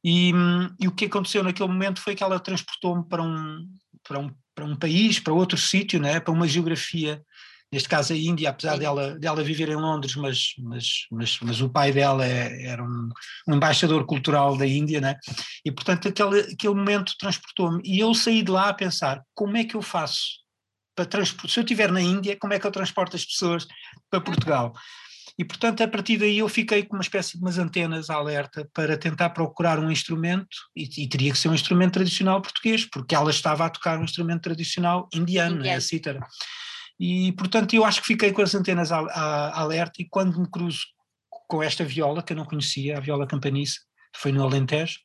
e, 0.04 0.34
e, 0.82 0.88
o 0.88 0.92
que 0.92 1.06
aconteceu 1.06 1.44
naquele 1.44 1.70
momento 1.70 2.02
foi 2.02 2.14
que 2.14 2.24
ela 2.24 2.38
transportou-me 2.38 3.08
para 3.08 3.24
um, 3.24 3.66
para 4.06 4.20
um 4.20 4.30
para 4.56 4.66
um 4.66 4.76
país, 4.76 5.20
para 5.20 5.34
outro 5.34 5.58
sítio, 5.58 6.00
né? 6.00 6.20
para 6.20 6.34
uma 6.34 6.48
geografia, 6.48 7.22
neste 7.74 7.89
caso 7.89 8.13
a 8.13 8.15
Índia, 8.15 8.51
apesar 8.51 8.77
dela, 8.77 9.18
dela 9.18 9.44
viver 9.44 9.68
em 9.68 9.75
Londres, 9.75 10.15
mas, 10.15 10.53
mas, 10.60 11.08
mas, 11.12 11.39
mas 11.42 11.60
o 11.60 11.68
pai 11.68 11.92
dela 11.92 12.24
é, 12.24 12.68
era 12.68 12.84
um, 12.84 13.10
um, 13.48 13.56
embaixador 13.56 14.06
cultural 14.06 14.56
da 14.56 14.68
Índia, 14.68 15.01
né? 15.01 15.15
e 15.65 15.72
portanto 15.72 16.08
aquele, 16.08 16.42
aquele 16.42 16.75
momento 16.75 17.15
transportou-me, 17.20 17.82
e 17.84 18.00
eu 18.00 18.13
saí 18.13 18.44
de 18.44 18.51
lá 18.51 18.70
a 18.70 18.74
pensar, 18.74 19.24
como 19.34 19.58
é 19.58 19.63
que 19.63 19.75
eu 19.75 19.82
faço 19.82 20.44
para 20.96 21.06
transportar, 21.06 21.50
se 21.50 21.60
eu 21.60 21.63
estiver 21.63 21.92
na 21.92 22.00
Índia, 22.00 22.38
como 22.39 22.53
é 22.53 22.60
que 22.60 22.68
eu 22.68 22.72
transporto 22.72 23.15
as 23.15 23.25
pessoas 23.25 23.65
para 24.08 24.22
Portugal? 24.22 24.74
E, 25.36 25.44
portanto, 25.44 25.82
a 25.82 25.88
partir 25.88 26.18
daí 26.18 26.38
eu 26.38 26.48
fiquei 26.48 26.84
com 26.84 26.96
uma 26.96 27.01
espécie 27.01 27.39
de 27.39 27.44
umas 27.44 27.58
antenas 27.58 28.12
alerta 28.12 28.70
para 28.72 28.96
tentar 28.96 29.32
procurar 29.32 29.80
um 29.80 29.89
instrumento, 29.89 30.56
e, 30.75 30.88
e, 31.03 31.08
teria 31.08 31.32
que 31.32 31.39
ser 31.39 31.50
um 31.50 31.56
instrumento 31.56 31.94
tradicional 31.94 32.39
português, 32.39 32.86
porque 32.86 33.15
ela 33.15 33.32
estava 33.32 33.65
a 33.65 33.70
tocar 33.72 33.98
um 33.98 34.03
instrumento 34.03 34.44
tradicional 34.44 35.10
indiano, 35.12 35.56
indiano. 35.56 35.74
é 35.74 35.75
a 35.75 35.82
cítara. 35.82 36.20
E, 37.00 37.32
portanto, 37.34 37.74
eu 37.74 37.84
acho 37.84 38.02
que 38.02 38.08
fiquei 38.08 38.32
com 38.32 38.42
as 38.42 38.54
antenas 38.56 38.92
a, 38.92 39.00
a, 39.00 39.62
alerta 39.62 40.02
e 40.02 40.08
quando 40.08 40.40
me 40.40 40.50
cruzo 40.50 40.82
com 41.48 41.62
esta 41.62 41.84
viola, 41.84 42.24
que 42.24 42.34
eu 42.34 42.38
não 42.38 42.46
conhecia, 42.46 42.98
a 42.98 43.02
viola 43.02 43.28
campanice, 43.28 43.80
foi 44.16 44.32
no 44.32 44.44
Alentejo, 44.44 45.00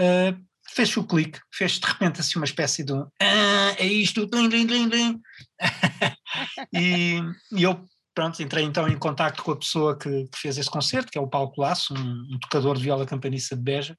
uh, 0.00 0.38
fez 0.68 0.96
o 0.96 1.04
clique, 1.04 1.40
fez 1.52 1.78
de 1.78 1.86
repente 1.86 2.20
assim 2.20 2.38
uma 2.38 2.44
espécie 2.44 2.84
de 2.84 2.92
um 2.92 3.06
ah, 3.20 3.74
é 3.78 3.86
isto, 3.86 4.28
lim, 4.32 4.48
lim, 4.48 4.64
lim, 4.64 4.86
lim. 4.86 5.20
e, 6.74 7.20
e 7.52 7.62
eu 7.62 7.84
pronto, 8.14 8.42
entrei 8.42 8.64
então 8.64 8.88
em 8.88 8.98
contato 8.98 9.42
com 9.42 9.52
a 9.52 9.56
pessoa 9.56 9.96
que, 9.96 10.26
que, 10.28 10.38
fez 10.38 10.58
esse 10.58 10.70
concerto, 10.70 11.10
que 11.10 11.18
é 11.18 11.20
o 11.20 11.28
Paulo 11.28 11.52
Colasso, 11.52 11.94
um, 11.94 12.34
um, 12.34 12.38
tocador 12.40 12.76
de 12.76 12.82
viola 12.82 13.06
campanista 13.06 13.56
de 13.56 13.62
Beja, 13.62 13.96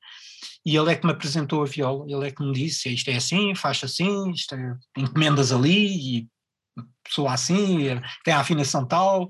e 0.65 0.75
ele 0.75 0.91
é 0.91 0.95
que 0.95 1.05
me 1.05 1.11
apresentou 1.11 1.63
a 1.63 1.65
viola, 1.65 2.05
ele 2.07 2.27
é 2.27 2.31
que 2.31 2.43
me 2.43 2.53
disse, 2.53 2.93
isto 2.93 3.09
é 3.09 3.15
assim, 3.15 3.55
faz 3.55 3.83
assim, 3.83 4.31
isto 4.31 4.53
é, 4.53 4.75
encomendas 4.97 5.51
ali, 5.51 6.19
e 6.19 6.27
pessoa 7.03 7.33
assim, 7.33 7.99
tem 8.23 8.33
a 8.33 8.39
afinação 8.39 8.85
tal, 8.85 9.27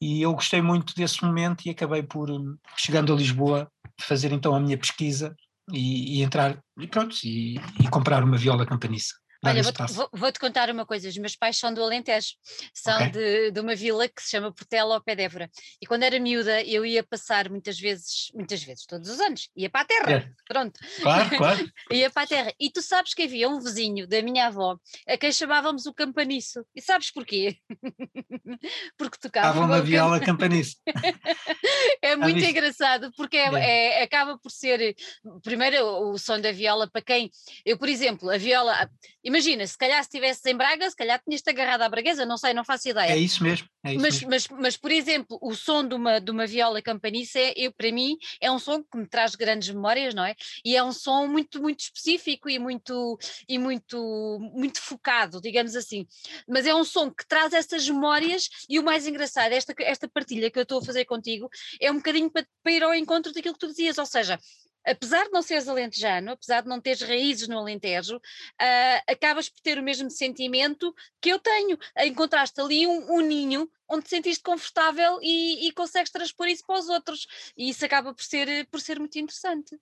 e 0.00 0.22
eu 0.22 0.32
gostei 0.34 0.60
muito 0.60 0.94
desse 0.94 1.24
momento 1.24 1.64
e 1.64 1.70
acabei 1.70 2.02
por, 2.02 2.28
chegando 2.76 3.12
a 3.12 3.16
Lisboa, 3.16 3.70
fazer 4.00 4.32
então 4.32 4.54
a 4.54 4.60
minha 4.60 4.76
pesquisa 4.76 5.34
e, 5.72 6.18
e 6.18 6.22
entrar, 6.22 6.60
e 6.78 6.86
pronto, 6.86 7.16
e, 7.24 7.56
e 7.80 7.88
comprar 7.88 8.24
uma 8.24 8.36
viola 8.36 8.66
campaniça. 8.66 9.14
Olha, 9.44 9.62
vou-te 9.62 9.92
vou, 9.92 10.08
vou 10.12 10.32
contar 10.38 10.70
uma 10.70 10.86
coisa: 10.86 11.08
os 11.08 11.18
meus 11.18 11.34
pais 11.34 11.58
são 11.58 11.74
do 11.74 11.82
Alentejo, 11.82 12.34
são 12.72 12.94
okay. 12.94 13.10
de, 13.10 13.50
de, 13.50 13.60
uma 13.60 13.74
vila 13.74 14.08
que 14.08 14.22
se 14.22 14.30
chama 14.30 14.52
Portela 14.52 14.94
ao 14.94 15.02
pé 15.02 15.16
de 15.16 15.22
Évora. 15.22 15.50
E 15.80 15.86
quando 15.86 16.04
era 16.04 16.18
miúda, 16.20 16.62
eu 16.62 16.86
ia 16.86 17.02
passar 17.02 17.50
muitas 17.50 17.78
vezes, 17.78 18.30
muitas 18.34 18.62
vezes, 18.62 18.86
todos 18.86 19.08
os 19.08 19.18
anos, 19.20 19.48
ia 19.56 19.68
para 19.68 19.80
a 19.80 19.84
terra, 19.84 20.12
é. 20.12 20.30
pronto. 20.46 20.78
Claro, 21.00 21.36
claro. 21.36 21.72
ia 21.90 22.08
para 22.08 22.22
a 22.22 22.26
terra. 22.26 22.54
E 22.58 22.70
tu 22.70 22.80
sabes 22.80 23.14
que 23.14 23.22
havia 23.22 23.48
um 23.48 23.58
vizinho 23.58 24.06
da 24.06 24.22
minha 24.22 24.46
avó 24.46 24.76
a 25.08 25.16
quem 25.16 25.32
chamávamos 25.32 25.86
o 25.86 25.92
Campaniço. 25.92 26.64
E 26.74 26.80
sabes 26.80 27.10
porquê? 27.10 27.56
porque 28.96 29.18
tocava. 29.18 29.60
uma 29.60 29.82
viola 29.82 30.20
Campaniço. 30.20 30.76
é 32.00 32.14
muito 32.14 32.44
engraçado, 32.44 33.10
porque 33.16 33.36
é. 33.36 33.52
É, 33.72 34.02
acaba 34.02 34.38
por 34.38 34.50
ser, 34.50 34.94
primeiro, 35.42 35.84
o 35.84 36.18
som 36.18 36.40
da 36.40 36.52
viola 36.52 36.88
para 36.88 37.02
quem. 37.02 37.30
Eu, 37.64 37.76
por 37.76 37.88
exemplo, 37.88 38.30
a 38.30 38.38
viola 38.38 38.88
Imagina, 39.32 39.66
se 39.66 39.78
calhar 39.78 39.96
se 40.04 40.08
estivesse 40.08 40.50
em 40.50 40.54
Braga, 40.54 40.90
se 40.90 40.94
calhar 40.94 41.18
tinhas-te 41.26 41.48
agarrado 41.48 41.80
à 41.80 41.88
braguesa, 41.88 42.26
não 42.26 42.36
sei, 42.36 42.52
não 42.52 42.62
faço 42.62 42.90
ideia. 42.90 43.12
É 43.12 43.16
isso 43.16 43.42
mesmo. 43.42 43.66
É 43.82 43.94
isso 43.94 44.02
mas, 44.02 44.14
mesmo. 44.14 44.28
Mas, 44.28 44.46
mas, 44.60 44.76
por 44.76 44.92
exemplo, 44.92 45.38
o 45.40 45.54
som 45.54 45.88
de 45.88 45.94
uma, 45.94 46.20
de 46.20 46.30
uma 46.30 46.46
viola 46.46 46.82
campaniça, 46.82 47.38
é, 47.38 47.54
eu, 47.56 47.72
para 47.72 47.90
mim, 47.90 48.18
é 48.42 48.52
um 48.52 48.58
som 48.58 48.82
que 48.82 48.98
me 48.98 49.06
traz 49.06 49.34
grandes 49.34 49.70
memórias, 49.70 50.14
não 50.14 50.22
é? 50.22 50.34
E 50.62 50.76
é 50.76 50.84
um 50.84 50.92
som 50.92 51.26
muito, 51.26 51.62
muito 51.62 51.80
específico 51.80 52.50
e 52.50 52.58
muito, 52.58 53.18
e 53.48 53.58
muito, 53.58 54.38
muito 54.54 54.82
focado, 54.82 55.40
digamos 55.40 55.74
assim. 55.76 56.06
Mas 56.46 56.66
é 56.66 56.74
um 56.74 56.84
som 56.84 57.10
que 57.10 57.26
traz 57.26 57.54
essas 57.54 57.88
memórias 57.88 58.50
e 58.68 58.78
o 58.78 58.82
mais 58.82 59.06
engraçado, 59.06 59.52
esta, 59.52 59.72
esta 59.78 60.06
partilha 60.08 60.50
que 60.50 60.58
eu 60.58 60.64
estou 60.64 60.80
a 60.80 60.84
fazer 60.84 61.06
contigo, 61.06 61.48
é 61.80 61.90
um 61.90 61.96
bocadinho 61.96 62.30
para, 62.30 62.46
para 62.62 62.72
ir 62.72 62.82
ao 62.82 62.94
encontro 62.94 63.32
daquilo 63.32 63.54
que 63.54 63.60
tu 63.60 63.68
dizias, 63.68 63.96
ou 63.96 64.04
seja, 64.04 64.38
apesar 64.84 65.24
de 65.24 65.30
não 65.30 65.42
seres 65.42 65.68
alentejano, 65.68 66.32
apesar 66.32 66.62
de 66.62 66.68
não 66.68 66.80
teres 66.80 67.02
raízes 67.02 67.48
no 67.48 67.58
Alentejo, 67.58 68.16
uh, 68.16 69.02
acabas 69.06 69.48
por 69.48 69.60
ter 69.60 69.78
o 69.78 69.82
mesmo 69.82 70.10
sentimento 70.10 70.94
que 71.20 71.30
eu 71.30 71.38
tenho. 71.38 71.78
Encontraste 71.98 72.60
ali 72.60 72.86
um, 72.86 73.16
um 73.16 73.20
ninho 73.20 73.70
onde 73.88 74.04
te 74.04 74.10
sentiste 74.10 74.42
confortável 74.42 75.18
e, 75.20 75.68
e, 75.68 75.72
consegues 75.72 76.10
transpor 76.10 76.48
isso 76.48 76.64
para 76.66 76.78
os 76.78 76.88
outros. 76.88 77.26
E 77.56 77.68
isso 77.68 77.84
acaba 77.84 78.14
por 78.14 78.24
ser, 78.24 78.66
por 78.68 78.80
ser 78.80 78.98
muito 78.98 79.18
interessante. 79.18 79.78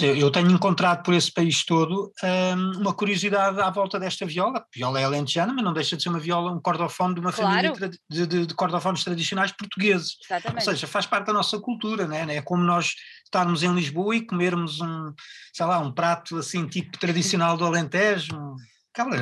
Eu 0.00 0.30
tenho 0.30 0.50
encontrado 0.50 1.02
por 1.02 1.12
esse 1.12 1.32
país 1.32 1.64
todo 1.64 2.12
um, 2.22 2.80
uma 2.80 2.94
curiosidade 2.94 3.60
à 3.60 3.68
volta 3.70 3.98
desta 3.98 4.24
viola. 4.24 4.58
A 4.58 4.64
viola 4.74 5.00
é 5.00 5.04
alentejana, 5.04 5.52
mas 5.52 5.64
não 5.64 5.72
deixa 5.72 5.96
de 5.96 6.02
ser 6.02 6.08
uma 6.08 6.20
viola, 6.20 6.52
um 6.52 6.60
cordofone 6.60 7.14
de 7.14 7.20
uma 7.20 7.32
claro. 7.32 7.74
família 7.74 7.90
de, 8.08 8.26
de, 8.26 8.46
de, 8.46 8.54
cordofones 8.54 9.02
tradicionais 9.02 9.52
portugueses. 9.52 10.16
Exatamente. 10.24 10.68
Ou 10.68 10.74
seja, 10.74 10.86
faz 10.86 11.06
parte 11.06 11.26
da 11.26 11.32
nossa 11.32 11.58
cultura, 11.58 12.06
né? 12.06 12.36
é 12.36 12.42
como 12.42 12.62
nós 12.62 12.94
estarmos 13.24 13.62
em 13.62 13.74
Lisboa 13.74 14.16
e 14.16 14.26
comermos 14.26 14.80
um, 14.80 15.12
sei 15.52 15.66
lá, 15.66 15.78
um 15.78 15.92
prato 15.92 16.38
assim 16.38 16.66
tipo 16.66 16.98
tradicional 16.98 17.56
do 17.56 17.64
Alentejo, 17.64 18.38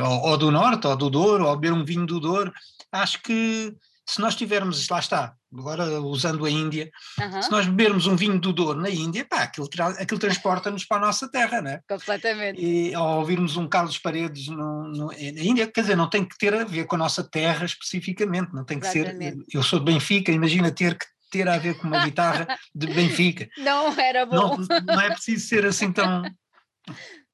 ou, 0.03 0.31
ou 0.31 0.37
do 0.37 0.51
Norte, 0.51 0.87
ou 0.87 0.97
do 0.97 1.11
Douro, 1.11 1.47
ou 1.47 1.57
beber 1.57 1.73
um 1.73 1.85
vinho 1.85 2.07
do 2.07 2.21
Douro. 2.21 2.53
Acho 2.93 3.21
que 3.23 3.75
se 4.09 4.21
nós 4.21 4.37
tivermos, 4.37 4.89
lá 4.89 4.99
está, 4.99 5.35
agora 5.61 6.01
usando 6.01 6.45
a 6.45 6.51
Índia, 6.51 6.91
uhum. 7.21 7.43
se 7.43 7.51
nós 7.51 7.67
bebermos 7.67 8.07
um 8.07 8.17
vinho 8.17 8.39
do 8.39 8.53
Douro 8.53 8.81
na 8.81 8.91
Índia, 8.91 9.27
pá, 9.29 9.43
aquilo, 9.43 9.69
aquilo 9.99 10.21
transporta-nos 10.21 10.85
para 10.85 10.99
a 10.99 11.07
nossa 11.07 11.31
terra, 11.31 11.61
né? 11.61 11.81
Completamente. 11.89 12.61
E 12.61 12.95
ao 12.95 13.19
ouvirmos 13.19 13.57
um 13.57 13.69
Carlos 13.69 13.99
Paredes 13.99 14.49
no, 14.49 14.89
no, 14.89 15.07
na 15.07 15.13
Índia, 15.43 15.67
quer 15.67 15.83
dizer, 15.83 15.97
não 15.97 16.09
tem 16.09 16.25
que 16.25 16.37
ter 16.39 16.55
a 16.55 16.65
ver 16.65 16.87
com 16.87 16.97
a 16.97 16.99
nossa 16.99 17.23
terra 17.23 17.65
especificamente, 17.65 18.53
não 18.53 18.65
tem 18.65 18.79
que 18.79 18.87
Exatamente. 18.87 19.39
ser. 19.51 19.57
Eu 19.57 19.63
sou 19.63 19.79
de 19.79 19.85
Benfica, 19.85 20.33
imagina 20.33 20.71
ter 20.71 20.97
que 20.97 21.07
ter 21.31 21.49
a 21.49 21.59
ver 21.59 21.77
com 21.77 21.89
uma 21.89 22.05
guitarra 22.05 22.47
de 22.75 22.87
Benfica. 22.87 23.49
Não 23.59 23.93
era 23.99 24.25
bom. 24.25 24.57
Não, 24.57 24.81
não 24.81 25.01
é 25.01 25.11
preciso 25.11 25.49
ser 25.49 25.67
assim 25.67 25.93
tão 25.93 26.23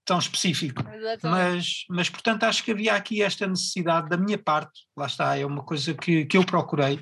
tão 0.04 0.18
específico. 0.18 0.82
Mas, 1.22 1.84
mas, 1.88 2.10
portanto, 2.10 2.44
acho 2.44 2.64
que 2.64 2.72
havia 2.72 2.94
aqui 2.94 3.22
esta 3.22 3.46
necessidade 3.46 4.08
da 4.08 4.16
minha 4.16 4.38
parte, 4.38 4.86
lá 4.96 5.06
está, 5.06 5.36
é 5.38 5.46
uma 5.46 5.62
coisa 5.62 5.94
que, 5.94 6.24
que 6.26 6.36
eu 6.36 6.44
procurei, 6.44 7.00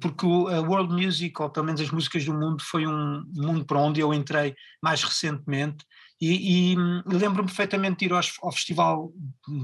porque 0.00 0.26
a 0.26 0.60
World 0.60 0.92
Music, 0.92 1.40
ou 1.40 1.50
pelo 1.50 1.66
menos 1.66 1.80
as 1.80 1.90
músicas 1.90 2.24
do 2.24 2.34
mundo, 2.34 2.62
foi 2.62 2.86
um 2.86 3.24
mundo 3.34 3.64
para 3.64 3.78
onde 3.78 4.00
eu 4.00 4.12
entrei 4.12 4.54
mais 4.82 5.02
recentemente. 5.02 5.84
E, 6.20 6.72
e 6.72 6.76
lembro-me 7.06 7.48
perfeitamente 7.48 7.98
de 7.98 8.04
ir 8.06 8.12
aos, 8.12 8.34
ao 8.42 8.52
Festival 8.52 9.12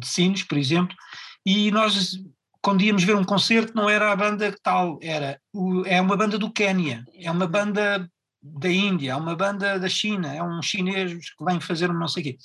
de 0.00 0.06
Sinos, 0.06 0.42
por 0.42 0.58
exemplo, 0.58 0.96
e 1.44 1.70
nós 1.70 2.18
quando 2.62 2.82
íamos 2.82 3.02
ver 3.04 3.16
um 3.16 3.24
concerto 3.24 3.74
não 3.74 3.88
era 3.88 4.12
a 4.12 4.16
banda 4.16 4.54
tal, 4.62 4.98
era 5.02 5.40
o, 5.52 5.82
é 5.86 6.00
uma 6.00 6.16
banda 6.16 6.38
do 6.38 6.52
Quénia, 6.52 7.04
é 7.14 7.30
uma 7.30 7.46
banda 7.46 8.08
da 8.42 8.70
Índia, 8.70 9.12
é 9.12 9.16
uma 9.16 9.36
banda 9.36 9.78
da 9.78 9.88
China, 9.88 10.34
é 10.34 10.42
um 10.42 10.62
chinês 10.62 11.30
que 11.34 11.44
vem 11.44 11.60
fazer 11.60 11.90
um 11.90 11.98
não 11.98 12.08
sei 12.08 12.22
o 12.22 12.24
quê. 12.24 12.38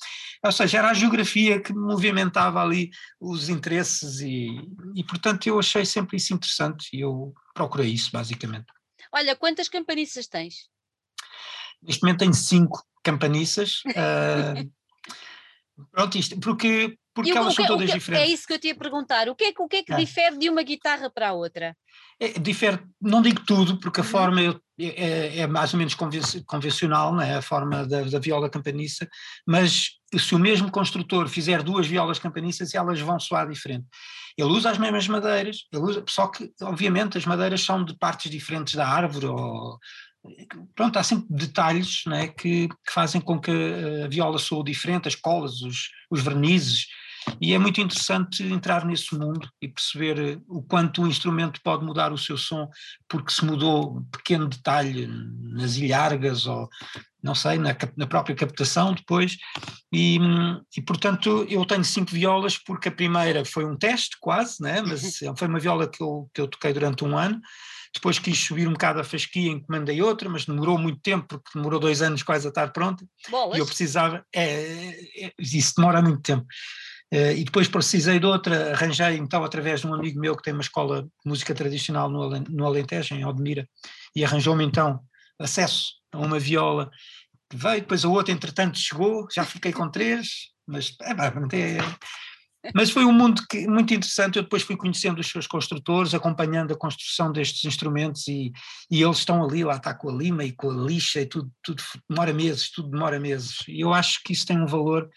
Ou 0.44 0.52
seja, 0.52 0.80
era 0.80 0.90
a 0.90 0.94
geografia 0.94 1.62
que 1.62 1.74
movimentava 1.74 2.62
ali 2.62 2.90
os 3.20 3.48
interesses 3.50 4.20
e, 4.20 4.62
e 4.94 5.04
portanto 5.04 5.48
eu 5.48 5.58
achei 5.58 5.86
sempre 5.86 6.18
isso 6.18 6.34
interessante 6.34 6.90
e 6.94 7.00
eu 7.00 7.34
procurei 7.54 7.92
isso 7.92 8.12
basicamente. 8.12 8.66
Olha, 9.12 9.36
quantas 9.36 9.70
campaniças 9.70 10.28
tens? 10.28 10.68
Neste 11.82 12.04
momento 12.04 12.20
tenho 12.20 12.34
cinco 12.34 12.84
campaniças. 13.02 13.82
uh, 13.88 14.70
pronto, 15.92 16.18
isto, 16.18 16.38
porque, 16.40 16.98
porque 17.16 17.32
elas 17.32 17.56
que, 17.56 17.62
são 17.62 17.66
todas 17.66 17.90
que, 17.90 17.98
diferentes. 17.98 18.30
É 18.30 18.34
isso 18.34 18.46
que 18.46 18.54
eu 18.54 18.60
te 18.60 18.68
ia 18.68 18.76
perguntar. 18.76 19.30
O 19.30 19.36
que 19.36 19.46
é, 19.46 19.54
o 19.58 19.68
que, 19.70 19.78
é 19.78 19.84
que 19.84 19.94
é. 19.94 19.96
difere 19.96 20.38
de 20.38 20.50
uma 20.50 20.62
guitarra 20.62 21.10
para 21.10 21.30
a 21.30 21.34
outra? 21.34 21.76
É, 22.20 22.28
difere, 22.34 22.78
não 23.02 23.22
digo 23.22 23.42
tudo, 23.46 23.80
porque 23.80 24.02
a 24.02 24.04
uhum. 24.04 24.10
forma 24.10 24.42
é, 24.42 24.54
é, 24.78 25.38
é, 25.40 25.48
mais 25.48 25.74
ou 25.74 25.78
menos 25.78 25.96
convencional, 26.46 27.16
né, 27.16 27.38
a 27.38 27.42
forma 27.42 27.88
da, 27.88 28.02
da, 28.02 28.20
viola 28.20 28.50
campaniça, 28.50 29.08
mas 29.48 29.92
se 30.14 30.36
o 30.36 30.40
mesmo 30.40 30.70
construtor 30.70 31.30
fizer 31.30 31.64
duas 31.64 31.88
violas 31.88 32.20
campaniças, 32.20 32.74
elas 32.76 33.00
vão 33.00 33.18
soar 33.18 33.50
diferente. 33.50 33.86
Ele 34.38 34.50
usa 34.50 34.70
as 34.72 34.78
mesmas 34.78 35.08
madeiras, 35.08 35.60
usa, 35.74 36.04
só 36.10 36.28
que, 36.28 36.52
obviamente, 36.62 37.18
as 37.18 37.26
madeiras 37.26 37.62
são 37.62 37.86
de 37.86 37.98
partes 37.98 38.30
diferentes 38.30 38.76
da 38.76 38.86
árvore, 38.86 39.28
ou, 39.28 39.80
pronto, 40.74 41.00
há 41.00 41.04
sempre 41.04 41.28
detalhes 41.30 42.04
né, 42.06 42.28
que, 42.28 42.68
que, 42.68 42.92
fazem 42.94 43.22
com 43.22 43.40
que 43.40 43.52
a 44.04 44.08
viola 44.10 44.38
soe 44.38 44.64
diferente, 44.64 45.08
as 45.08 45.16
colas, 45.16 45.62
os, 45.62 45.90
os 46.10 46.22
vernizes, 46.22 46.88
e 47.40 47.54
é 47.54 47.58
muito 47.58 47.82
interessante 47.82 48.44
entrar 48.44 48.86
nesse 48.86 49.16
mundo 49.18 49.50
e 49.62 49.68
perceber 49.68 50.20
eh, 50.20 50.38
o 50.48 50.62
quanto 50.62 51.02
o 51.02 51.08
instrumento 51.08 51.60
pode 51.64 51.86
mudar 51.86 52.12
o 52.12 52.18
seu 52.18 52.38
som, 52.38 52.70
porque 53.08 53.32
se 53.32 53.44
mudou 53.46 53.98
um 53.98 54.04
pequeno 54.06 54.48
detalhe 54.48 55.08
nas 55.08 55.76
ilhargas 55.78 56.46
ou, 56.46 56.70
não 57.22 57.34
sei, 57.34 57.58
na, 57.58 57.76
na 57.98 58.08
própria 58.08 58.36
captação 58.36 58.94
depois. 58.94 59.38
E, 59.92 60.20
e, 60.76 60.82
portanto, 60.82 61.46
eu 61.50 61.66
tenho 61.66 61.84
cinco 61.84 62.12
violas, 62.12 62.58
porque 62.58 62.90
a 62.90 62.92
primeira 62.92 63.44
foi 63.44 63.66
um 63.66 63.76
teste, 63.76 64.18
quase, 64.20 64.62
né? 64.62 64.82
mas 64.82 65.20
foi 65.38 65.48
uma 65.48 65.60
viola 65.60 65.88
que 65.88 66.02
eu, 66.02 66.30
que 66.34 66.42
eu 66.42 66.48
toquei 66.48 66.74
durante 66.74 67.04
um 67.04 67.18
ano. 67.18 67.42
Depois 67.96 68.20
quis 68.20 68.38
subir 68.38 68.68
um 68.68 68.74
bocado 68.74 69.00
a 69.00 69.06
fasquia, 69.06 69.50
encomendei 69.50 70.02
outra, 70.02 70.30
mas 70.30 70.46
demorou 70.46 70.78
muito 70.78 71.00
tempo, 71.00 71.26
porque 71.28 71.52
demorou 71.56 71.80
dois 71.80 72.02
anos 72.02 72.22
quase 72.24 72.46
a 72.46 72.50
estar 72.50 72.74
pronta. 72.74 73.06
Bolas. 73.30 73.58
E 73.58 73.62
eu 73.62 73.66
precisava. 73.66 74.24
É, 74.36 75.26
é, 75.26 75.32
isso 75.40 75.74
demora 75.78 76.02
muito 76.02 76.22
tempo. 76.22 76.46
Uh, 77.14 77.38
e 77.38 77.44
depois 77.44 77.68
precisei 77.68 78.20
de 78.20 78.26
outra, 78.26 78.74
arranjei 78.74 79.18
então 79.18 79.44
através 79.44 79.82
de 79.82 79.88
um 79.88 79.94
amigo 79.94 80.20
meu 80.20 80.36
que 80.36 80.44
tem 80.44 80.54
uma 80.54 80.62
escola 80.62 81.04
de 81.04 81.10
música 81.26 81.54
tradicional 81.54 82.10
no, 82.10 82.66
Alentejo, 82.66 83.14
em 83.14 83.24
Odmira, 83.24 83.68
e 84.16 84.26
arranjou-me 84.26 84.66
então 84.66 85.00
acesso 85.40 85.94
a 86.12 86.18
uma 86.18 86.40
viola 86.40 86.90
que 87.50 87.58
veio, 87.58 87.82
depois 87.82 88.04
a 88.04 88.10
outra 88.10 88.34
entretanto 88.34 88.78
chegou, 88.80 89.28
já 89.34 89.46
fiquei 89.46 89.72
com 89.72 89.90
três, 89.90 90.50
mas 90.68 90.96
é, 91.02 91.12
é, 91.58 91.78
mas 92.74 92.90
foi 92.90 93.06
um 93.06 93.12
mundo 93.12 93.44
que, 93.50 93.68
muito 93.68 93.94
interessante, 93.94 94.38
eu 94.38 94.44
depois 94.44 94.64
fui 94.64 94.76
conhecendo 94.76 95.20
os 95.20 95.30
seus 95.30 95.46
construtores, 95.46 96.14
acompanhando 96.14 96.74
a 96.74 96.78
construção 96.78 97.32
destes 97.32 97.64
instrumentos 97.66 98.28
e, 98.28 98.52
e 98.90 99.04
eles 99.04 99.20
estão 99.20 99.44
ali, 99.44 99.64
lá 99.64 99.76
está 99.76 99.94
com 99.94 100.10
a 100.10 100.14
lima 100.14 100.44
e 100.44 100.52
com 100.52 100.72
a 100.72 100.74
lixa 100.74 101.22
e 101.22 101.26
tudo, 101.26 101.52
tudo 101.62 101.84
demora 102.10 102.34
meses, 102.34 102.72
tudo 102.72 102.90
demora 102.90 103.20
meses, 103.20 103.58
e 103.68 103.82
eu 103.82 103.94
acho 103.94 104.22
que 104.24 104.34
isso 104.34 104.46
tem 104.46 104.60
um 104.60 104.66
valor 104.66 105.08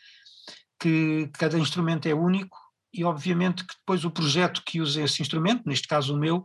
que 0.80 1.28
cada 1.34 1.58
instrumento 1.58 2.06
é 2.06 2.14
único 2.14 2.56
e 2.92 3.04
obviamente 3.04 3.64
que 3.64 3.74
depois 3.74 4.04
o 4.04 4.10
projeto 4.10 4.62
que 4.64 4.80
usa 4.80 5.02
esse 5.02 5.20
instrumento, 5.20 5.62
neste 5.66 5.86
caso 5.86 6.14
o 6.14 6.18
meu, 6.18 6.44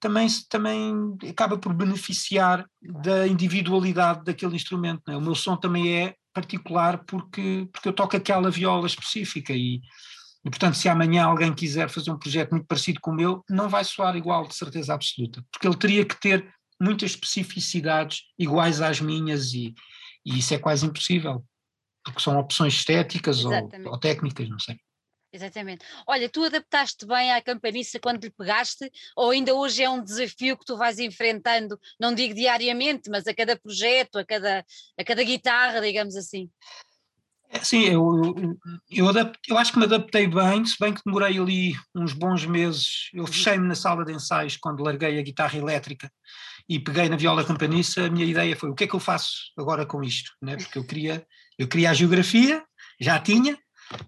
também, 0.00 0.28
também 0.48 1.16
acaba 1.28 1.58
por 1.58 1.72
beneficiar 1.74 2.66
da 2.80 3.26
individualidade 3.26 4.24
daquele 4.24 4.56
instrumento. 4.56 5.10
É? 5.10 5.16
O 5.16 5.20
meu 5.20 5.34
som 5.34 5.56
também 5.56 5.94
é 5.94 6.14
particular 6.32 7.04
porque, 7.04 7.68
porque 7.72 7.88
eu 7.88 7.92
toco 7.92 8.16
aquela 8.16 8.50
viola 8.50 8.86
específica 8.86 9.52
e, 9.52 9.80
e, 10.44 10.50
portanto, 10.50 10.76
se 10.76 10.88
amanhã 10.88 11.24
alguém 11.24 11.52
quiser 11.52 11.88
fazer 11.88 12.10
um 12.10 12.18
projeto 12.18 12.52
muito 12.52 12.66
parecido 12.66 13.00
com 13.00 13.10
o 13.10 13.14
meu, 13.14 13.44
não 13.50 13.68
vai 13.68 13.84
soar 13.84 14.16
igual, 14.16 14.46
de 14.46 14.54
certeza 14.54 14.94
absoluta, 14.94 15.44
porque 15.50 15.66
ele 15.66 15.76
teria 15.76 16.04
que 16.04 16.20
ter 16.20 16.48
muitas 16.80 17.10
especificidades 17.10 18.20
iguais 18.38 18.80
às 18.80 19.00
minhas 19.00 19.52
e, 19.52 19.74
e 20.24 20.38
isso 20.38 20.54
é 20.54 20.58
quase 20.58 20.86
impossível, 20.86 21.44
porque 22.12 22.22
são 22.22 22.38
opções 22.38 22.74
estéticas 22.74 23.44
ou, 23.44 23.52
ou 23.86 23.98
técnicas, 23.98 24.48
não 24.48 24.58
sei. 24.58 24.78
Exatamente. 25.30 25.84
Olha, 26.06 26.28
tu 26.28 26.42
adaptaste 26.42 27.06
bem 27.06 27.32
à 27.32 27.42
campaniça 27.42 28.00
quando 28.00 28.24
lhe 28.24 28.30
pegaste, 28.30 28.90
ou 29.14 29.30
ainda 29.30 29.54
hoje 29.54 29.82
é 29.82 29.90
um 29.90 30.02
desafio 30.02 30.56
que 30.56 30.64
tu 30.64 30.76
vais 30.76 30.98
enfrentando, 30.98 31.78
não 32.00 32.14
digo 32.14 32.34
diariamente, 32.34 33.10
mas 33.10 33.26
a 33.26 33.34
cada 33.34 33.58
projeto, 33.58 34.16
a 34.18 34.24
cada, 34.24 34.64
a 34.98 35.04
cada 35.04 35.22
guitarra, 35.22 35.80
digamos 35.80 36.16
assim? 36.16 36.50
É, 37.50 37.60
sim, 37.60 37.84
eu, 37.84 38.34
eu, 38.90 39.06
eu, 39.06 39.32
eu 39.48 39.58
acho 39.58 39.72
que 39.72 39.78
me 39.78 39.84
adaptei 39.84 40.26
bem, 40.26 40.64
se 40.66 40.76
bem 40.78 40.92
que 40.92 41.00
demorei 41.04 41.38
ali 41.38 41.74
uns 41.94 42.12
bons 42.12 42.44
meses. 42.44 43.08
Eu 43.12 43.22
uhum. 43.22 43.26
fechei-me 43.26 43.66
na 43.66 43.74
sala 43.74 44.04
de 44.04 44.12
ensaios 44.12 44.56
quando 44.56 44.82
larguei 44.82 45.18
a 45.18 45.22
guitarra 45.22 45.56
elétrica 45.56 46.10
e 46.68 46.78
peguei 46.78 47.08
na 47.08 47.16
viola 47.16 47.44
campaniça. 47.44 48.04
A 48.04 48.10
minha 48.10 48.26
ideia 48.26 48.54
foi: 48.54 48.68
o 48.68 48.74
que 48.74 48.84
é 48.84 48.86
que 48.86 48.94
eu 48.94 49.00
faço 49.00 49.50
agora 49.58 49.86
com 49.86 50.02
isto? 50.04 50.32
Né? 50.42 50.56
Porque 50.56 50.78
eu 50.78 50.86
queria, 50.86 51.26
eu 51.58 51.66
queria 51.66 51.90
a 51.90 51.94
geografia, 51.94 52.62
já 53.00 53.18
tinha, 53.18 53.58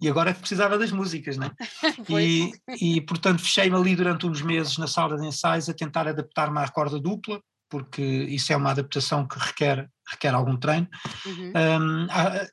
e 0.01 0.09
agora 0.09 0.35
precisava 0.35 0.79
das 0.79 0.93
músicas, 0.93 1.37
né? 1.37 1.51
e, 2.09 2.53
e 2.81 3.01
portanto 3.01 3.43
fechei-me 3.43 3.77
ali 3.77 3.97
durante 3.97 4.27
uns 4.27 4.43
meses 4.43 4.79
na 4.79 4.87
sala 4.87 5.17
de 5.17 5.27
ensaios 5.27 5.69
a 5.69 5.75
tentar 5.75 6.07
adaptar-me 6.07 6.59
à 6.59 6.69
corda 6.69 7.01
dupla, 7.01 7.41
porque 7.69 8.03
isso 8.03 8.53
é 8.53 8.57
uma 8.57 8.73
adaptação 8.73 9.27
que 9.27 9.39
requer, 9.39 9.89
requer 10.11 10.35
algum 10.35 10.57
treino. 10.57 10.89
Uhum. 11.25 11.53
Um, 11.55 12.07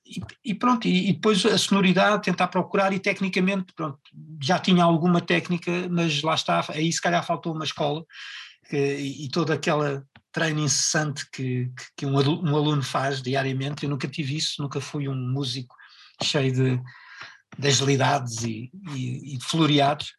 e, 0.06 0.22
e, 0.46 0.54
pronto, 0.54 0.88
e, 0.88 1.10
e, 1.10 1.14
depois 1.14 1.44
a 1.46 1.58
sonoridade, 1.58 2.22
tentar 2.22 2.48
procurar, 2.48 2.94
e 2.94 3.00
tecnicamente, 3.00 3.74
pronto, 3.76 4.00
já 4.42 4.60
tinha 4.60 4.84
alguma 4.84 5.20
técnica, 5.20 5.72
mas 5.90 6.22
lá 6.22 6.36
está, 6.36 6.64
aí 6.70 6.94
se 6.94 7.02
calhar 7.02 7.26
faltou 7.26 7.54
uma 7.54 7.66
escola, 7.66 8.06
que, 8.70 8.78
e 8.78 9.28
toda 9.30 9.56
aquela 9.56 10.06
treino 10.38 10.60
incessante 10.60 11.28
que, 11.32 11.72
que, 11.76 11.86
que 11.98 12.06
um, 12.06 12.14
um 12.14 12.56
aluno 12.56 12.84
faz 12.84 13.24
diariamente. 13.24 13.84
Eu 13.84 13.90
nunca 13.90 14.08
tive 14.08 14.38
isso, 14.38 14.62
nunca 14.62 14.80
fui 14.80 15.10
um 15.10 15.16
músico 15.16 15.76
cheio 16.22 16.54
de 16.54 16.82
de 17.58 17.68
agilidades 17.70 18.44
e, 18.44 18.70
e, 18.94 19.34
e, 19.34 19.38
de 19.38 19.46
floreados, 19.46 20.14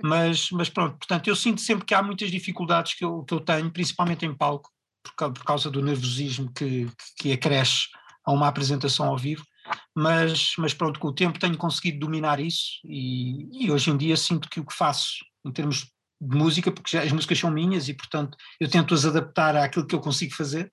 mas, 0.00 0.50
mas 0.52 0.68
pronto, 0.68 0.98
portanto, 0.98 1.26
eu 1.26 1.34
sinto 1.34 1.60
sempre 1.60 1.84
que 1.84 1.94
há 1.94 2.02
muitas 2.02 2.30
dificuldades 2.30 2.94
que 2.94 3.04
eu, 3.04 3.24
que 3.24 3.34
eu 3.34 3.40
tenho, 3.40 3.70
principalmente 3.70 4.26
em 4.26 4.34
palco, 4.34 4.70
por, 5.02 5.32
por 5.32 5.44
causa 5.44 5.70
do 5.70 5.82
nervosismo 5.82 6.52
que, 6.52 6.86
que 7.16 7.32
acresce 7.32 7.88
a 8.24 8.30
uma 8.30 8.46
apresentação 8.46 9.06
ao 9.06 9.16
vivo, 9.16 9.42
mas, 9.96 10.52
mas 10.58 10.74
pronto, 10.74 11.00
com 11.00 11.08
o 11.08 11.14
tempo 11.14 11.40
tenho 11.40 11.56
conseguido 11.56 11.98
dominar 11.98 12.38
isso 12.38 12.78
e, 12.84 13.64
e 13.64 13.70
hoje 13.70 13.90
em 13.90 13.96
dia 13.96 14.16
sinto 14.16 14.48
que 14.48 14.60
o 14.60 14.66
que 14.66 14.74
faço 14.74 15.24
em 15.44 15.50
termos 15.50 15.90
de 16.20 16.36
música, 16.36 16.70
porque 16.72 16.96
já, 16.96 17.02
as 17.02 17.12
músicas 17.12 17.38
são 17.38 17.50
minhas 17.50 17.88
e 17.88 17.94
portanto 17.94 18.36
eu 18.60 18.68
tento 18.68 18.94
as 18.94 19.04
adaptar 19.04 19.56
àquilo 19.56 19.86
que 19.86 19.94
eu 19.94 20.00
consigo 20.00 20.34
fazer, 20.34 20.72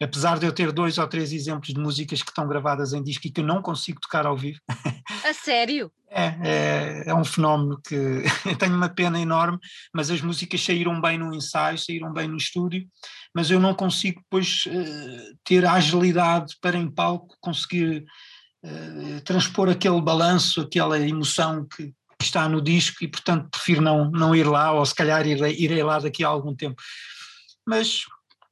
apesar 0.00 0.38
de 0.38 0.46
eu 0.46 0.52
ter 0.52 0.72
dois 0.72 0.98
ou 0.98 1.06
três 1.06 1.32
exemplos 1.32 1.74
de 1.74 1.80
músicas 1.80 2.22
que 2.22 2.30
estão 2.30 2.46
gravadas 2.46 2.92
em 2.92 3.02
disco 3.02 3.26
e 3.26 3.30
que 3.30 3.40
eu 3.40 3.46
não 3.46 3.62
consigo 3.62 4.00
tocar 4.00 4.26
ao 4.26 4.36
vivo. 4.36 4.60
A 5.24 5.32
sério? 5.32 5.90
É, 6.08 6.36
é, 6.42 7.02
é 7.06 7.14
um 7.14 7.24
fenómeno 7.24 7.80
que 7.82 7.94
eu 8.44 8.56
tenho 8.56 8.76
uma 8.76 8.88
pena 8.88 9.18
enorme, 9.18 9.58
mas 9.94 10.10
as 10.10 10.20
músicas 10.20 10.62
saíram 10.62 11.00
bem 11.00 11.18
no 11.18 11.34
ensaio, 11.34 11.78
saíram 11.78 12.12
bem 12.12 12.28
no 12.28 12.36
estúdio, 12.36 12.86
mas 13.34 13.50
eu 13.50 13.58
não 13.58 13.74
consigo 13.74 14.20
depois 14.20 14.64
uh, 14.66 15.38
ter 15.44 15.64
a 15.64 15.72
agilidade 15.72 16.54
para 16.60 16.76
em 16.76 16.90
palco 16.90 17.36
conseguir 17.40 18.04
uh, 18.64 19.20
transpor 19.24 19.70
aquele 19.70 20.00
balanço, 20.00 20.60
aquela 20.60 20.98
emoção 20.98 21.66
que, 21.66 21.94
está 22.22 22.48
no 22.48 22.60
disco 22.60 23.04
e 23.04 23.08
portanto 23.08 23.48
prefiro 23.50 23.80
não, 23.80 24.10
não 24.10 24.34
ir 24.34 24.44
lá 24.44 24.72
ou 24.72 24.84
se 24.84 24.94
calhar 24.94 25.26
irei, 25.26 25.54
irei 25.58 25.82
lá 25.82 25.98
daqui 25.98 26.24
a 26.24 26.28
algum 26.28 26.54
tempo. 26.54 26.80
Mas 27.66 28.04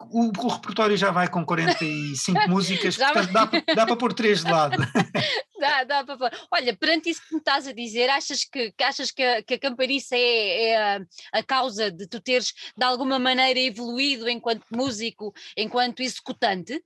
o, 0.08 0.30
o, 0.38 0.48
repertório 0.48 0.96
já 0.96 1.10
vai 1.10 1.28
com 1.28 1.44
45 1.44 2.40
músicas, 2.48 2.96
portanto 2.96 3.32
dá, 3.32 3.74
dá 3.74 3.86
para 3.86 3.96
pôr 3.96 4.12
três 4.14 4.42
de 4.42 4.50
lado. 4.50 4.76
dá, 5.60 5.84
dá 5.84 6.04
para 6.04 6.16
pôr. 6.16 6.30
Olha, 6.50 6.74
perante 6.74 7.10
isso 7.10 7.22
que 7.26 7.34
me 7.34 7.40
estás 7.40 7.66
a 7.66 7.72
dizer, 7.72 8.08
achas 8.08 8.44
que, 8.44 8.72
que 8.72 8.84
achas 8.84 9.10
que 9.10 9.22
a, 9.22 9.42
que 9.42 9.54
a 9.54 9.58
campaniça 9.58 10.16
é, 10.16 10.68
é 10.68 10.76
a, 10.76 11.00
a, 11.32 11.42
causa 11.42 11.90
de 11.90 12.06
tu 12.06 12.20
teres 12.20 12.54
de 12.76 12.84
alguma 12.84 13.18
maneira 13.18 13.60
evoluído 13.60 14.28
enquanto 14.28 14.64
músico, 14.70 15.34
enquanto 15.56 16.00
executante? 16.00 16.82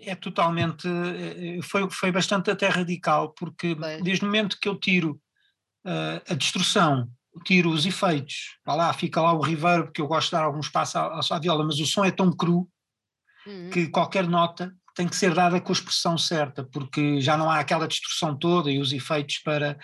É 0.00 0.14
totalmente, 0.14 0.88
eh, 0.88 1.62
foi, 1.62 1.88
foi 1.90 2.10
bastante 2.10 2.50
até 2.50 2.66
radical, 2.66 3.32
porque 3.34 3.74
Bem. 3.74 4.02
desde 4.02 4.24
o 4.24 4.26
momento 4.26 4.58
que 4.58 4.68
eu 4.68 4.78
tiro 4.78 5.20
a 5.84 6.34
destrução 6.34 7.08
tiro 7.44 7.70
os 7.70 7.86
efeitos, 7.86 8.58
vá 8.64 8.74
lá, 8.74 8.92
fica 8.92 9.20
lá 9.20 9.32
o 9.32 9.40
reverb, 9.40 9.84
porque 9.84 10.00
eu 10.00 10.06
gosto 10.06 10.26
de 10.26 10.32
dar 10.32 10.44
algum 10.44 10.60
espaço 10.60 10.98
à, 10.98 11.20
à 11.30 11.38
viola, 11.38 11.64
mas 11.64 11.78
o 11.78 11.86
som 11.86 12.04
é 12.04 12.10
tão 12.10 12.30
cru 12.30 12.68
uhum. 13.46 13.70
que 13.70 13.88
qualquer 13.88 14.28
nota 14.28 14.72
tem 14.94 15.08
que 15.08 15.16
ser 15.16 15.32
dada 15.34 15.60
com 15.60 15.72
a 15.72 15.74
expressão 15.74 16.18
certa, 16.18 16.62
porque 16.64 17.20
já 17.20 17.36
não 17.36 17.50
há 17.50 17.58
aquela 17.58 17.88
distorção 17.88 18.36
toda 18.36 18.70
e 18.70 18.78
os 18.78 18.92
efeitos 18.92 19.38
para, 19.38 19.78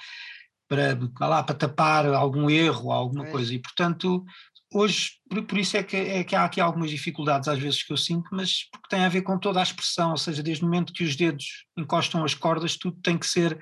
para, 0.69 0.99
lá, 1.27 1.43
para 1.43 1.55
tapar 1.55 2.07
algum 2.07 2.51
erro, 2.51 2.93
alguma 2.93 3.27
é. 3.27 3.31
coisa, 3.31 3.55
e 3.55 3.59
portanto 3.59 4.25
hoje, 4.71 5.13
por, 5.31 5.43
por 5.45 5.59
isso 5.59 5.79
é 5.79 5.83
que, 5.83 5.97
é 5.97 6.23
que 6.23 6.37
há 6.37 6.45
aqui 6.45 6.61
algumas 6.61 6.91
dificuldades 6.91 7.49
às 7.49 7.59
vezes 7.59 7.83
que 7.83 7.93
eu 7.93 7.97
sinto, 7.97 8.29
mas 8.31 8.69
porque 8.71 8.89
tem 8.91 9.05
a 9.05 9.09
ver 9.09 9.23
com 9.23 9.39
toda 9.39 9.61
a 9.61 9.63
expressão, 9.63 10.11
ou 10.11 10.19
seja, 10.19 10.43
desde 10.43 10.63
o 10.63 10.67
momento 10.67 10.93
que 10.93 11.05
os 11.05 11.17
dedos 11.17 11.65
encostam 11.79 12.23
as 12.23 12.35
cordas, 12.35 12.77
tudo 12.77 12.99
tem 13.03 13.17
que 13.17 13.27
ser 13.27 13.59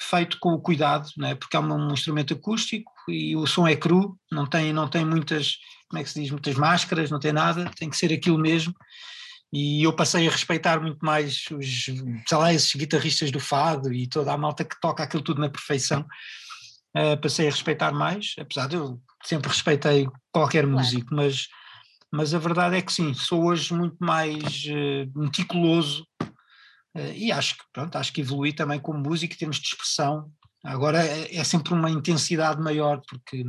feito 0.00 0.38
com 0.40 0.54
o 0.54 0.60
cuidado, 0.60 1.08
né? 1.16 1.34
porque 1.34 1.56
é 1.56 1.60
um, 1.60 1.72
um, 1.72 1.92
instrumento 1.92 2.32
acústico 2.32 2.90
e 3.08 3.36
o 3.36 3.46
som 3.46 3.68
é 3.68 3.76
cru, 3.76 4.18
não 4.32 4.46
tem, 4.46 4.72
não 4.72 4.88
tem 4.88 5.04
muitas, 5.04 5.56
como 5.88 6.00
é 6.00 6.04
que 6.04 6.10
se 6.10 6.20
diz, 6.20 6.30
muitas 6.30 6.54
máscaras, 6.54 7.10
não 7.10 7.20
tem 7.20 7.32
nada, 7.32 7.70
tem 7.76 7.90
que 7.90 7.96
ser 7.96 8.12
aquilo 8.12 8.38
mesmo. 8.38 8.74
E 9.52 9.82
eu 9.82 9.92
passei 9.92 10.26
a 10.26 10.30
respeitar 10.30 10.80
muito 10.80 11.04
mais 11.04 11.44
os, 11.50 11.84
sei 11.84 12.38
lá, 12.38 12.54
esses 12.54 12.74
guitarristas 12.74 13.30
do 13.30 13.40
fado 13.40 13.92
e 13.92 14.08
toda 14.08 14.32
a 14.32 14.38
malta 14.38 14.64
que 14.64 14.80
toca 14.80 15.02
aquilo 15.02 15.22
tudo 15.22 15.40
na 15.40 15.50
perfeição. 15.50 16.06
Uh, 16.96 17.20
passei 17.20 17.46
a 17.46 17.50
respeitar 17.50 17.92
mais, 17.92 18.34
apesar 18.38 18.68
de 18.68 18.76
eu 18.76 19.00
sempre 19.24 19.48
respeitei 19.48 20.08
qualquer 20.32 20.64
claro. 20.64 20.78
músico, 20.78 21.14
mas, 21.14 21.48
mas 22.12 22.32
a 22.32 22.38
verdade 22.38 22.76
é 22.76 22.82
que 22.82 22.92
sim, 22.92 23.12
sou 23.12 23.44
hoje 23.44 23.74
muito 23.74 23.96
mais 24.00 24.64
uh, 24.66 25.18
meticuloso 25.18 26.04
e 26.94 27.30
acho 27.30 27.56
que, 27.56 27.64
pronto, 27.72 27.96
acho 27.96 28.12
que 28.12 28.20
evolui 28.20 28.52
também 28.52 28.80
como 28.80 28.98
músico 28.98 29.34
em 29.34 29.36
termos 29.36 29.58
de 29.58 29.68
expressão. 29.68 30.30
Agora 30.64 31.04
é, 31.04 31.36
é 31.36 31.44
sempre 31.44 31.72
uma 31.72 31.90
intensidade 31.90 32.60
maior, 32.60 33.00
porque 33.08 33.44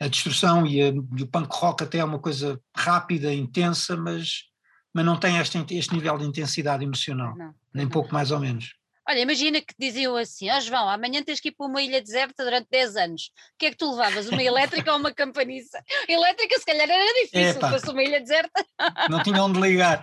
a 0.00 0.08
destruição 0.08 0.66
e, 0.66 0.82
a, 0.82 0.88
e, 0.88 1.22
o 1.22 1.26
punk 1.26 1.48
rock 1.52 1.84
até 1.84 1.98
é 1.98 2.04
uma 2.04 2.18
coisa 2.18 2.60
rápida, 2.76 3.32
intensa, 3.32 3.96
mas, 3.96 4.44
mas 4.92 5.04
não 5.04 5.18
tem 5.18 5.38
este, 5.38 5.58
este 5.70 5.94
nível 5.94 6.18
de 6.18 6.24
intensidade 6.24 6.84
emocional, 6.84 7.36
não, 7.36 7.54
nem 7.72 7.84
não. 7.84 7.92
pouco 7.92 8.12
mais 8.12 8.30
ou 8.30 8.40
menos. 8.40 8.74
Olha, 9.06 9.18
imagina 9.18 9.60
que 9.60 9.74
diziam 9.78 10.16
assim: 10.16 10.50
Ó 10.50 10.56
oh, 10.56 10.60
João, 10.60 10.88
amanhã 10.88 11.22
tens 11.22 11.38
que 11.38 11.48
ir 11.48 11.52
para 11.52 11.66
uma 11.66 11.82
ilha 11.82 12.00
deserta 12.00 12.42
durante 12.42 12.68
10 12.70 12.96
anos. 12.96 13.22
O 13.24 13.58
que 13.58 13.66
é 13.66 13.70
que 13.70 13.76
tu 13.76 13.90
levavas? 13.90 14.28
Uma 14.28 14.42
elétrica 14.42 14.92
ou 14.92 14.98
uma 14.98 15.12
campaniça? 15.12 15.78
Elétrica, 16.08 16.58
se 16.58 16.64
calhar 16.64 16.88
era 16.88 17.22
difícil, 17.22 17.60
se 17.60 17.70
fosse 17.70 17.90
uma 17.90 18.02
ilha 18.02 18.18
deserta. 18.18 18.64
Não 19.10 19.22
tinha 19.22 19.42
onde 19.42 19.60
ligar. 19.60 20.02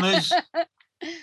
Mas 0.00 0.30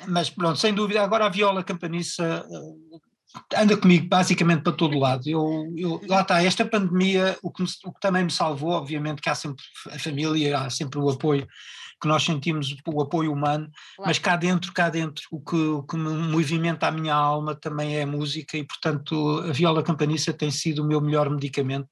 mas 0.08 0.30
pronto, 0.30 0.60
sem 0.60 0.74
dúvida, 0.74 1.04
agora 1.04 1.26
a 1.26 1.30
viola 1.30 1.64
campaniça 1.64 2.46
eh, 2.50 3.62
anda 3.62 3.78
comigo 3.78 4.08
basicamente 4.08 4.64
para 4.64 4.74
todo 4.74 4.98
lado. 4.98 5.28
Eu, 5.28 5.74
eu, 5.76 6.02
lá 6.08 6.22
está, 6.22 6.44
esta 6.44 6.66
pandemia, 6.66 7.38
o 7.42 7.52
que, 7.52 7.62
me, 7.62 7.70
o 7.86 7.94
que 7.94 8.00
também 8.00 8.24
me 8.24 8.32
salvou, 8.32 8.72
obviamente 8.72 9.22
que 9.22 9.30
há 9.30 9.36
sempre 9.36 9.64
a 9.92 10.00
família, 10.00 10.60
há 10.60 10.70
sempre 10.70 11.00
o 11.00 11.10
apoio, 11.10 11.48
que 12.02 12.08
nós 12.08 12.24
sentimos 12.24 12.76
o 12.86 13.02
apoio 13.02 13.34
humano, 13.34 13.70
claro. 13.96 14.10
mas 14.10 14.20
cá 14.20 14.36
dentro, 14.36 14.72
cá 14.72 14.90
dentro, 14.90 15.24
o 15.32 15.40
que, 15.40 15.56
o 15.56 15.84
que 15.84 15.98
me 15.98 16.10
movimenta 16.10 16.88
a 16.88 16.92
minha 16.92 17.14
alma 17.14 17.56
também 17.56 17.98
é 17.98 18.04
a 18.04 18.08
música 18.08 18.58
e, 18.58 18.64
portanto, 18.64 19.40
a 19.48 19.52
viola 19.52 19.82
campaniça 19.82 20.32
tem 20.32 20.52
sido 20.52 20.84
o 20.84 20.88
meu 20.88 21.02
melhor 21.02 21.30
medicamento 21.30 21.90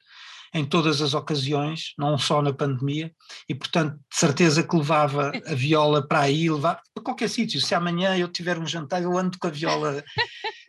em 0.53 0.65
todas 0.65 1.01
as 1.01 1.13
ocasiões, 1.13 1.93
não 1.97 2.17
só 2.17 2.41
na 2.41 2.53
pandemia, 2.53 3.11
e 3.47 3.55
portanto 3.55 3.95
de 3.95 4.17
certeza 4.17 4.63
que 4.63 4.75
levava 4.75 5.31
a 5.45 5.53
viola 5.53 6.05
para 6.05 6.21
aí, 6.21 6.49
levava 6.49 6.81
para 6.93 7.03
qualquer 7.03 7.29
sítio. 7.29 7.61
Se 7.61 7.75
amanhã 7.75 8.17
eu 8.17 8.27
tiver 8.27 8.57
um 8.57 8.67
jantar, 8.67 9.01
eu 9.01 9.17
ando 9.17 9.37
com 9.37 9.47
a 9.47 9.51
viola. 9.51 10.03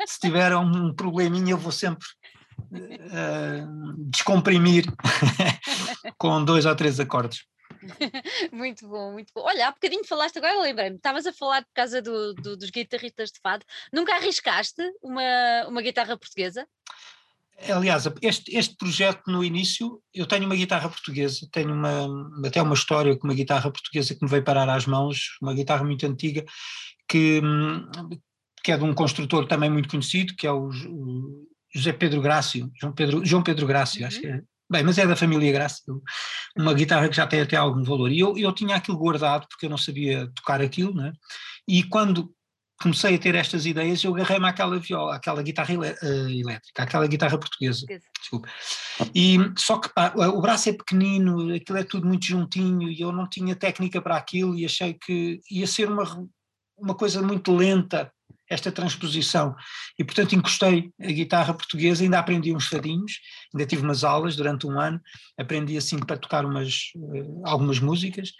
Se 0.06 0.20
tiver 0.20 0.54
um 0.56 0.94
probleminha, 0.94 1.52
eu 1.52 1.58
vou 1.58 1.72
sempre 1.72 2.06
uh, 2.72 3.94
descomprimir 4.10 4.84
com 6.18 6.44
dois 6.44 6.66
ou 6.66 6.76
três 6.76 7.00
acordes. 7.00 7.44
muito 8.52 8.86
bom, 8.88 9.12
muito 9.12 9.32
bom. 9.34 9.42
Olha, 9.42 9.68
há 9.68 9.70
bocadinho 9.70 10.04
falaste, 10.04 10.38
agora 10.38 10.60
lembrei-me, 10.60 10.96
estavas 10.96 11.26
a 11.26 11.32
falar 11.32 11.62
por 11.62 11.72
causa 11.74 12.00
do, 12.02 12.34
do, 12.34 12.56
dos 12.56 12.70
guitarristas 12.70 13.30
de 13.30 13.40
fado. 13.40 13.64
Nunca 13.92 14.14
arriscaste 14.14 14.82
uma, 15.02 15.66
uma 15.68 15.82
guitarra 15.82 16.16
portuguesa? 16.16 16.66
Aliás, 17.70 18.06
este, 18.20 18.54
este 18.54 18.76
projeto 18.76 19.22
no 19.28 19.42
início, 19.42 20.02
eu 20.12 20.26
tenho 20.26 20.44
uma 20.44 20.54
guitarra 20.54 20.88
portuguesa, 20.88 21.48
tenho 21.50 21.72
uma, 21.72 22.06
até 22.46 22.60
uma 22.60 22.74
história 22.74 23.16
com 23.16 23.26
uma 23.26 23.34
guitarra 23.34 23.70
portuguesa 23.70 24.14
que 24.14 24.22
me 24.22 24.30
veio 24.30 24.44
parar 24.44 24.68
às 24.68 24.86
mãos, 24.86 25.38
uma 25.40 25.54
guitarra 25.54 25.82
muito 25.82 26.06
antiga, 26.06 26.44
que, 27.08 27.40
que 28.62 28.72
é 28.72 28.76
de 28.76 28.84
um 28.84 28.92
construtor 28.92 29.46
também 29.46 29.70
muito 29.70 29.88
conhecido, 29.88 30.34
que 30.36 30.46
é 30.46 30.52
o, 30.52 30.68
o 30.68 31.46
José 31.74 31.92
Pedro 31.92 32.20
Grácio, 32.20 32.70
João 32.78 32.92
Pedro, 32.92 33.24
João 33.24 33.42
Pedro 33.42 33.66
Grácio, 33.66 34.02
uhum. 34.02 34.06
acho 34.06 34.20
que 34.20 34.26
é. 34.26 34.40
Bem, 34.68 34.82
mas 34.82 34.98
é 34.98 35.06
da 35.06 35.14
família 35.14 35.52
Grácio, 35.52 36.02
uma 36.58 36.74
guitarra 36.74 37.08
que 37.08 37.16
já 37.16 37.26
tem 37.26 37.40
até 37.40 37.56
algum 37.56 37.84
valor. 37.84 38.10
E 38.10 38.18
eu, 38.18 38.36
eu 38.36 38.52
tinha 38.52 38.74
aquilo 38.74 38.98
guardado 38.98 39.46
porque 39.48 39.66
eu 39.66 39.70
não 39.70 39.78
sabia 39.78 40.28
tocar 40.34 40.60
aquilo, 40.60 40.92
né? 40.92 41.12
E 41.68 41.84
quando 41.84 42.34
comecei 42.80 43.14
a 43.14 43.18
ter 43.18 43.34
estas 43.34 43.64
ideias, 43.64 44.02
eu 44.04 44.14
agarrei-me 44.14 44.46
àquela 44.46 44.78
viola, 44.78 45.16
àquela 45.16 45.42
guitarra 45.42 45.74
uh, 45.74 46.28
elétrica, 46.28 46.82
àquela 46.82 47.06
guitarra 47.06 47.38
portuguesa. 47.38 47.86
Desculpa. 48.18 48.48
E 49.14 49.38
só 49.56 49.78
que 49.78 49.88
pá, 49.88 50.12
o 50.14 50.40
braço 50.40 50.68
é 50.68 50.72
pequenino, 50.72 51.54
aquilo 51.54 51.78
é 51.78 51.84
tudo 51.84 52.06
muito 52.06 52.26
juntinho 52.26 52.90
e 52.90 53.00
eu 53.00 53.12
não 53.12 53.28
tinha 53.28 53.56
técnica 53.56 54.00
para 54.00 54.16
aquilo 54.16 54.54
e 54.54 54.64
achei 54.64 54.94
que 54.94 55.40
ia 55.50 55.66
ser 55.66 55.90
uma, 55.90 56.04
uma 56.76 56.94
coisa 56.94 57.22
muito 57.22 57.54
lenta 57.54 58.12
esta 58.48 58.70
transposição. 58.70 59.56
E 59.98 60.04
portanto 60.04 60.34
encostei 60.34 60.90
a 61.00 61.06
guitarra 61.06 61.54
portuguesa, 61.54 62.04
ainda 62.04 62.18
aprendi 62.18 62.54
uns 62.54 62.66
fadinhos, 62.66 63.20
ainda 63.52 63.66
tive 63.66 63.82
umas 63.82 64.04
aulas 64.04 64.36
durante 64.36 64.66
um 64.66 64.78
ano, 64.78 65.00
aprendi 65.38 65.76
assim 65.76 65.98
para 65.98 66.16
tocar 66.16 66.44
umas, 66.44 66.92
uh, 66.94 67.42
algumas 67.44 67.80
músicas, 67.80 68.32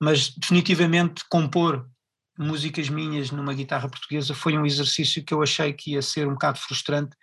mas 0.00 0.28
definitivamente 0.28 1.24
compor 1.28 1.88
músicas 2.38 2.88
minhas 2.88 3.30
numa 3.30 3.52
guitarra 3.52 3.88
portuguesa 3.88 4.34
foi 4.34 4.56
um 4.56 4.64
exercício 4.64 5.24
que 5.24 5.34
eu 5.34 5.42
achei 5.42 5.72
que 5.72 5.92
ia 5.92 6.02
ser 6.02 6.26
um 6.26 6.32
bocado 6.32 6.58
frustrante, 6.58 7.16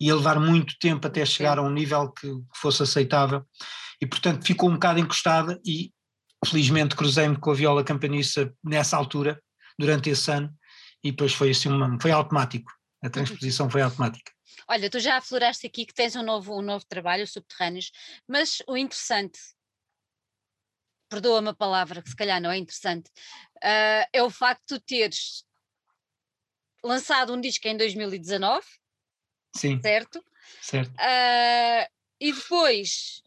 ia 0.00 0.14
levar 0.14 0.38
muito 0.38 0.78
tempo 0.78 1.06
até 1.06 1.24
chegar 1.24 1.58
a 1.58 1.62
um 1.62 1.70
nível 1.70 2.10
que, 2.12 2.28
fosse 2.54 2.82
aceitável, 2.82 3.44
e 4.00 4.06
portanto 4.06 4.46
ficou 4.46 4.68
um 4.68 4.74
bocado 4.74 5.00
encostada 5.00 5.60
e 5.66 5.92
felizmente 6.46 6.94
cruzei-me 6.94 7.36
com 7.36 7.50
a 7.50 7.54
viola 7.54 7.82
campaniça 7.82 8.52
nessa 8.62 8.96
altura, 8.96 9.42
durante 9.78 10.10
esse 10.10 10.30
ano, 10.30 10.52
e 11.02 11.10
depois 11.10 11.32
foi 11.32 11.50
assim 11.50 11.68
uma, 11.68 11.98
foi 12.00 12.10
automático, 12.10 12.70
a 13.02 13.08
transposição 13.08 13.70
foi 13.70 13.82
automática. 13.82 14.32
Olha, 14.68 14.90
tu 14.90 14.98
já 14.98 15.16
afloraste 15.16 15.66
aqui 15.66 15.86
que 15.86 15.94
tens 15.94 16.14
um 16.16 16.22
novo, 16.22 16.58
um 16.58 16.62
novo 16.62 16.84
trabalho, 16.86 17.26
Subterrâneos, 17.26 17.90
mas 18.28 18.58
o 18.66 18.76
interessante 18.76 19.38
perdoa-me 21.08 21.50
a 21.50 21.54
palavra, 21.54 22.02
que 22.02 22.10
se 22.10 22.16
calhar 22.16 22.40
não 22.40 22.50
é 22.50 22.58
interessante, 22.58 23.08
uh, 23.56 24.06
é 24.12 24.22
o 24.22 24.30
facto 24.30 24.74
de 24.74 24.80
tu 24.80 24.80
teres 24.80 25.44
lançado 26.82 27.32
um 27.34 27.40
disco 27.40 27.66
em 27.66 27.76
2019, 27.76 28.64
Sim. 29.54 29.80
certo? 29.82 30.24
Certo. 30.60 30.90
Uh, 30.90 31.90
e 32.20 32.32
depois, 32.32 33.22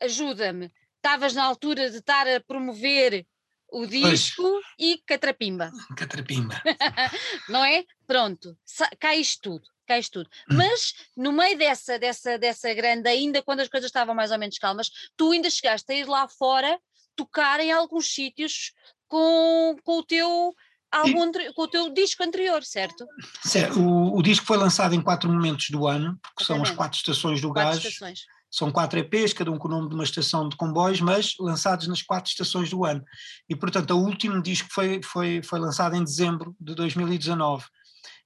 ajuda-me, 0.00 0.72
estavas 0.96 1.34
na 1.34 1.44
altura 1.44 1.90
de 1.90 1.98
estar 1.98 2.26
a 2.28 2.40
promover 2.40 3.26
o 3.72 3.86
disco 3.86 4.42
pois. 4.42 4.64
e 4.78 4.98
Catrapimba. 5.06 5.70
Catrapimba. 5.96 6.60
não 7.48 7.64
é? 7.64 7.84
Pronto, 8.06 8.56
cais 8.98 9.36
tudo. 9.36 9.66
Cais 9.86 10.08
tudo. 10.08 10.30
Hum. 10.50 10.56
Mas 10.56 10.94
no 11.16 11.32
meio 11.32 11.58
dessa, 11.58 11.98
dessa, 11.98 12.38
dessa 12.38 12.72
grande, 12.74 13.08
ainda 13.08 13.42
quando 13.42 13.60
as 13.60 13.68
coisas 13.68 13.88
estavam 13.88 14.14
mais 14.14 14.30
ou 14.30 14.38
menos 14.38 14.56
calmas, 14.58 14.90
tu 15.16 15.32
ainda 15.32 15.50
chegaste 15.50 15.90
a 15.92 15.96
ir 15.96 16.06
lá 16.06 16.28
fora 16.28 16.78
tocar 17.16 17.60
em 17.60 17.72
alguns 17.72 18.12
sítios 18.12 18.72
com, 19.08 19.76
com 19.84 19.98
o 19.98 20.02
teu 20.02 20.54
algum, 20.90 21.30
com 21.54 21.62
o 21.62 21.68
teu 21.68 21.92
disco 21.92 22.22
anterior, 22.22 22.62
certo? 22.64 23.06
Certo. 23.44 23.80
O, 23.80 24.18
o, 24.18 24.22
disco 24.22 24.44
foi 24.44 24.56
lançado 24.56 24.94
em 24.94 25.00
quatro 25.00 25.30
momentos 25.30 25.66
do 25.70 25.86
ano, 25.86 26.18
porque 26.22 26.42
Exatamente. 26.42 26.66
são 26.66 26.72
as 26.72 26.76
quatro 26.76 26.98
estações 26.98 27.40
do 27.40 27.52
quatro 27.52 27.70
gás. 27.70 27.84
Estações. 27.84 28.20
São 28.50 28.72
quatro 28.72 28.98
EPs, 28.98 29.32
cada 29.32 29.50
um 29.50 29.58
com 29.58 29.68
o 29.68 29.70
nome 29.70 29.88
de 29.88 29.94
uma 29.94 30.02
estação 30.02 30.48
de 30.48 30.56
comboios, 30.56 31.00
mas 31.00 31.34
lançados 31.38 31.86
nas 31.86 32.02
quatro 32.02 32.28
estações 32.28 32.68
do 32.68 32.84
ano. 32.84 33.04
E, 33.48 33.54
portanto, 33.54 33.92
o 33.92 34.04
último 34.04 34.42
disco 34.42 34.68
foi, 34.72 35.00
foi, 35.04 35.40
foi 35.40 35.60
lançado 35.60 35.94
em 35.94 36.02
dezembro 36.02 36.56
de 36.60 36.74
2019. 36.74 37.64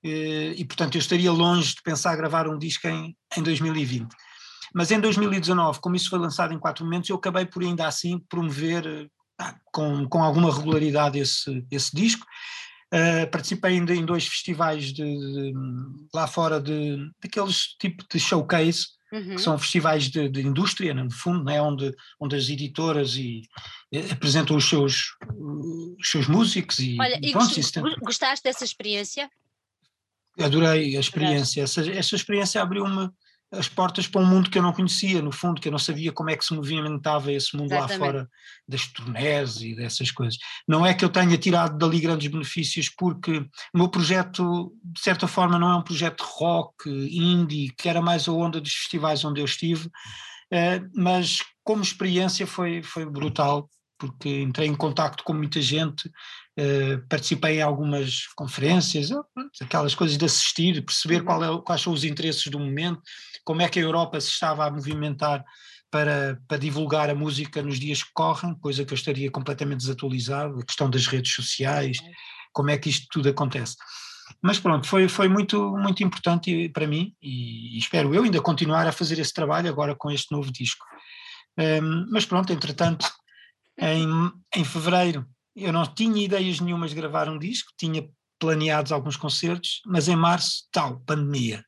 E, 0.02 0.54
e, 0.56 0.64
portanto, 0.64 0.94
eu 0.94 0.98
estaria 0.98 1.30
longe 1.30 1.74
de 1.74 1.82
pensar 1.82 2.16
gravar 2.16 2.48
um 2.48 2.58
disco 2.58 2.88
em, 2.88 3.14
em 3.36 3.42
2020. 3.42 4.08
Mas 4.74 4.90
em 4.90 4.98
2019, 4.98 5.78
como 5.80 5.94
isso 5.94 6.10
foi 6.10 6.18
lançado 6.18 6.52
em 6.52 6.58
quatro 6.58 6.84
momentos, 6.84 7.08
eu 7.08 7.16
acabei 7.16 7.46
por 7.46 7.62
ainda 7.62 7.86
assim 7.86 8.18
promover 8.28 9.08
com, 9.72 10.08
com 10.08 10.22
alguma 10.22 10.52
regularidade 10.52 11.18
esse, 11.18 11.64
esse 11.70 11.94
disco. 11.94 12.26
Uh, 12.92 13.28
participei 13.30 13.72
ainda 13.72 13.94
em 13.94 14.04
dois 14.04 14.26
festivais 14.26 14.92
de, 14.92 15.02
de, 15.02 15.52
lá 16.12 16.26
fora 16.26 16.60
de 16.60 17.10
daqueles 17.20 17.74
tipo 17.80 18.04
de 18.08 18.20
showcase 18.20 18.86
uhum. 19.12 19.34
que 19.34 19.38
são 19.40 19.58
festivais 19.58 20.04
de, 20.08 20.28
de, 20.28 20.42
indústria 20.42 20.94
no 20.94 21.10
fundo 21.10 21.42
né, 21.42 21.60
onde 21.60 21.92
onde 22.20 22.36
as 22.36 22.48
editoras 22.48 23.16
e, 23.16 23.42
e 23.90 23.98
apresentam 24.12 24.56
os 24.56 24.68
seus 24.68 25.06
os 25.98 26.08
seus 26.08 26.28
músicos 26.28 26.78
e, 26.78 26.96
Olha, 27.00 27.18
e 27.20 27.32
pronto, 27.32 27.52
gost, 27.52 27.80
gostaste 28.00 28.44
dessa 28.44 28.64
experiência 28.64 29.28
adorei 30.38 30.96
a 30.96 31.00
experiência 31.00 31.62
essa, 31.62 31.90
essa 31.90 32.14
experiência 32.14 32.62
abriu-me 32.62 33.10
as 33.58 33.68
portas 33.68 34.06
para 34.06 34.20
um 34.20 34.26
mundo 34.26 34.50
que 34.50 34.58
eu 34.58 34.62
não 34.62 34.72
conhecia, 34.72 35.22
no 35.22 35.32
fundo, 35.32 35.60
que 35.60 35.68
eu 35.68 35.72
não 35.72 35.78
sabia 35.78 36.12
como 36.12 36.30
é 36.30 36.36
que 36.36 36.44
se 36.44 36.54
movimentava 36.54 37.32
esse 37.32 37.56
mundo 37.56 37.72
Exatamente. 37.72 38.00
lá 38.00 38.06
fora 38.06 38.30
das 38.68 38.86
turnés 38.86 39.60
e 39.62 39.74
dessas 39.74 40.10
coisas. 40.10 40.38
Não 40.66 40.84
é 40.84 40.94
que 40.94 41.04
eu 41.04 41.08
tenha 41.08 41.36
tirado 41.36 41.76
dali 41.76 42.00
grandes 42.00 42.30
benefícios, 42.30 42.88
porque 42.88 43.38
o 43.38 43.78
meu 43.78 43.88
projeto, 43.88 44.72
de 44.82 45.00
certa 45.00 45.26
forma, 45.26 45.58
não 45.58 45.70
é 45.70 45.76
um 45.76 45.82
projeto 45.82 46.22
rock, 46.22 46.88
indie, 46.88 47.72
que 47.76 47.88
era 47.88 48.00
mais 48.00 48.28
a 48.28 48.32
onda 48.32 48.60
dos 48.60 48.72
festivais 48.72 49.24
onde 49.24 49.40
eu 49.40 49.44
estive, 49.44 49.90
eh, 50.50 50.82
mas 50.94 51.38
como 51.62 51.82
experiência 51.82 52.46
foi, 52.46 52.82
foi 52.82 53.06
brutal, 53.06 53.68
porque 53.98 54.42
entrei 54.42 54.68
em 54.68 54.74
contacto 54.74 55.24
com 55.24 55.32
muita 55.32 55.60
gente, 55.62 56.10
participei 57.08 57.58
em 57.58 57.62
algumas 57.62 58.26
conferências, 58.36 59.10
aquelas 59.60 59.94
coisas 59.94 60.16
de 60.16 60.24
assistir, 60.24 60.84
perceber 60.84 61.20
uhum. 61.20 61.24
qual 61.24 61.44
é, 61.44 61.62
quais 61.62 61.80
são 61.80 61.92
os 61.92 62.04
interesses 62.04 62.46
do 62.46 62.58
momento, 62.58 63.00
como 63.44 63.62
é 63.62 63.68
que 63.68 63.78
a 63.78 63.82
Europa 63.82 64.20
se 64.20 64.28
estava 64.28 64.64
a 64.64 64.70
movimentar 64.70 65.44
para, 65.90 66.40
para 66.48 66.58
divulgar 66.58 67.10
a 67.10 67.14
música 67.14 67.62
nos 67.62 67.78
dias 67.78 68.02
que 68.02 68.10
correm, 68.12 68.54
coisa 68.56 68.84
que 68.84 68.92
eu 68.92 68.96
estaria 68.96 69.30
completamente 69.30 69.80
desatualizado, 69.80 70.58
a 70.58 70.64
questão 70.64 70.88
das 70.88 71.06
redes 71.06 71.32
sociais, 71.32 71.98
como 72.52 72.70
é 72.70 72.78
que 72.78 72.88
isto 72.88 73.06
tudo 73.10 73.28
acontece. 73.28 73.76
Mas 74.42 74.58
pronto, 74.58 74.86
foi, 74.86 75.08
foi 75.08 75.28
muito, 75.28 75.76
muito 75.76 76.02
importante 76.02 76.68
para 76.70 76.86
mim 76.86 77.14
e, 77.20 77.76
e 77.76 77.78
espero 77.78 78.14
eu 78.14 78.24
ainda 78.24 78.40
continuar 78.40 78.86
a 78.86 78.92
fazer 78.92 79.18
esse 79.18 79.32
trabalho 79.32 79.68
agora 79.68 79.94
com 79.94 80.10
este 80.10 80.32
novo 80.32 80.50
disco. 80.52 80.84
Um, 81.58 82.06
mas 82.10 82.24
pronto, 82.24 82.52
entretanto, 82.52 83.08
em, 83.78 84.08
em 84.56 84.64
fevereiro 84.64 85.26
eu 85.54 85.72
não 85.72 85.86
tinha 85.86 86.24
ideias 86.24 86.60
nenhumas 86.60 86.90
de 86.90 86.96
gravar 86.96 87.28
um 87.28 87.38
disco, 87.38 87.72
tinha 87.78 88.08
planeados 88.38 88.92
alguns 88.92 89.16
concertos, 89.16 89.80
mas 89.86 90.08
em 90.08 90.16
março, 90.16 90.64
tal, 90.72 91.00
pandemia. 91.00 91.64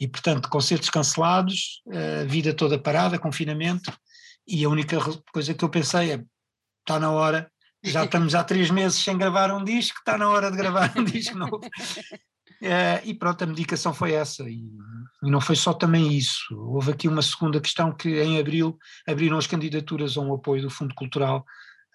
E, 0.00 0.08
portanto, 0.08 0.48
concertos 0.48 0.88
cancelados, 0.88 1.82
a 2.20 2.24
vida 2.24 2.54
toda 2.54 2.78
parada, 2.78 3.18
confinamento, 3.18 3.92
e 4.46 4.64
a 4.64 4.68
única 4.68 4.98
coisa 5.32 5.54
que 5.54 5.64
eu 5.64 5.68
pensei 5.68 6.12
é: 6.12 6.24
está 6.80 6.98
na 6.98 7.10
hora, 7.10 7.50
já 7.82 8.04
estamos 8.04 8.34
há 8.34 8.42
três 8.44 8.70
meses 8.70 9.02
sem 9.02 9.16
gravar 9.16 9.50
um 9.50 9.64
disco, 9.64 9.98
está 9.98 10.16
na 10.16 10.28
hora 10.28 10.50
de 10.50 10.56
gravar 10.56 10.92
um 10.96 11.04
disco 11.04 11.36
novo. 11.36 11.60
É, 12.62 13.02
e 13.04 13.14
pronto, 13.14 13.42
a 13.42 13.46
medicação 13.46 13.92
foi 13.92 14.12
essa. 14.12 14.48
E, 14.48 14.70
e, 15.22 15.30
não 15.30 15.40
foi 15.40 15.56
só 15.56 15.74
também 15.74 16.12
isso. 16.12 16.46
Houve 16.52 16.92
aqui 16.92 17.08
uma 17.08 17.22
segunda 17.22 17.60
questão 17.60 17.92
que 17.92 18.22
em 18.22 18.38
abril 18.38 18.78
abriram 19.06 19.36
as 19.36 19.46
candidaturas 19.46 20.16
a 20.16 20.20
um 20.20 20.34
apoio 20.34 20.62
do 20.62 20.70
Fundo 20.70 20.94
Cultural 20.94 21.44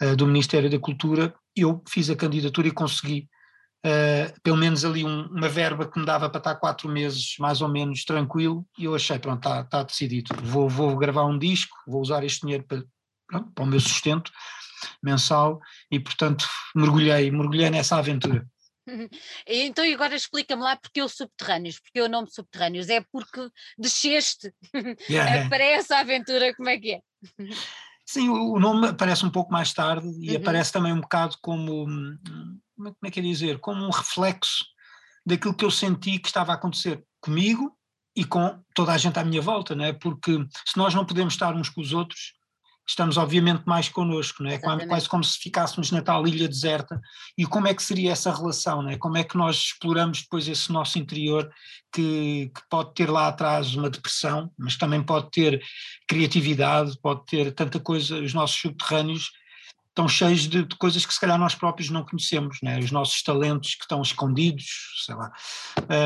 uh, 0.01 0.15
do 0.15 0.27
Ministério 0.27 0.69
da 0.69 0.79
Cultura. 0.79 1.33
Eu 1.55 1.83
fiz 1.87 2.09
a 2.09 2.15
candidatura 2.15 2.67
e 2.67 2.71
consegui 2.71 3.29
uh, 3.85 4.41
pelo 4.41 4.57
menos 4.57 4.83
ali 4.85 5.03
um, 5.03 5.27
uma 5.27 5.49
verba 5.49 5.89
que 5.89 5.99
me 5.99 6.05
dava 6.05 6.29
para 6.29 6.39
estar 6.39 6.55
quatro 6.55 6.89
meses 6.89 7.35
mais 7.39 7.61
ou 7.61 7.69
menos 7.69 8.03
tranquilo 8.03 8.65
e 8.77 8.85
eu 8.85 8.95
achei, 8.95 9.19
pronto, 9.19 9.39
está, 9.39 9.61
está 9.61 9.83
decidido, 9.83 10.35
vou, 10.43 10.69
vou 10.69 10.95
gravar 10.97 11.25
um 11.25 11.37
disco, 11.37 11.75
vou 11.87 12.01
usar 12.01 12.23
este 12.23 12.41
dinheiro 12.41 12.63
para, 12.63 12.83
pronto, 13.27 13.51
para 13.53 13.63
o 13.63 13.67
meu 13.67 13.79
sustento 13.79 14.31
mensal 15.03 15.59
e 15.91 15.99
portanto 15.99 16.47
mergulhei, 16.75 17.31
mergulhei 17.31 17.69
nessa 17.69 17.97
aventura. 17.97 18.45
Então, 19.45 19.85
agora 19.93 20.15
explica-me 20.15 20.63
lá 20.63 20.75
porque 20.75 20.99
eu 20.99 21.07
subterrâneos, 21.07 21.79
porque 21.79 21.99
eu 21.99 22.09
nome 22.09 22.27
subterrâneos, 22.31 22.89
é 22.89 23.05
porque 23.11 23.47
desceste 23.77 24.51
yeah. 25.07 25.45
para 25.47 25.63
essa 25.63 25.99
aventura, 25.99 26.55
como 26.55 26.69
é 26.69 26.79
que 26.79 26.93
é? 26.93 27.01
Sim, 28.11 28.27
o 28.29 28.59
nome 28.59 28.87
aparece 28.87 29.23
um 29.23 29.29
pouco 29.29 29.53
mais 29.53 29.71
tarde 29.71 30.07
e 30.19 30.31
uhum. 30.31 30.37
aparece 30.37 30.71
também 30.71 30.91
um 30.91 30.99
bocado 30.99 31.37
como 31.43 31.87
hum, 31.87 32.17
como 32.75 32.95
é 33.03 33.11
que 33.11 33.19
é 33.19 33.21
dizer, 33.21 33.59
como 33.59 33.85
um 33.85 33.91
reflexo 33.91 34.65
daquilo 35.23 35.53
que 35.53 35.63
eu 35.63 35.69
senti 35.69 36.17
que 36.17 36.27
estava 36.27 36.51
a 36.51 36.55
acontecer 36.55 37.05
comigo 37.21 37.71
e 38.15 38.25
com 38.25 38.63
toda 38.73 38.93
a 38.93 38.97
gente 38.97 39.19
à 39.19 39.23
minha 39.23 39.43
volta, 39.43 39.75
não 39.75 39.85
é? 39.85 39.93
Porque 39.93 40.43
se 40.65 40.75
nós 40.75 40.95
não 40.95 41.05
podemos 41.05 41.35
estar 41.35 41.55
uns 41.55 41.69
com 41.69 41.81
os 41.81 41.93
outros, 41.93 42.33
estamos 42.89 43.17
obviamente 43.17 43.63
mais 43.65 43.87
connosco, 43.87 44.41
não 44.41 44.49
é? 44.49 44.57
Quase, 44.57 44.87
quase 44.87 45.09
como 45.09 45.23
se 45.23 45.37
ficássemos 45.37 45.91
na 45.91 46.01
tal 46.01 46.27
ilha 46.27 46.47
deserta. 46.47 46.99
E 47.37 47.45
como 47.45 47.67
é 47.67 47.73
que 47.73 47.83
seria 47.83 48.11
essa 48.11 48.33
relação, 48.33 48.81
não 48.81 48.89
é? 48.89 48.97
Como 48.97 49.15
é 49.15 49.23
que 49.23 49.37
nós 49.37 49.57
exploramos 49.57 50.23
depois 50.23 50.47
esse 50.47 50.71
nosso 50.71 50.97
interior 50.97 51.49
que, 51.93 52.51
que 52.53 52.61
pode 52.67 52.93
ter 52.95 53.09
lá 53.09 53.27
atrás 53.27 53.75
uma 53.75 53.91
depressão, 53.91 54.51
mas 54.57 54.75
também 54.75 55.03
pode 55.03 55.29
ter 55.29 55.61
criatividade, 56.07 56.97
pode 56.99 57.25
ter 57.25 57.51
tanta 57.53 57.79
coisa, 57.79 58.19
os 58.19 58.33
nossos 58.33 58.59
subterrâneos 58.59 59.31
estão 59.89 60.07
cheios 60.07 60.47
de, 60.47 60.65
de, 60.65 60.75
coisas 60.77 61.05
que 61.05 61.13
se 61.13 61.19
calhar 61.19 61.37
nós 61.37 61.53
próprios 61.53 61.89
não 61.89 62.05
conhecemos, 62.05 62.57
né? 62.63 62.79
os 62.79 62.89
nossos 62.89 63.21
talentos 63.21 63.75
que 63.75 63.83
estão 63.83 64.01
escondidos, 64.01 64.65
sei 65.05 65.15
lá. 65.15 65.31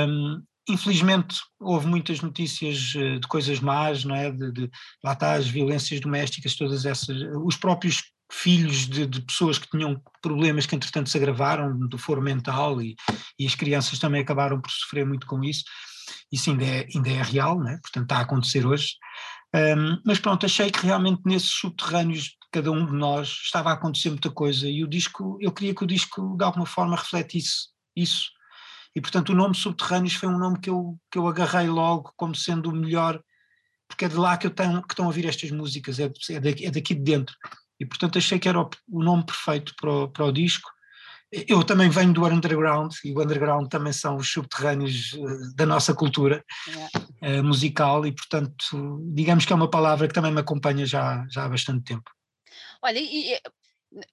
Um, 0.08 0.44
infelizmente 0.68 1.38
houve 1.60 1.88
muitas 1.88 2.22
notícias 2.22 2.94
eh, 2.96 3.20
de 3.20 3.28
coisas 3.28 3.60
más, 3.60 4.04
não 4.06 4.16
é? 4.16 4.32
De, 4.32 4.52
de, 4.52 4.72
lá 5.04 5.14
está 5.14 5.34
as 5.34 5.48
violências 5.48 6.00
domésticas, 6.00 6.56
todas 6.56 6.86
essas, 6.86 7.18
os 7.44 7.58
próprios 7.58 8.04
filhos 8.32 8.88
de, 8.88 9.06
de, 9.06 9.22
pessoas 9.22 9.60
que 9.60 9.70
tinham 9.70 10.02
problemas 10.22 10.66
que 10.66 10.76
entretanto 10.76 11.10
se 11.10 11.18
agravaram 11.18 11.78
do 11.88 11.98
foro 11.98 12.22
mental 12.22 12.82
e, 12.82 12.96
e, 13.38 13.46
as 13.46 13.54
crianças 13.54 14.00
também 14.00 14.22
acabaram 14.22 14.60
por 14.60 14.72
sofrer 14.72 15.06
muito 15.06 15.28
com 15.28 15.44
isso. 15.44 15.64
Isso 16.32 16.50
ainda 16.50 16.66
é, 16.66 16.88
ainda 16.96 17.10
é 17.10 17.22
real, 17.22 17.60
né? 17.60 17.78
portanto 17.82 18.04
está 18.04 18.18
a 18.18 18.22
acontecer 18.22 18.66
hoje. 18.66 18.94
Um, 19.56 20.02
mas 20.04 20.20
pronto, 20.20 20.46
achei 20.46 20.72
que 20.72 20.84
realmente 20.84 21.22
nesses 21.26 21.52
subterrâneos 21.52 22.24
de 22.24 22.38
cada 22.52 22.72
um 22.72 22.88
de 22.88 22.94
nós 22.94 23.28
estava 23.44 23.70
a 23.70 23.74
acontecer 23.74 24.10
muita 24.10 24.32
coisa 24.32 24.68
e 24.68 24.84
o 24.84 24.88
disco, 24.88 25.38
eu 25.40 25.52
queria 25.52 25.76
que 25.76 25.84
o 25.84 25.88
disco 25.88 26.36
de 26.36 26.44
alguma 26.44 26.66
forma 26.66 26.96
refletisse 26.96 27.68
isso 27.96 28.32
e 28.96 29.02
portanto 29.02 29.30
o 29.30 29.36
nome 29.36 29.56
Subterrâneos 29.56 30.14
foi 30.14 30.30
um 30.30 30.38
nome 30.38 30.60
que 30.60 30.70
eu, 30.70 30.98
que 31.12 31.18
eu 31.18 31.28
agarrei 31.28 31.68
logo 31.68 32.14
como 32.16 32.36
sendo 32.36 32.70
o 32.70 32.76
melhor, 32.76 33.22
porque 33.88 34.06
é 34.06 34.10
de 34.10 34.16
lá 34.16 34.38
que, 34.38 34.48
eu 34.48 34.52
tenho, 34.52 34.82
que 34.82 34.94
estão 34.94 35.06
a 35.06 35.08
ouvir 35.08 35.26
estas 35.26 35.52
músicas, 35.52 36.00
é, 36.00 36.12
é, 36.30 36.40
daqui, 36.40 36.66
é 36.66 36.72
daqui 36.72 36.96
de 36.96 37.02
dentro. 37.02 37.36
E 37.80 37.86
portanto 37.86 38.18
achei 38.18 38.38
que 38.38 38.48
era 38.48 38.62
o, 38.62 38.70
o 38.90 39.04
nome 39.04 39.26
perfeito 39.26 39.74
para 39.80 39.92
o, 39.92 40.08
para 40.08 40.26
o 40.26 40.32
disco. 40.32 40.70
Eu 41.48 41.64
também 41.64 41.90
venho 41.90 42.14
do 42.14 42.24
underground 42.28 42.94
e 43.04 43.12
o 43.12 43.20
underground 43.20 43.68
também 43.68 43.92
são 43.92 44.18
os 44.18 44.32
subterrâneos 44.32 45.16
eh, 45.16 45.56
da 45.56 45.66
nossa 45.66 45.92
cultura 45.96 46.46
yeah. 46.68 47.40
uh, 47.40 47.44
musical 47.44 48.06
e 48.06 48.12
portanto 48.12 49.02
digamos 49.16 49.44
que 49.44 49.52
é 49.52 49.56
uma 49.56 49.68
palavra 49.68 50.08
que 50.08 50.14
também 50.14 50.32
me 50.32 50.42
acompanha 50.42 50.86
já, 50.86 51.26
já 51.32 51.46
há 51.46 51.50
bastante 51.50 51.86
tempo. 51.86 52.08
Olha, 52.84 53.00
e 53.00 53.36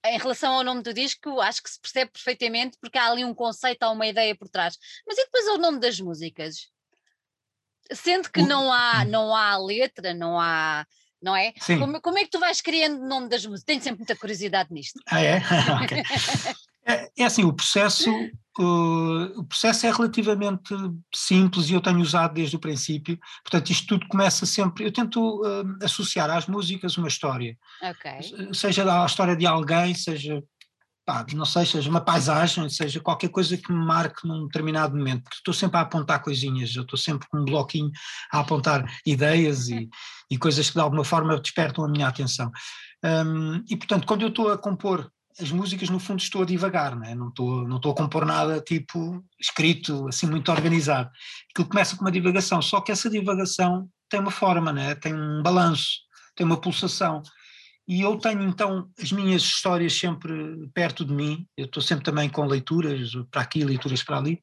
em 0.05 0.17
relação 0.17 0.53
ao 0.53 0.63
nome 0.63 0.81
do 0.81 0.93
disco, 0.93 1.39
acho 1.41 1.61
que 1.63 1.69
se 1.69 1.79
percebe 1.79 2.11
perfeitamente 2.11 2.77
porque 2.79 2.97
há 2.97 3.07
ali 3.09 3.25
um 3.25 3.33
conceito, 3.33 3.83
há 3.83 3.91
uma 3.91 4.07
ideia 4.07 4.35
por 4.35 4.49
trás. 4.49 4.77
Mas 5.07 5.17
e 5.17 5.25
depois 5.25 5.47
o 5.47 5.57
nome 5.57 5.79
das 5.79 5.99
músicas? 5.99 6.69
Sendo 7.91 8.29
que 8.29 8.41
não 8.41 8.71
há, 8.71 9.03
não 9.05 9.35
há 9.35 9.57
letra, 9.57 10.13
não 10.13 10.39
há. 10.39 10.85
Não 11.21 11.35
é? 11.35 11.53
Como, 11.77 12.01
como, 12.01 12.17
é 12.17 12.23
que 12.23 12.31
tu 12.31 12.39
vais 12.39 12.61
criando 12.61 12.99
o 12.99 13.07
nome 13.07 13.29
das 13.29 13.45
músicas? 13.45 13.65
Tenho 13.65 13.81
sempre 13.81 13.99
muita 13.99 14.15
curiosidade 14.15 14.73
nisto. 14.73 14.99
Ah, 15.05 15.21
é? 15.21 15.41
é, 16.85 17.11
é 17.15 17.23
assim, 17.23 17.43
o 17.43 17.53
processo 17.53 18.09
o 18.59 19.43
processo 19.45 19.85
é 19.85 19.91
relativamente 19.91 20.73
simples 21.13 21.69
e 21.69 21.73
eu 21.73 21.81
tenho 21.81 21.99
usado 21.99 22.33
desde 22.33 22.55
o 22.55 22.59
princípio. 22.59 23.17
Portanto, 23.43 23.69
isto 23.69 23.87
tudo 23.87 24.07
começa 24.07 24.45
sempre. 24.45 24.85
Eu 24.85 24.91
tento 24.91 25.41
uh, 25.41 25.77
associar 25.83 26.29
às 26.29 26.47
músicas 26.47 26.97
uma 26.97 27.07
história, 27.07 27.57
okay. 27.81 28.53
seja 28.53 28.83
a 28.83 29.05
história 29.05 29.35
de 29.35 29.45
alguém, 29.45 29.93
seja 29.93 30.43
pá, 31.05 31.25
não 31.33 31.45
sei, 31.45 31.65
seja 31.65 31.89
uma 31.89 32.01
paisagem, 32.01 32.69
seja 32.69 32.99
qualquer 32.99 33.29
coisa 33.29 33.57
que 33.57 33.71
me 33.71 33.85
marque 33.85 34.27
num 34.27 34.45
determinado 34.45 34.95
momento, 34.95 35.23
porque 35.23 35.37
estou 35.37 35.53
sempre 35.53 35.77
a 35.77 35.81
apontar 35.81 36.21
coisinhas, 36.21 36.75
eu 36.75 36.83
estou 36.83 36.97
sempre 36.97 37.27
com 37.27 37.39
um 37.39 37.45
bloquinho 37.45 37.91
a 38.31 38.39
apontar 38.39 38.85
ideias 39.05 39.69
e, 39.69 39.89
e 40.29 40.37
coisas 40.37 40.69
que 40.69 40.75
de 40.75 40.81
alguma 40.81 41.03
forma 41.03 41.39
despertam 41.39 41.85
a 41.85 41.89
minha 41.89 42.07
atenção. 42.07 42.51
Um, 43.03 43.63
e 43.69 43.75
portanto, 43.75 44.05
quando 44.05 44.21
eu 44.21 44.29
estou 44.29 44.51
a 44.51 44.57
compor 44.57 45.11
as 45.39 45.51
músicas 45.51 45.89
no 45.89 45.99
fundo 45.99 46.19
estou 46.19 46.43
a 46.43 46.45
divagar, 46.45 46.95
não, 46.95 47.05
é? 47.05 47.15
não, 47.15 47.29
estou, 47.29 47.67
não 47.67 47.77
estou 47.77 47.91
a 47.91 47.95
compor 47.95 48.25
nada 48.25 48.59
tipo 48.61 49.23
escrito, 49.39 50.07
assim 50.07 50.27
muito 50.27 50.51
organizado. 50.51 51.09
Aquilo 51.51 51.67
começa 51.67 51.95
com 51.95 52.03
uma 52.03 52.11
divagação, 52.11 52.61
só 52.61 52.81
que 52.81 52.91
essa 52.91 53.09
divagação 53.09 53.89
tem 54.09 54.19
uma 54.19 54.31
forma, 54.31 54.79
é? 54.81 54.95
tem 54.95 55.13
um 55.13 55.41
balanço, 55.41 55.99
tem 56.35 56.45
uma 56.45 56.59
pulsação. 56.59 57.21
E 57.87 58.01
eu 58.01 58.17
tenho 58.17 58.43
então 58.43 58.89
as 59.01 59.11
minhas 59.11 59.41
histórias 59.41 59.93
sempre 59.93 60.33
perto 60.73 61.03
de 61.03 61.13
mim, 61.13 61.45
eu 61.57 61.65
estou 61.65 61.81
sempre 61.81 62.05
também 62.05 62.29
com 62.29 62.45
leituras 62.45 63.11
para 63.29 63.41
aqui, 63.41 63.63
leituras 63.63 64.03
para 64.03 64.17
ali, 64.17 64.39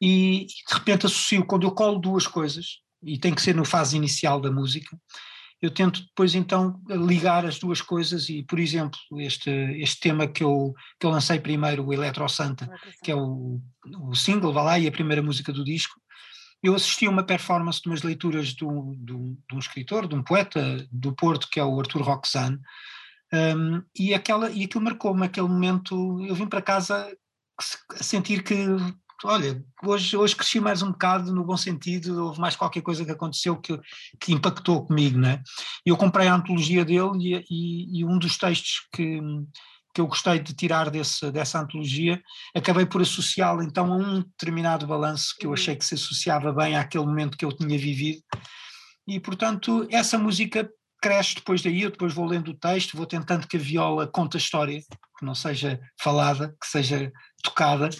e, 0.00 0.46
de 0.46 0.74
repente 0.74 1.06
associo, 1.06 1.44
quando 1.44 1.66
eu 1.66 1.72
colo 1.72 1.98
duas 1.98 2.26
coisas, 2.26 2.78
e 3.02 3.18
tem 3.18 3.34
que 3.34 3.42
ser 3.42 3.54
no 3.54 3.64
fase 3.64 3.96
inicial 3.96 4.40
da 4.40 4.50
música, 4.50 4.98
eu 5.62 5.70
tento 5.70 6.02
depois 6.02 6.34
então 6.34 6.80
ligar 6.88 7.44
as 7.44 7.58
duas 7.58 7.82
coisas 7.82 8.28
e, 8.28 8.42
por 8.42 8.58
exemplo, 8.58 8.98
este, 9.18 9.50
este 9.50 10.00
tema 10.00 10.26
que 10.26 10.42
eu, 10.42 10.74
que 10.98 11.06
eu 11.06 11.10
lancei 11.10 11.38
primeiro, 11.38 11.84
o 11.84 11.92
Eletro 11.92 12.28
Santa, 12.28 12.70
que 13.02 13.10
é 13.10 13.14
o, 13.14 13.60
o 14.00 14.14
single, 14.14 14.52
vá 14.52 14.62
lá, 14.62 14.78
e 14.78 14.86
a 14.86 14.92
primeira 14.92 15.22
música 15.22 15.52
do 15.52 15.64
disco, 15.64 16.00
eu 16.62 16.74
assisti 16.74 17.06
a 17.06 17.10
uma 17.10 17.22
performance 17.22 17.80
de 17.80 17.88
umas 17.88 18.02
leituras 18.02 18.48
de 18.48 18.64
um, 18.64 18.94
de 19.04 19.12
um, 19.12 19.36
de 19.48 19.56
um 19.56 19.58
escritor, 19.58 20.08
de 20.08 20.14
um 20.14 20.22
poeta 20.22 20.86
do 20.90 21.14
Porto, 21.14 21.48
que 21.50 21.60
é 21.60 21.64
o 21.64 21.78
Arthur 21.78 22.02
Roxane, 22.02 22.58
um, 23.32 23.82
e, 23.96 24.12
aquela, 24.14 24.50
e 24.50 24.64
aquilo 24.64 24.84
marcou-me 24.84 25.24
aquele 25.24 25.48
momento, 25.48 26.24
eu 26.24 26.34
vim 26.34 26.46
para 26.46 26.62
casa 26.62 27.14
a 27.90 28.02
sentir 28.02 28.42
que 28.42 28.54
olha, 29.24 29.62
hoje, 29.82 30.16
hoje 30.16 30.36
cresci 30.36 30.60
mais 30.60 30.82
um 30.82 30.92
bocado 30.92 31.32
no 31.32 31.44
bom 31.44 31.56
sentido, 31.56 32.26
houve 32.26 32.40
mais 32.40 32.56
qualquer 32.56 32.82
coisa 32.82 33.04
que 33.04 33.10
aconteceu 33.10 33.56
que, 33.56 33.78
que 34.20 34.32
impactou 34.32 34.86
comigo, 34.86 35.18
né? 35.18 35.42
Eu 35.84 35.96
comprei 35.96 36.28
a 36.28 36.34
antologia 36.34 36.84
dele 36.84 37.10
e, 37.18 37.44
e, 37.50 38.00
e 38.00 38.04
um 38.04 38.18
dos 38.18 38.36
textos 38.36 38.86
que, 38.94 39.20
que 39.94 40.00
eu 40.00 40.06
gostei 40.06 40.38
de 40.38 40.54
tirar 40.54 40.90
desse, 40.90 41.30
dessa 41.30 41.60
antologia, 41.60 42.22
acabei 42.54 42.86
por 42.86 43.02
associá-lo 43.02 43.62
então 43.62 43.92
a 43.92 43.96
um 43.96 44.20
determinado 44.22 44.86
balanço 44.86 45.34
que 45.38 45.46
eu 45.46 45.52
achei 45.52 45.76
que 45.76 45.84
se 45.84 45.94
associava 45.94 46.52
bem 46.52 46.76
àquele 46.76 47.04
momento 47.04 47.36
que 47.36 47.44
eu 47.44 47.52
tinha 47.52 47.78
vivido. 47.78 48.22
E, 49.06 49.18
portanto, 49.18 49.86
essa 49.90 50.16
música 50.16 50.70
cresce 51.00 51.36
depois 51.36 51.62
daí, 51.62 51.82
eu 51.82 51.90
depois 51.90 52.12
vou 52.12 52.26
lendo 52.26 52.50
o 52.50 52.56
texto, 52.56 52.96
vou 52.96 53.06
tentando 53.06 53.46
que 53.48 53.56
a 53.56 53.60
viola 53.60 54.06
conte 54.06 54.36
a 54.36 54.40
história, 54.40 54.80
que 55.18 55.24
não 55.24 55.34
seja 55.34 55.80
falada, 56.00 56.54
que 56.60 56.66
seja 56.66 57.10
tocada, 57.42 57.90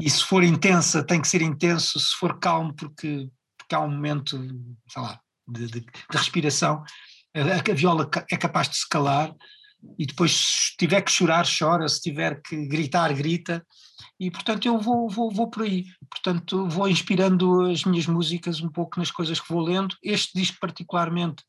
e 0.00 0.08
se 0.10 0.24
for 0.24 0.42
intensa 0.42 1.04
tem 1.04 1.20
que 1.20 1.28
ser 1.28 1.42
intenso, 1.42 1.98
se 1.98 2.14
for 2.18 2.38
calmo 2.38 2.74
porque, 2.74 3.28
porque 3.56 3.74
há 3.74 3.80
um 3.80 3.90
momento, 3.90 4.36
sei 4.88 5.02
lá, 5.02 5.20
de, 5.48 5.66
de, 5.66 5.80
de 5.80 5.90
respiração, 6.10 6.82
a, 7.34 7.70
a, 7.70 7.74
viola 7.74 8.08
é 8.30 8.36
capaz 8.36 8.68
de 8.68 8.76
se 8.76 8.88
calar. 8.88 9.34
E 9.98 10.06
depois 10.06 10.32
se 10.32 10.76
tiver 10.78 11.02
que 11.02 11.10
chorar, 11.10 11.44
chora, 11.44 11.88
se 11.88 12.00
tiver 12.00 12.40
que 12.40 12.66
gritar, 12.66 13.12
grita, 13.12 13.66
e 14.18 14.30
portanto 14.30 14.66
eu 14.66 14.78
vou, 14.78 15.08
vou, 15.10 15.28
vou 15.28 15.50
por 15.50 15.64
aí, 15.64 15.86
portanto 16.08 16.68
vou 16.68 16.88
inspirando 16.88 17.62
as 17.62 17.84
minhas 17.84 18.06
músicas 18.06 18.60
um 18.60 18.68
pouco 18.68 19.00
nas 19.00 19.10
coisas 19.10 19.40
que 19.40 19.52
vou 19.52 19.60
lendo, 19.60 19.96
este 20.00 20.38
disco 20.38 20.58
particularmente 20.60 21.42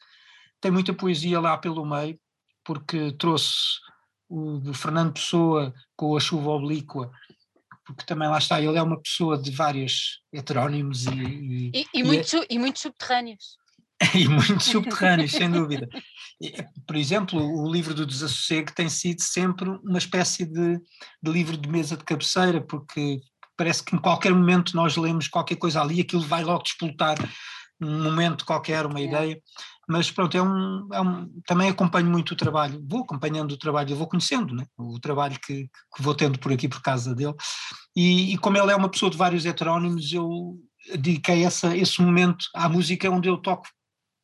tem 0.59 0.71
muita 0.71 0.93
poesia 0.93 1.39
lá 1.39 1.57
pelo 1.57 1.85
meio, 1.85 2.17
porque 2.63 3.11
trouxe 3.11 3.53
o 4.33 4.73
Fernando 4.73 5.13
Pessoa 5.13 5.73
com 5.95 6.15
a 6.17 6.19
chuva 6.19 6.49
oblíqua, 6.49 7.11
porque 7.85 8.05
também 8.05 8.27
lá 8.27 8.37
está, 8.37 8.59
ele 8.59 8.77
é 8.77 8.81
uma 8.81 8.99
pessoa 8.99 9.37
de 9.37 9.51
vários 9.51 10.21
heterónimos 10.31 11.05
e. 11.05 11.11
E, 11.11 11.71
e, 11.73 11.87
e, 11.93 12.03
muitos, 12.03 12.33
é, 12.33 12.45
e 12.49 12.57
muitos 12.57 12.81
subterrâneos. 12.81 13.57
e 14.15 14.27
muitos 14.27 14.65
subterrâneos, 14.65 15.31
sem 15.31 15.49
dúvida. 15.51 15.87
Por 16.87 16.95
exemplo, 16.95 17.39
o 17.39 17.71
livro 17.71 17.93
do 17.93 18.05
Desassossego 18.05 18.73
tem 18.73 18.89
sido 18.89 19.21
sempre 19.21 19.69
uma 19.69 19.97
espécie 19.97 20.45
de, 20.45 20.77
de 21.21 21.31
livro 21.31 21.55
de 21.55 21.69
mesa 21.69 21.95
de 21.95 22.03
cabeceira, 22.03 22.59
porque 22.59 23.21
parece 23.55 23.83
que 23.83 23.95
em 23.95 23.99
qualquer 23.99 24.33
momento 24.33 24.75
nós 24.75 24.97
lemos 24.97 25.27
qualquer 25.27 25.57
coisa 25.57 25.81
ali, 25.81 26.01
aquilo 26.01 26.23
vai 26.23 26.43
logo 26.43 26.63
despoltar 26.63 27.17
um 27.81 28.03
momento 28.03 28.45
qualquer, 28.45 28.85
uma 28.85 29.01
ideia 29.01 29.41
mas 29.87 30.09
pronto, 30.09 30.37
é 30.37 30.41
um, 30.41 30.87
é 30.93 31.01
um, 31.01 31.29
também 31.45 31.69
acompanho 31.69 32.09
muito 32.09 32.31
o 32.31 32.37
trabalho, 32.37 32.81
vou 32.87 33.01
acompanhando 33.01 33.51
o 33.51 33.57
trabalho, 33.57 33.95
vou 33.95 34.07
conhecendo 34.07 34.55
né, 34.55 34.65
o 34.77 34.99
trabalho 34.99 35.37
que, 35.45 35.69
que, 35.95 36.01
vou 36.01 36.15
tendo 36.15 36.39
por 36.39 36.51
aqui 36.53 36.69
por 36.69 36.81
causa 36.81 37.13
dele, 37.13 37.33
e, 37.95 38.33
e, 38.33 38.37
como 38.37 38.57
ele 38.57 38.71
é 38.71 38.75
uma 38.75 38.89
pessoa 38.89 39.11
de 39.11 39.17
vários 39.17 39.45
heterónimos, 39.45 40.11
eu 40.13 40.57
dediquei 40.95 41.43
essa, 41.43 41.75
esse 41.75 42.01
momento 42.01 42.45
à 42.55 42.69
música 42.69 43.09
onde 43.09 43.27
eu 43.27 43.37
toco 43.37 43.67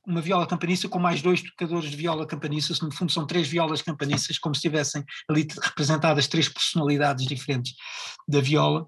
uma 0.08 0.22
viola 0.22 0.48
campanista 0.48 0.88
com 0.90 0.98
mais 0.98 1.22
dois 1.22 1.44
tocadores 1.44 1.92
de 1.92 1.96
viola 1.96 2.26
campanista, 2.26 2.74
no 2.84 2.92
fundo 2.92 3.12
são 3.12 3.28
três 3.28 3.48
violas 3.48 3.82
campanistas, 3.82 4.40
como 4.40 4.56
se 4.56 4.62
tivessem 4.62 5.04
ali 5.30 5.46
representadas 5.62 6.28
três 6.28 6.50
personalidades 6.50 7.28
diferentes 7.28 7.76
da 8.28 8.42
viola, 8.42 8.88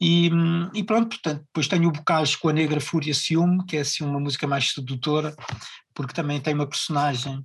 e, 0.00 0.30
e, 0.74 0.84
pronto, 0.84 1.08
portanto, 1.08 1.42
depois 1.44 1.66
tenho 1.66 1.88
o 1.88 1.92
Bocage 1.92 2.38
com 2.38 2.48
a 2.48 2.52
Negra 2.52 2.80
Fúria 2.80 3.12
Ciúme, 3.12 3.64
que 3.66 3.76
é 3.76 3.80
assim 3.80 4.04
uma 4.04 4.20
música 4.20 4.46
mais 4.46 4.72
sedutora, 4.72 5.34
porque 5.92 6.14
também 6.14 6.40
tem 6.40 6.54
uma 6.54 6.66
personagem 6.66 7.44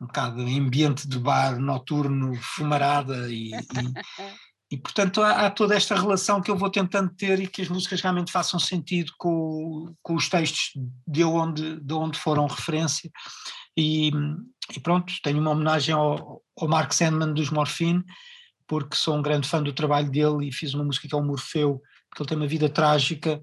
um 0.00 0.06
bocado 0.06 0.40
ambiente 0.42 1.08
de 1.08 1.18
bar 1.18 1.58
noturno, 1.58 2.34
fumarada 2.34 3.28
e, 3.30 3.50
e, 3.52 3.54
e 4.72 4.76
portanto 4.76 5.22
há, 5.22 5.46
há, 5.46 5.50
toda 5.50 5.74
esta 5.74 5.94
relação 5.94 6.40
que 6.40 6.50
eu 6.50 6.56
vou 6.56 6.70
tentando 6.70 7.14
ter 7.14 7.40
e 7.40 7.46
que 7.46 7.62
as 7.62 7.68
músicas 7.68 8.00
realmente 8.00 8.32
façam 8.32 8.58
sentido 8.58 9.12
com, 9.16 9.94
com 10.02 10.14
os 10.14 10.28
textos 10.28 10.72
de 11.06 11.24
onde, 11.24 11.80
de 11.80 11.94
onde 11.94 12.18
foram 12.18 12.46
referência. 12.46 13.10
E, 13.76 14.10
e 14.74 14.80
pronto, 14.80 15.12
tenho 15.22 15.40
uma 15.40 15.50
homenagem 15.50 15.94
ao, 15.94 16.42
ao 16.58 16.68
Mark 16.68 16.92
Sandman 16.92 17.32
dos 17.32 17.50
Morphine, 17.50 18.04
porque 18.66 18.96
sou 18.96 19.16
um 19.16 19.22
grande 19.22 19.48
fã 19.48 19.62
do 19.62 19.72
trabalho 19.72 20.10
dele 20.10 20.48
e 20.48 20.52
fiz 20.52 20.74
uma 20.74 20.84
música 20.84 21.08
que 21.08 21.14
é 21.14 21.18
o 21.18 21.22
Morfeu, 21.22 21.80
que 22.14 22.22
ele 22.22 22.28
tem 22.28 22.36
uma 22.36 22.46
vida 22.46 22.68
trágica, 22.68 23.42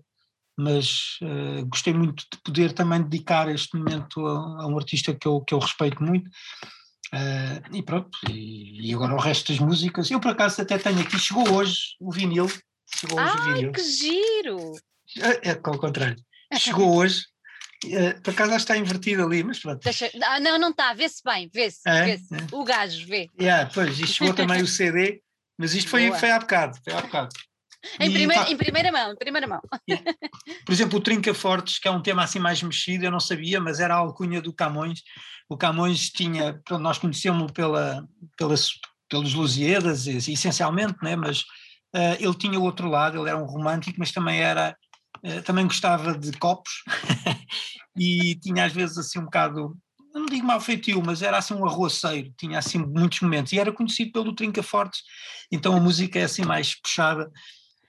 mas 0.58 1.18
uh, 1.22 1.66
gostei 1.68 1.94
muito 1.94 2.24
de 2.32 2.40
poder 2.44 2.74
também 2.74 3.02
dedicar 3.02 3.50
este 3.50 3.78
momento 3.78 4.26
a, 4.26 4.64
a, 4.64 4.68
um 4.68 4.78
artista 4.78 5.14
que 5.14 5.28
eu, 5.28 5.42
que 5.42 5.54
eu 5.54 5.60
respeito 5.60 6.04
muito. 6.04 6.30
Uh, 7.14 7.76
e 7.76 7.84
pronto, 7.84 8.18
e, 8.30 8.90
e, 8.90 8.94
agora 8.94 9.14
o 9.14 9.20
resto 9.20 9.52
das 9.52 9.60
músicas. 9.60 10.10
Eu 10.10 10.20
por 10.20 10.32
acaso 10.32 10.62
até 10.62 10.78
tenho 10.78 11.02
aqui, 11.02 11.20
chegou 11.20 11.52
hoje 11.52 11.96
o 12.00 12.12
vinil. 12.12 12.48
Chegou 12.96 13.20
hoje 13.20 13.34
Ai, 13.38 13.52
o 13.52 13.56
vinil. 13.56 13.72
que 13.72 13.84
giro! 13.84 14.72
É, 15.18 15.50
é 15.50 15.62
ao 15.64 15.78
contrário. 15.78 16.16
Chegou 16.58 16.96
hoje 16.96 17.26
Uh, 17.84 18.22
por 18.22 18.32
acaso 18.32 18.56
está 18.56 18.78
invertido 18.78 19.24
ali, 19.24 19.44
mas 19.44 19.60
pronto. 19.60 19.84
Deixa, 19.84 20.10
ah, 20.24 20.40
não, 20.40 20.60
não 20.60 20.70
está, 20.70 20.94
vê-se 20.94 21.22
bem, 21.24 21.50
vê-se. 21.52 21.82
É, 21.88 22.06
vê 22.06 22.12
é. 22.14 22.48
O 22.52 22.64
gajo, 22.64 23.08
vê. 23.08 23.28
Yeah, 23.40 23.70
pois, 23.74 24.00
isto 24.00 24.18
chegou 24.18 24.34
também 24.34 24.62
o 24.62 24.68
CD, 24.68 25.22
mas 25.58 25.74
isto 25.74 25.90
foi, 25.90 26.12
foi 26.12 26.30
há 26.30 26.40
bocado, 26.40 26.78
foi 26.84 26.94
há 26.94 27.02
bocado. 27.02 27.30
Em, 28.00 28.12
primeira, 28.12 28.46
tá... 28.46 28.52
em 28.52 28.58
primeira 28.58 28.92
mão, 28.92 29.12
em 29.12 29.16
primeira 29.16 29.48
mão. 29.48 29.62
Yeah. 29.90 30.14
Por 30.66 30.72
exemplo, 30.72 31.00
o 31.00 31.02
Trinca 31.02 31.34
Fortes, 31.34 31.80
que 31.80 31.88
é 31.88 31.92
um 31.92 32.02
tema 32.02 32.24
assim 32.24 32.38
mais 32.38 32.62
mexido, 32.62 33.06
eu 33.06 33.12
não 33.12 33.20
sabia, 33.20 33.60
mas 33.60 33.80
era 33.80 33.96
a 33.96 33.98
alcunha 33.98 34.40
do 34.42 34.54
Camões. 34.54 35.02
O 35.50 35.58
Camões 35.58 36.10
tinha, 36.10 36.62
nós 36.80 37.00
conhecemos-lo 37.00 37.52
pela, 37.52 38.08
pelos 39.10 39.34
Lusíadas, 39.34 40.08
essencialmente, 40.08 40.96
né? 41.02 41.16
mas 41.16 41.42
uh, 41.96 42.16
ele 42.20 42.36
tinha 42.36 42.60
o 42.60 42.64
outro 42.64 42.88
lado, 42.88 43.20
ele 43.20 43.30
era 43.30 43.38
um 43.38 43.46
romântico, 43.46 43.98
mas 44.00 44.12
também 44.12 44.42
era 44.42 44.70
eh, 44.70 44.76
também 45.46 45.66
gostava 45.66 46.18
de 46.18 46.32
copos 46.34 46.84
e 47.98 48.36
tinha 48.36 48.66
às 48.66 48.74
vezes 48.74 48.98
assim 48.98 49.20
um 49.20 49.26
bocado, 49.26 49.78
não 50.14 50.26
digo 50.26 50.46
mal 50.46 50.60
feitio, 50.60 51.02
mas 51.06 51.22
era 51.22 51.38
assim 51.38 51.54
um 51.54 51.66
arroceiro, 51.66 52.34
tinha 52.38 52.58
assim 52.58 52.80
muitos 52.80 53.22
momentos 53.22 53.52
e 53.54 53.60
era 53.60 53.72
conhecido 53.72 54.12
pelo 54.12 54.36
Trinca 54.36 54.64
Fortes, 54.64 55.02
então 55.52 55.76
a 55.76 55.80
música 55.80 56.20
é 56.20 56.24
assim 56.24 56.44
mais 56.44 56.80
puxada 56.80 57.32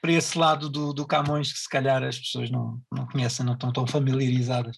para 0.01 0.13
esse 0.13 0.37
lado 0.37 0.69
do, 0.69 0.93
do 0.93 1.07
Camões 1.07 1.53
que 1.53 1.59
se 1.59 1.69
calhar 1.69 2.03
as 2.03 2.19
pessoas 2.19 2.51
não, 2.51 2.81
não 2.93 3.07
conhecem, 3.07 3.47
não 3.47 3.55
estão 3.55 3.73
tão 3.73 3.87
familiarizadas. 3.87 4.77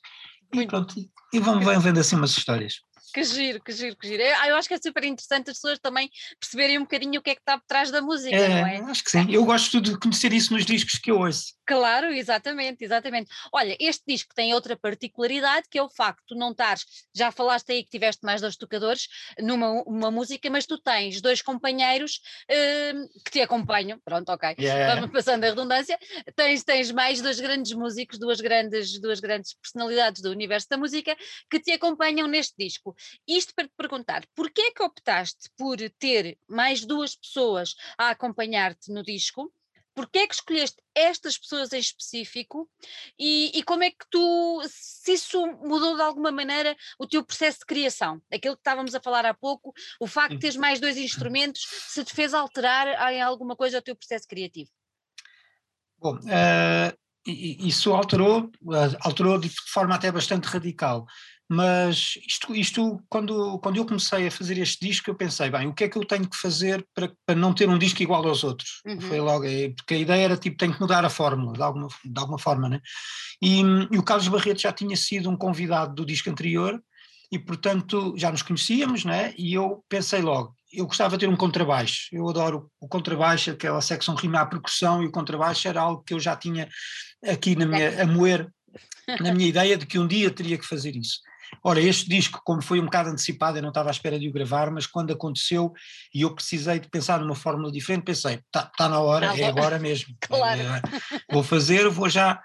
E 0.53 0.67
pronto, 0.67 0.95
e 1.33 1.41
vão, 1.41 1.59
vão 1.61 1.81
vendo 1.81 1.99
assim 1.99 2.15
umas 2.15 2.37
histórias. 2.37 2.75
Que 3.15 3.23
giro, 3.23 3.63
que 3.63 3.71
giro, 3.71 3.97
que 3.97 4.09
giro. 4.09 4.21
Eu, 4.21 4.51
eu 4.51 4.57
acho 4.57 4.67
que 4.67 4.75
é 4.75 4.79
super 4.79 5.05
interessante 5.05 5.49
as 5.49 5.57
pessoas 5.57 5.79
também 5.79 6.11
perceberem 6.41 6.79
um 6.79 6.83
bocadinho 6.83 7.21
o 7.21 7.23
que 7.23 7.31
é 7.31 7.35
que 7.37 7.41
está 7.41 7.57
por 7.57 7.65
trás 7.65 7.89
da 7.89 8.03
música, 8.03 8.35
é, 8.35 8.49
não 8.49 8.67
é? 8.67 8.77
Acho 8.91 9.05
que 9.05 9.11
sim. 9.11 9.25
Eu 9.31 9.45
gosto 9.45 9.81
de 9.81 9.97
conhecer 9.99 10.33
isso 10.33 10.53
nos 10.53 10.67
discos 10.67 10.99
que 10.99 11.13
eu 11.13 11.21
ouço. 11.21 11.55
Claro, 11.67 12.13
exatamente, 12.13 12.85
exatamente. 12.85 13.31
Olha, 13.53 13.77
este 13.81 14.05
disco 14.07 14.35
tem 14.35 14.53
outra 14.53 14.77
particularidade 14.77 15.67
que 15.69 15.79
é 15.79 15.83
o 15.83 15.89
facto 15.89 16.21
de 16.21 16.27
tu 16.29 16.35
não 16.35 16.51
estares, 16.51 16.85
já 17.15 17.33
falaste 17.33 17.73
aí 17.73 17.83
que 17.83 17.91
tiveste 17.91 18.25
mais 18.25 18.41
dois 18.41 18.57
tocadores 18.57 19.09
numa 19.39 19.83
uma 19.87 20.11
música, 20.11 20.51
mas 20.51 20.67
tu 20.67 20.79
tens 20.79 21.21
dois 21.21 21.41
companheiros 21.41 22.21
uh, 22.51 23.23
que 23.25 23.31
te 23.31 23.41
acompanham, 23.41 23.99
pronto, 24.05 24.31
ok, 24.31 24.57
yeah. 24.59 24.95
vamos 24.95 25.11
passando 25.11 25.45
a 25.45 25.49
redundância, 25.49 25.99
tens, 26.37 26.63
tens 26.65 26.91
mais 26.91 27.23
dois 27.23 27.41
grandes 27.41 27.73
músicos, 27.73 28.19
duas 28.19 28.41
grandes, 28.41 29.01
duas 29.01 29.21
grandes 29.21 29.55
personalidades 29.55 30.21
do 30.21 30.31
universo 30.31 30.69
da 30.69 30.77
música 30.77 31.17
que 31.51 31.61
te 31.61 31.73
acompanham 31.73 32.29
neste 32.29 32.55
disco. 32.59 32.95
Isto 33.27 33.55
para 33.55 33.67
te 33.67 33.75
perguntar, 33.77 34.25
porquê 34.35 34.63
é 34.63 34.71
que 34.71 34.83
optaste 34.83 35.49
por 35.57 35.79
ter 35.99 36.39
mais 36.47 36.85
duas 36.85 37.17
pessoas 37.17 37.75
a 37.97 38.11
acompanhar-te 38.11 38.93
no 38.93 39.03
disco? 39.03 39.53
Porquê 39.95 40.21
é 40.21 40.27
que 40.27 40.35
escolheste 40.35 40.77
estas 40.95 41.39
pessoas 41.39 41.73
em 41.73 41.79
específico 41.79 42.69
e, 43.19 43.57
e, 43.57 43.63
como 43.63 43.85
é 43.85 43.91
que 43.91 44.05
tu, 44.11 44.63
se 44.69 45.13
isso 45.13 45.47
mudou 45.63 45.95
de 45.95 46.03
alguma 46.03 46.33
maneira 46.33 46.77
o 46.99 47.07
teu 47.07 47.25
processo 47.25 47.61
de 47.61 47.67
criação? 47.67 48.21
Aquilo 48.33 48.57
que 48.57 48.61
estávamos 48.61 48.95
a 48.95 49.01
falar 49.01 49.25
há 49.25 49.33
pouco, 49.33 49.73
o 50.01 50.07
facto 50.07 50.35
de 50.35 50.41
teres 50.41 50.57
mais 50.57 50.81
dois 50.81 50.97
instrumentos, 50.97 51.63
se 51.89 52.05
te 52.05 52.13
fez 52.13 52.35
alterar 52.35 52.89
em 53.13 53.23
alguma 53.23 53.55
coisa 53.55 53.79
o 53.79 53.83
teu 53.83 53.95
processo 53.95 54.27
criativo? 54.27 54.71
Bom, 55.99 56.17
uh, 56.17 56.99
isso 57.27 57.95
alterou, 57.95 58.51
eh, 58.73 58.97
alterou 59.01 59.39
de 59.39 59.49
forma 59.49 59.95
até 59.95 60.13
bastante 60.13 60.45
radical. 60.45 61.07
Mas 61.55 62.19
isto, 62.27 62.55
isto 62.55 63.01
quando, 63.09 63.59
quando 63.61 63.77
eu 63.77 63.87
comecei 63.87 64.27
a 64.27 64.31
fazer 64.31 64.59
este 64.59 64.87
disco, 64.87 65.09
eu 65.09 65.15
pensei, 65.15 65.51
bem, 65.51 65.69
o 65.69 65.75
que 65.75 65.85
é 65.85 65.89
que 65.89 65.97
eu 65.97 66.05
tenho 66.05 66.29
que 66.29 66.37
fazer 66.37 66.85
para, 66.95 67.13
para 67.25 67.35
não 67.35 67.53
ter 67.53 67.69
um 67.69 67.79
disco 67.79 68.03
igual 68.03 68.27
aos 68.27 68.43
outros? 68.43 68.81
Uhum. 68.85 69.01
Foi 69.01 69.21
logo, 69.21 69.45
é, 69.45 69.71
porque 69.71 69.95
a 69.95 69.99
ideia 69.99 70.25
era 70.25 70.37
tipo, 70.37 70.57
tenho 70.57 70.75
que 70.75 70.81
mudar 70.81 71.05
a 71.05 71.11
fórmula, 71.11 71.53
de 71.53 71.63
alguma, 71.63 71.89
de 72.05 72.21
alguma 72.21 72.39
forma, 72.39 72.69
né? 72.69 72.81
E, 73.41 73.61
e 73.91 73.99
o 73.99 74.03
Carlos 74.03 74.29
Barreto 74.29 74.61
já 74.61 74.73
tinha 74.73 74.97
sido 74.97 75.31
um 75.31 75.37
convidado 75.37 75.95
do 75.95 76.05
disco 76.05 76.29
anterior, 76.29 76.83
e 77.31 77.39
portanto 77.39 78.15
já 78.17 78.31
nos 78.31 78.43
conhecíamos, 78.43 79.05
né? 79.05 79.35
E 79.37 79.55
eu 79.55 79.85
pensei 79.89 80.21
logo, 80.21 80.55
eu 80.73 80.87
gostava 80.87 81.17
de 81.17 81.27
ter 81.27 81.33
um 81.33 81.37
contrabaixo, 81.37 82.09
eu 82.13 82.29
adoro 82.29 82.71
o 82.81 82.89
contrabaixo, 82.89 83.51
aquela 83.51 83.81
secção 83.81 84.15
rima 84.15 84.41
à 84.41 84.47
percussão, 84.47 85.03
e 85.03 85.07
o 85.07 85.11
contrabaixo 85.11 85.69
era 85.69 85.81
algo 85.81 86.03
que 86.03 86.15
eu 86.15 86.21
já 86.21 86.37
tinha 86.37 86.69
aqui 87.25 87.57
na 87.57 87.67
minha, 87.67 88.03
a 88.03 88.07
moer 88.07 88.49
na 89.21 89.33
minha 89.33 89.49
ideia 89.49 89.77
de 89.77 89.87
que 89.87 89.99
um 89.99 90.07
dia 90.07 90.31
teria 90.31 90.59
que 90.59 90.67
fazer 90.67 90.97
isso. 90.97 91.21
Ora, 91.63 91.81
este 91.81 92.09
disco, 92.09 92.41
como 92.45 92.63
foi 92.63 92.81
um 92.81 92.85
bocado 92.85 93.11
antecipado, 93.11 93.59
eu 93.59 93.63
não 93.63 93.71
estava 93.71 93.91
à 93.91 93.93
espera 93.93 94.19
de 94.19 94.29
o 94.29 94.33
gravar, 94.33 94.71
mas 94.71 94.87
quando 94.87 95.13
aconteceu 95.13 95.73
e 96.15 96.23
eu 96.23 96.35
precisei 96.35 96.79
de 96.79 96.89
pensar 96.89 97.21
numa 97.21 97.35
fórmula 97.35 97.73
diferente, 97.73 98.05
pensei, 98.05 98.35
está 98.35 98.71
tá 98.77 98.89
na 98.89 99.01
hora, 99.01 99.29
tá 99.29 99.39
é 99.39 99.45
agora 99.45 99.79
mesmo. 99.79 100.15
claro. 100.21 100.61
É, 100.61 100.83
vou 101.33 101.43
fazer, 101.43 101.89
vou 101.89 102.09
já 102.09 102.41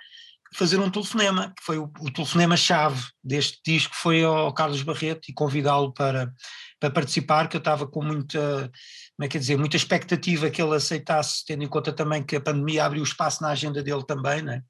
fazer 0.54 0.80
um 0.80 0.90
telefonema, 0.90 1.54
que 1.56 1.64
foi 1.64 1.78
o, 1.78 1.92
o 2.00 2.12
telefonema-chave 2.12 3.04
deste 3.24 3.60
disco, 3.66 3.96
foi 3.96 4.24
ao 4.24 4.54
Carlos 4.54 4.82
Barreto 4.82 5.30
e 5.30 5.34
convidá-lo 5.34 5.94
para, 5.94 6.34
para 6.80 6.90
participar, 6.90 7.48
que 7.48 7.56
eu 7.56 7.60
estava 7.60 7.86
com 7.86 8.04
muita, 8.04 8.72
como 9.16 9.26
é 9.26 9.28
que 9.28 9.38
é 9.38 9.40
dizer, 9.40 9.58
muita 9.58 9.78
expectativa 9.78 10.50
que 10.50 10.62
ele 10.62 10.76
aceitasse, 10.76 11.46
tendo 11.46 11.64
em 11.64 11.68
conta 11.68 11.94
também 11.94 12.24
que 12.24 12.36
a 12.36 12.42
pandemia 12.42 12.86
abriu 12.86 13.04
espaço 13.04 13.44
na 13.44 13.50
agenda 13.50 13.84
dele 13.84 14.04
também, 14.06 14.42
né? 14.42 14.64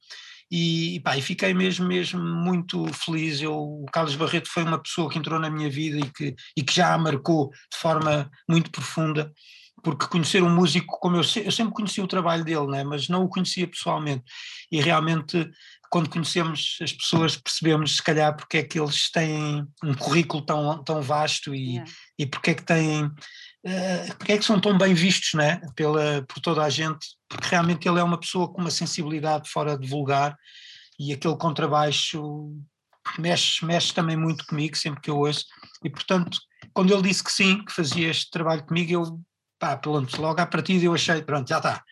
E, 0.51 0.99
pá, 1.01 1.17
e 1.17 1.21
fiquei 1.21 1.53
mesmo, 1.53 1.87
mesmo 1.87 2.19
muito 2.19 2.85
feliz. 2.93 3.41
Eu, 3.41 3.55
o 3.55 3.85
Carlos 3.91 4.15
Barreto 4.15 4.49
foi 4.49 4.63
uma 4.63 4.81
pessoa 4.81 5.09
que 5.09 5.19
entrou 5.19 5.39
na 5.39 5.49
minha 5.49 5.69
vida 5.69 5.99
e 5.99 6.09
que, 6.09 6.35
e 6.57 6.63
que 6.63 6.73
já 6.73 6.93
a 6.93 6.97
marcou 6.97 7.49
de 7.71 7.77
forma 7.77 8.29
muito 8.49 8.71
profunda, 8.71 9.31
porque 9.83 10.07
conhecer 10.07 10.41
um 10.43 10.53
músico 10.53 10.97
como 10.99 11.17
eu, 11.17 11.21
eu 11.21 11.51
sempre 11.51 11.73
conheci 11.73 12.01
o 12.01 12.07
trabalho 12.07 12.43
dele, 12.43 12.67
né, 12.67 12.83
mas 12.83 13.07
não 13.07 13.23
o 13.23 13.29
conhecia 13.29 13.67
pessoalmente, 13.67 14.23
e 14.71 14.81
realmente 14.81 15.49
quando 15.89 16.09
conhecemos 16.09 16.77
as 16.81 16.93
pessoas 16.93 17.35
percebemos 17.35 17.95
se 17.95 18.03
calhar 18.03 18.35
porque 18.35 18.57
é 18.57 18.63
que 18.63 18.79
eles 18.79 19.09
têm 19.11 19.65
um 19.83 19.93
currículo 19.93 20.45
tão, 20.45 20.83
tão 20.83 21.01
vasto 21.01 21.53
e, 21.53 21.73
yeah. 21.73 21.91
e 22.17 22.25
porque 22.27 22.51
é 22.51 22.53
que 22.53 22.63
têm 22.63 23.09
uh, 23.66 24.18
porque 24.18 24.34
é 24.34 24.38
que 24.38 24.45
são 24.45 24.60
tão 24.60 24.78
bem 24.78 24.93
vistos 24.93 25.34
né, 25.34 25.62
pela, 25.76 26.24
por 26.28 26.39
toda 26.41 26.64
a 26.64 26.70
gente, 26.70 27.07
porque 27.28 27.47
realmente 27.47 27.88
ele 27.88 27.99
é 27.99 28.03
uma 28.03 28.20
pessoa 28.20 28.51
com 28.51 28.62
uma 28.62 28.72
sensibilidade 28.72 29.49
fora 29.49 29.78
de 29.78 29.88
vulgar 29.88 30.36
e 30.99 31.14
aquele 31.14 31.38
contrabaixo 31.38 32.53
mexe, 33.18 33.66
mexe 33.66 33.93
também 33.93 34.18
muito 34.18 34.45
comigo 34.45 34.76
sempre 34.76 35.01
que 35.01 35.10
eu 35.10 35.18
ouço. 35.18 35.45
E 35.84 35.89
portanto 35.89 36.38
quando 36.74 36.93
ele 36.93 37.03
disse 37.03 37.24
que 37.24 37.32
sim, 37.32 37.64
que 37.64 37.74
fazia 37.74 38.10
este 38.10 38.30
trabalho 38.30 38.66
comigo 38.66 38.91
eu 38.91 39.20
pá, 39.60 39.76
pronto, 39.76 40.22
logo 40.22 40.39
à 40.39 40.45
partida 40.45 40.86
eu 40.86 40.93
achei, 40.93 41.22
pronto, 41.22 41.47
já 41.47 41.57
está. 41.57 41.84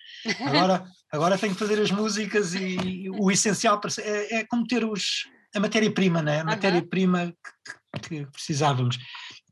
Agora, 0.46 0.86
agora 1.12 1.38
tenho 1.38 1.54
que 1.54 1.60
fazer 1.60 1.80
as 1.82 1.92
músicas 1.92 2.54
e 2.54 3.10
o 3.10 3.30
essencial 3.30 3.80
é, 4.00 4.40
é 4.40 4.46
como 4.46 4.66
ter 4.66 4.86
os, 4.86 5.28
a 5.54 5.60
matéria-prima, 5.60 6.22
né? 6.22 6.40
a 6.40 6.46
matéria-prima 6.46 7.28
que, 7.28 7.74
que 8.00 8.26
precisávamos 8.28 8.98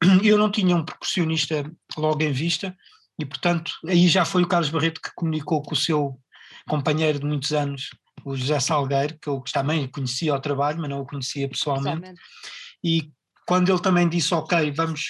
eu 0.24 0.38
não 0.38 0.52
tinha 0.52 0.76
um 0.76 0.84
percussionista 0.84 1.70
logo 1.98 2.22
em 2.22 2.32
vista 2.32 2.76
e, 3.20 3.26
portanto, 3.26 3.72
aí 3.88 4.08
já 4.08 4.26
foi 4.26 4.44
o 4.44 4.48
Carlos 4.48 4.70
Barreto 4.70 5.02
que 5.02 5.14
comunicou 5.16 5.62
com 5.62 5.74
o 5.74 5.78
seu 5.78 6.20
companheiro 6.68 7.20
de 7.20 7.26
muitos 7.26 7.54
anos, 7.54 7.90
o 8.26 8.36
José 8.36 8.60
Salgueiro, 8.60 9.18
que 9.22 9.30
eu 9.30 9.42
também 9.54 9.88
conhecia 9.88 10.34
ao 10.34 10.42
trabalho, 10.42 10.80
mas 10.80 10.90
não 10.90 11.00
o 11.00 11.06
conhecia 11.06 11.48
pessoalmente. 11.48 12.02
pessoalmente. 12.02 12.22
E 12.84 13.12
quando 13.48 13.72
ele 13.72 13.82
também 13.82 14.10
disse, 14.10 14.34
ok, 14.34 14.72
vamos, 14.72 15.02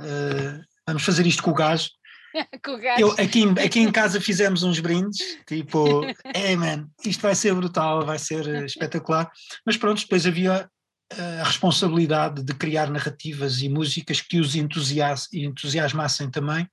uh, 0.00 0.62
vamos 0.86 1.02
fazer 1.02 1.26
isto 1.26 1.42
com 1.42 1.50
o 1.50 1.54
gajo. 1.54 1.88
Eu, 2.98 3.12
aqui, 3.12 3.44
aqui 3.64 3.80
em 3.80 3.90
casa 3.90 4.20
fizemos 4.20 4.62
uns 4.62 4.78
brindes, 4.78 5.18
tipo, 5.46 6.04
hey 6.36 6.56
man, 6.56 6.86
isto 7.04 7.22
vai 7.22 7.34
ser 7.34 7.54
brutal, 7.54 8.04
vai 8.04 8.18
ser 8.18 8.46
espetacular. 8.66 9.30
Mas 9.64 9.78
pronto, 9.78 10.02
depois 10.02 10.26
havia 10.26 10.68
a 11.10 11.44
responsabilidade 11.44 12.42
de 12.42 12.54
criar 12.54 12.90
narrativas 12.90 13.60
e 13.60 13.68
músicas 13.68 14.20
que 14.20 14.38
os 14.38 14.54
entusias, 14.54 15.28
entusiasmassem 15.32 16.30
também 16.30 16.68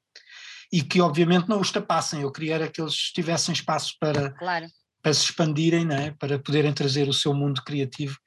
e 0.71 0.81
que 0.81 0.99
obviamente 0.99 1.47
não 1.47 1.61
os 1.61 1.71
tapassem. 1.71 2.21
Eu 2.21 2.31
queria 2.31 2.55
era 2.55 2.67
que 2.69 2.81
eles 2.81 2.95
tivessem 2.95 3.53
espaço 3.53 3.95
para, 3.99 4.31
claro. 4.31 4.67
para 5.01 5.13
se 5.13 5.25
expandirem, 5.25 5.87
é? 5.93 6.11
para 6.11 6.37
poderem 6.37 6.73
trazer 6.73 7.07
o 7.07 7.13
seu 7.13 7.33
mundo 7.33 7.63
criativo 7.63 8.17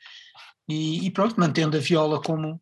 e, 0.69 1.07
e 1.07 1.11
pronto, 1.11 1.39
mantendo 1.39 1.77
a 1.77 1.81
viola 1.81 2.23
como, 2.23 2.61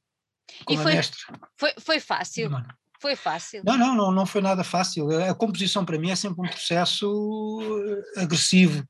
como 0.65 0.81
e 0.81 0.83
foi, 0.83 0.95
mestre. 0.95 1.19
Foi, 1.57 1.73
foi 1.79 2.01
fácil. 2.01 2.51
Não, 2.51 2.65
foi 3.01 3.15
fácil. 3.15 3.63
Não, 3.65 3.77
não, 3.77 3.95
não, 3.95 4.13
não 4.13 4.27
foi 4.27 4.41
nada 4.41 4.65
fácil. 4.65 5.11
A 5.29 5.35
composição 5.35 5.85
para 5.85 5.99
mim 5.99 6.11
é 6.11 6.17
sempre 6.17 6.41
um 6.41 6.49
processo 6.49 8.01
agressivo 8.17 8.87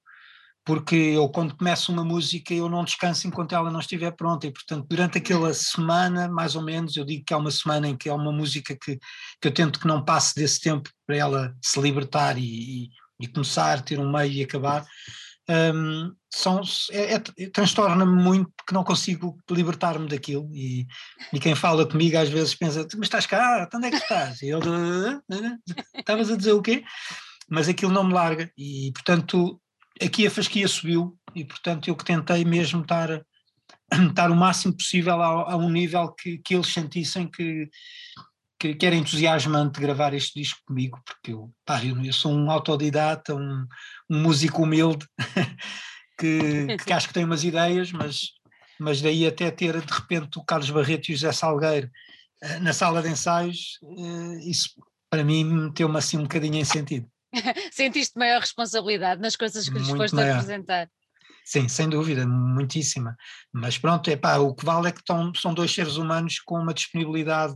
porque 0.67 0.97
eu 0.97 1.29
quando 1.29 1.57
começo 1.57 1.93
uma 1.93 2.05
música 2.05 2.53
eu 2.53 2.69
não 2.69 2.85
descanso 2.85 3.29
enquanto 3.29 3.55
ela 3.55 3.71
não 3.71 3.79
estiver 3.79 4.11
pronta 4.11 4.49
e 4.49 4.53
portanto 4.53 4.85
durante 4.91 5.19
aquela 5.19 5.55
semana 5.55 6.29
mais 6.29 6.57
ou 6.57 6.63
menos 6.63 6.97
eu 6.97 7.05
digo 7.05 7.25
que 7.25 7.33
é 7.33 7.37
uma 7.37 7.53
semana 7.53 7.89
em 7.89 7.97
que 7.97 8.09
é 8.09 8.13
uma 8.13 8.33
música 8.33 8.77
que, 8.77 8.99
que 9.41 9.49
eu 9.49 9.55
tento 9.55 9.79
que 9.79 9.87
não 9.87 10.05
passe 10.05 10.35
desse 10.35 10.61
tempo 10.61 10.91
para 11.07 11.17
ela 11.17 11.55
se 11.63 11.81
libertar 11.81 12.37
e, 12.37 12.43
e, 12.43 12.89
e 13.21 13.29
começar, 13.29 13.81
ter 13.81 14.01
um 14.01 14.11
meio 14.11 14.33
e 14.33 14.43
acabar 14.43 14.85
um, 15.49 16.13
são, 16.29 16.61
é, 16.91 17.15
é, 17.15 17.51
transtorna-me 17.51 18.21
muito 18.21 18.51
porque 18.57 18.75
não 18.75 18.83
consigo 18.83 19.39
libertar-me 19.49 20.09
daquilo 20.09 20.51
e, 20.53 20.85
e 21.33 21.39
quem 21.39 21.55
fala 21.55 21.89
comigo 21.89 22.19
às 22.19 22.29
vezes 22.29 22.57
pensa, 22.57 22.85
mas 22.97 23.07
estás 23.07 23.27
cá, 23.27 23.69
onde 23.73 23.87
é 23.87 23.91
que 23.91 23.97
estás? 23.97 24.43
E 24.43 24.49
ele, 24.51 24.67
estavas 25.97 26.29
a 26.29 26.37
dizer 26.37 26.53
o 26.53 26.61
quê? 26.61 26.83
Mas 27.49 27.69
aquilo 27.69 27.93
não 27.93 28.03
me 28.03 28.13
larga 28.13 28.51
e 28.59 28.91
portanto 28.93 29.61
aqui 30.03 30.27
a 30.27 30.31
fasquia 30.31 30.69
subiu 30.69 31.19
e 31.35 31.45
portanto 31.45 31.89
eu 31.89 31.97
que 31.97 32.05
tentei 32.05 32.45
mesmo 32.45 32.83
estar, 32.83 33.23
estar 34.09 34.31
o 34.33 34.37
máximo 34.37 34.77
possível 34.77 35.21
a, 35.23 35.53
a 35.53 35.57
um 35.57 35.71
nível 35.71 36.13
que, 36.13 36.39
que 36.39 36.55
eles 36.55 36.73
sentissem 36.73 37.29
que, 37.29 37.69
que, 38.59 38.75
que, 38.75 38.87
era 38.87 38.97
entusiasmante 38.97 39.81
gravar 39.81 40.15
este 40.15 40.41
disco 40.41 40.61
comigo, 40.67 41.01
porque 41.05 41.33
eu, 41.33 41.53
pá, 41.65 41.85
eu, 41.85 42.03
eu 42.05 42.13
sou 42.13 42.33
um 42.33 42.51
autodidata, 42.51 43.35
um, 43.35 43.67
um 44.11 44.23
músico 44.23 44.63
humilde, 44.63 45.07
que, 46.19 46.77
que, 46.85 46.93
acho 46.93 47.09
que 47.09 47.15
tem 47.15 47.25
umas 47.25 47.45
ideias, 47.45 47.93
mas, 47.93 48.33
mas 48.79 49.01
daí 49.01 49.27
até 49.27 49.51
ter 49.51 49.81
de 49.81 49.93
repente 49.93 50.39
o 50.39 50.45
Carlos 50.45 50.71
Barreto 50.71 51.09
e 51.09 51.15
o 51.15 51.17
José 51.17 51.33
Salgueiro 51.33 51.91
uh, 52.43 52.63
na 52.63 52.73
sala 52.73 53.03
de 53.03 53.09
ensaios, 53.09 53.79
uh, 53.83 54.39
isso 54.49 54.71
para 55.11 55.23
mim 55.23 55.45
meteu-me 55.45 55.97
assim 55.97 56.19
um 56.19 56.23
bocadinho 56.23 56.57
em 56.57 56.65
sentido. 56.65 57.09
Sentiste 57.73 58.19
maior 58.19 58.41
responsabilidade 58.41 59.21
nas 59.21 59.37
coisas 59.37 59.69
que 59.69 59.79
lhes 59.79 59.89
foste 59.89 60.15
maior. 60.15 60.37
apresentar? 60.37 60.89
Sim, 61.45 61.69
sem 61.69 61.89
dúvida, 61.89 62.27
muitíssima. 62.27 63.17
Mas 63.53 63.79
pronto, 63.79 64.11
é 64.11 64.17
pá, 64.17 64.39
o 64.39 64.55
que 64.55 64.65
vale 64.65 64.89
é 64.89 64.93
que 64.93 64.99
estão, 64.99 65.33
são 65.35 65.55
dois 65.55 65.73
seres 65.73 65.97
humanos 65.97 66.41
com 66.41 66.59
uma 66.59 66.75
disponibilidade 66.75 67.55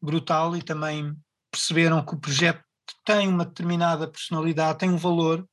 brutal 0.00 0.56
e 0.56 0.62
também 0.62 1.12
perceberam 1.50 2.04
que 2.04 2.14
o 2.14 2.20
projeto 2.20 2.62
tem 3.04 3.26
uma 3.28 3.44
determinada 3.44 4.06
personalidade, 4.06 4.78
tem 4.78 4.90
um 4.90 4.96
valor. 4.96 5.46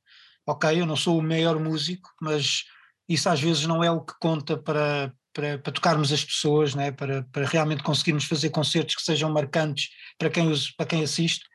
Ok, 0.46 0.70
eu 0.80 0.86
não 0.86 0.96
sou 0.96 1.18
o 1.18 1.24
maior 1.24 1.58
músico, 1.60 2.10
mas 2.22 2.64
isso 3.08 3.30
às 3.30 3.42
vezes 3.42 3.66
não 3.66 3.84
é 3.84 3.90
o 3.90 4.02
que 4.02 4.14
conta 4.20 4.58
para, 4.58 5.12
para, 5.34 5.58
para 5.58 5.74
tocarmos 5.74 6.12
as 6.12 6.24
pessoas, 6.24 6.76
né? 6.76 6.92
para, 6.92 7.24
para 7.32 7.46
realmente 7.46 7.82
conseguirmos 7.82 8.26
fazer 8.26 8.50
concertos 8.50 8.96
que 8.96 9.02
sejam 9.02 9.32
marcantes 9.32 9.90
para 10.18 10.30
quem, 10.30 10.50
os, 10.52 10.70
para 10.72 10.86
quem 10.86 11.04
assiste 11.04 11.46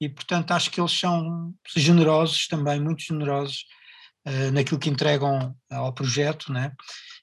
e 0.00 0.08
portanto 0.08 0.52
acho 0.52 0.70
que 0.70 0.80
eles 0.80 0.92
são 0.92 1.54
generosos 1.74 2.46
também, 2.46 2.80
muito 2.80 3.02
generosos 3.02 3.64
uh, 4.26 4.52
naquilo 4.52 4.80
que 4.80 4.90
entregam 4.90 5.54
ao 5.70 5.92
projeto, 5.92 6.52
né? 6.52 6.72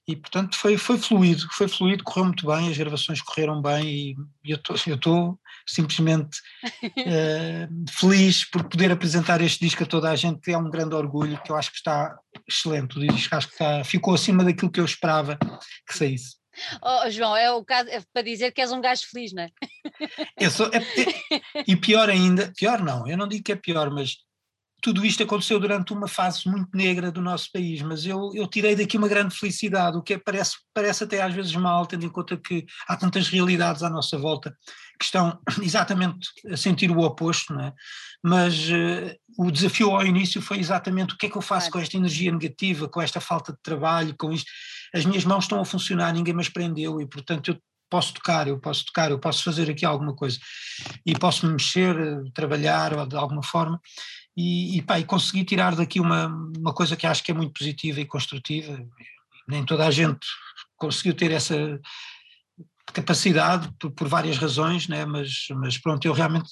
E 0.07 0.17
portanto 0.17 0.57
foi, 0.57 0.77
foi 0.77 0.97
fluido, 0.97 1.47
foi 1.53 1.67
fluido, 1.67 2.03
correu 2.03 2.25
muito 2.25 2.45
bem, 2.45 2.69
as 2.69 2.77
gravações 2.77 3.21
correram 3.21 3.61
bem 3.61 3.85
e, 3.85 4.15
e 4.43 4.51
eu 4.51 4.57
estou 4.95 5.39
simplesmente 5.65 6.39
uh, 6.83 7.85
feliz 7.89 8.43
por 8.43 8.65
poder 8.65 8.91
apresentar 8.91 9.39
este 9.39 9.63
disco 9.63 9.83
a 9.83 9.87
toda 9.87 10.11
a 10.11 10.15
gente, 10.15 10.41
que 10.41 10.51
é 10.51 10.57
um 10.57 10.69
grande 10.69 10.93
orgulho, 10.93 11.41
que 11.41 11.51
eu 11.51 11.55
acho 11.55 11.71
que 11.71 11.77
está 11.77 12.17
excelente, 12.47 12.97
o 12.97 13.07
disco 13.07 13.35
acho 13.35 13.47
que 13.47 13.53
está, 13.53 13.83
ficou 13.83 14.13
acima 14.13 14.43
daquilo 14.43 14.71
que 14.71 14.79
eu 14.79 14.85
esperava 14.85 15.37
que 15.87 15.97
saísse. 15.97 16.42
Oh, 16.81 17.09
João, 17.09 17.35
é, 17.35 17.51
o 17.51 17.63
caso, 17.63 17.89
é 17.89 18.01
para 18.13 18.21
dizer 18.21 18.51
que 18.51 18.61
és 18.61 18.71
um 18.71 18.81
gajo 18.81 19.07
feliz, 19.07 19.33
não 19.33 19.43
é? 19.43 19.49
Eu 20.39 20.51
sou, 20.51 20.67
é, 20.67 20.77
é, 20.77 21.63
e 21.67 21.75
pior 21.75 22.09
ainda, 22.09 22.51
pior 22.55 22.81
não, 22.81 23.07
eu 23.07 23.17
não 23.17 23.27
digo 23.27 23.43
que 23.43 23.51
é 23.51 23.55
pior, 23.55 23.89
mas 23.89 24.17
tudo 24.81 25.05
isto 25.05 25.23
aconteceu 25.23 25.59
durante 25.59 25.93
uma 25.93 26.09
fase 26.09 26.47
muito 26.47 26.69
negra 26.75 27.09
do 27.09 27.21
nosso 27.21 27.49
país, 27.53 27.81
mas 27.81 28.05
eu, 28.05 28.31
eu 28.35 28.45
tirei 28.47 28.75
daqui 28.75 28.97
uma 28.97 29.07
grande 29.07 29.33
felicidade, 29.33 29.97
o 29.97 30.01
que 30.01 30.15
é, 30.15 30.17
parece, 30.17 30.57
parece 30.73 31.05
até 31.05 31.21
às 31.21 31.33
vezes 31.33 31.55
mal, 31.55 31.85
tendo 31.85 32.05
em 32.05 32.09
conta 32.09 32.35
que 32.35 32.65
há 32.87 32.97
tantas 32.97 33.29
realidades 33.29 33.81
à 33.81 33.89
nossa 33.89 34.17
volta 34.17 34.55
que 34.99 35.05
estão 35.05 35.39
exatamente 35.63 36.27
a 36.51 36.57
sentir 36.57 36.91
o 36.91 36.99
oposto, 36.99 37.53
não 37.53 37.61
é? 37.61 37.73
mas 38.23 38.69
uh, 38.69 39.13
o 39.37 39.51
desafio 39.51 39.91
ao 39.91 40.05
início 40.05 40.41
foi 40.41 40.57
exatamente 40.57 41.13
o 41.13 41.17
que 41.17 41.25
é 41.25 41.29
que 41.29 41.35
eu 41.35 41.41
faço 41.41 41.69
com 41.69 41.77
esta 41.77 41.97
energia 41.97 42.31
negativa, 42.31 42.87
com 42.87 43.01
esta 43.01 43.19
falta 43.19 43.51
de 43.51 43.59
trabalho, 43.61 44.15
com 44.17 44.31
isto. 44.31 44.49
As 44.93 45.05
minhas 45.05 45.25
mãos 45.25 45.45
estão 45.45 45.59
a 45.59 45.65
funcionar, 45.65 46.13
ninguém 46.13 46.33
me 46.33 46.49
prendeu 46.51 47.01
e, 47.01 47.07
portanto, 47.07 47.51
eu 47.51 47.57
posso 47.89 48.13
tocar, 48.13 48.47
eu 48.47 48.59
posso 48.59 48.85
tocar, 48.85 49.11
eu 49.11 49.19
posso 49.19 49.43
fazer 49.43 49.69
aqui 49.69 49.85
alguma 49.85 50.15
coisa 50.15 50.39
e 51.05 51.13
posso 51.13 51.45
me 51.45 51.53
mexer, 51.53 51.95
trabalhar 52.33 52.97
ou 52.97 53.05
de 53.05 53.15
alguma 53.15 53.43
forma 53.43 53.79
e, 54.35 54.77
e, 54.77 54.81
pá, 54.81 54.99
e 54.99 55.03
consegui 55.03 55.43
tirar 55.43 55.75
daqui 55.75 55.99
uma, 55.99 56.27
uma 56.57 56.73
coisa 56.73 56.95
que 56.95 57.05
acho 57.05 57.23
que 57.23 57.31
é 57.31 57.35
muito 57.35 57.53
positiva 57.53 57.99
e 57.99 58.05
construtiva. 58.05 58.83
Nem 59.47 59.63
toda 59.63 59.85
a 59.85 59.91
gente 59.91 60.25
conseguiu 60.75 61.13
ter 61.13 61.31
essa 61.31 61.79
capacidade 62.91 63.69
por, 63.79 63.91
por 63.91 64.07
várias 64.07 64.37
razões, 64.37 64.87
né? 64.87 65.05
mas, 65.05 65.45
mas 65.51 65.77
pronto, 65.77 66.05
eu 66.05 66.13
realmente 66.13 66.49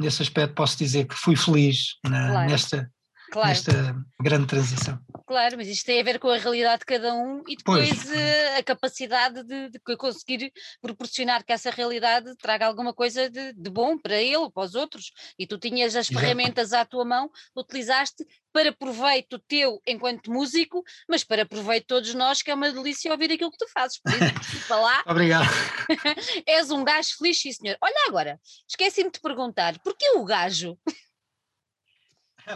nesse 0.00 0.22
aspecto 0.22 0.54
posso 0.54 0.76
dizer 0.76 1.06
que 1.06 1.14
fui 1.14 1.36
feliz 1.36 1.96
na, 2.04 2.28
claro. 2.28 2.50
nesta, 2.50 2.90
claro. 3.32 3.48
nesta 3.48 3.96
grande 4.20 4.46
transição. 4.46 5.00
Claro, 5.26 5.56
mas 5.56 5.68
isto 5.68 5.86
tem 5.86 6.00
a 6.00 6.04
ver 6.04 6.18
com 6.18 6.28
a 6.28 6.36
realidade 6.36 6.80
de 6.80 6.86
cada 6.86 7.14
um 7.14 7.42
e 7.48 7.56
depois 7.56 7.90
uh, 8.04 8.58
a 8.58 8.62
capacidade 8.62 9.42
de, 9.42 9.70
de, 9.70 9.78
conseguir 9.96 10.52
proporcionar 10.80 11.42
que 11.42 11.52
essa 11.52 11.70
realidade 11.70 12.36
traga 12.36 12.66
alguma 12.66 12.92
coisa 12.92 13.30
de, 13.30 13.52
de, 13.54 13.70
bom 13.70 13.96
para 13.96 14.20
ele, 14.20 14.50
para 14.52 14.64
os 14.64 14.74
outros. 14.74 15.10
E 15.38 15.46
tu 15.46 15.58
tinhas 15.58 15.96
as 15.96 16.10
Exato. 16.10 16.20
ferramentas 16.20 16.72
à 16.74 16.84
tua 16.84 17.04
mão, 17.04 17.30
utilizaste 17.56 18.26
para 18.52 18.72
proveito 18.72 19.38
teu 19.38 19.80
enquanto 19.86 20.30
músico, 20.30 20.82
mas 21.08 21.24
para 21.24 21.46
proveito 21.46 21.84
de 21.84 21.88
todos 21.88 22.14
nós, 22.14 22.42
que 22.42 22.50
é 22.50 22.54
uma 22.54 22.70
delícia 22.70 23.10
ouvir 23.10 23.32
aquilo 23.32 23.50
que 23.50 23.56
tu 23.56 23.68
fazes. 23.72 23.98
Por 23.98 24.12
isso, 24.12 24.74
lá. 24.74 25.02
Obrigado. 25.08 25.48
És 26.46 26.70
um 26.70 26.84
gajo 26.84 27.16
feliz, 27.16 27.40
sim, 27.40 27.52
senhor. 27.52 27.78
Olha 27.80 28.06
agora, 28.08 28.38
esqueci-me 28.68 29.10
de 29.10 29.20
perguntar, 29.20 29.78
porquê 29.78 30.10
o 30.16 30.24
gajo? 30.24 30.76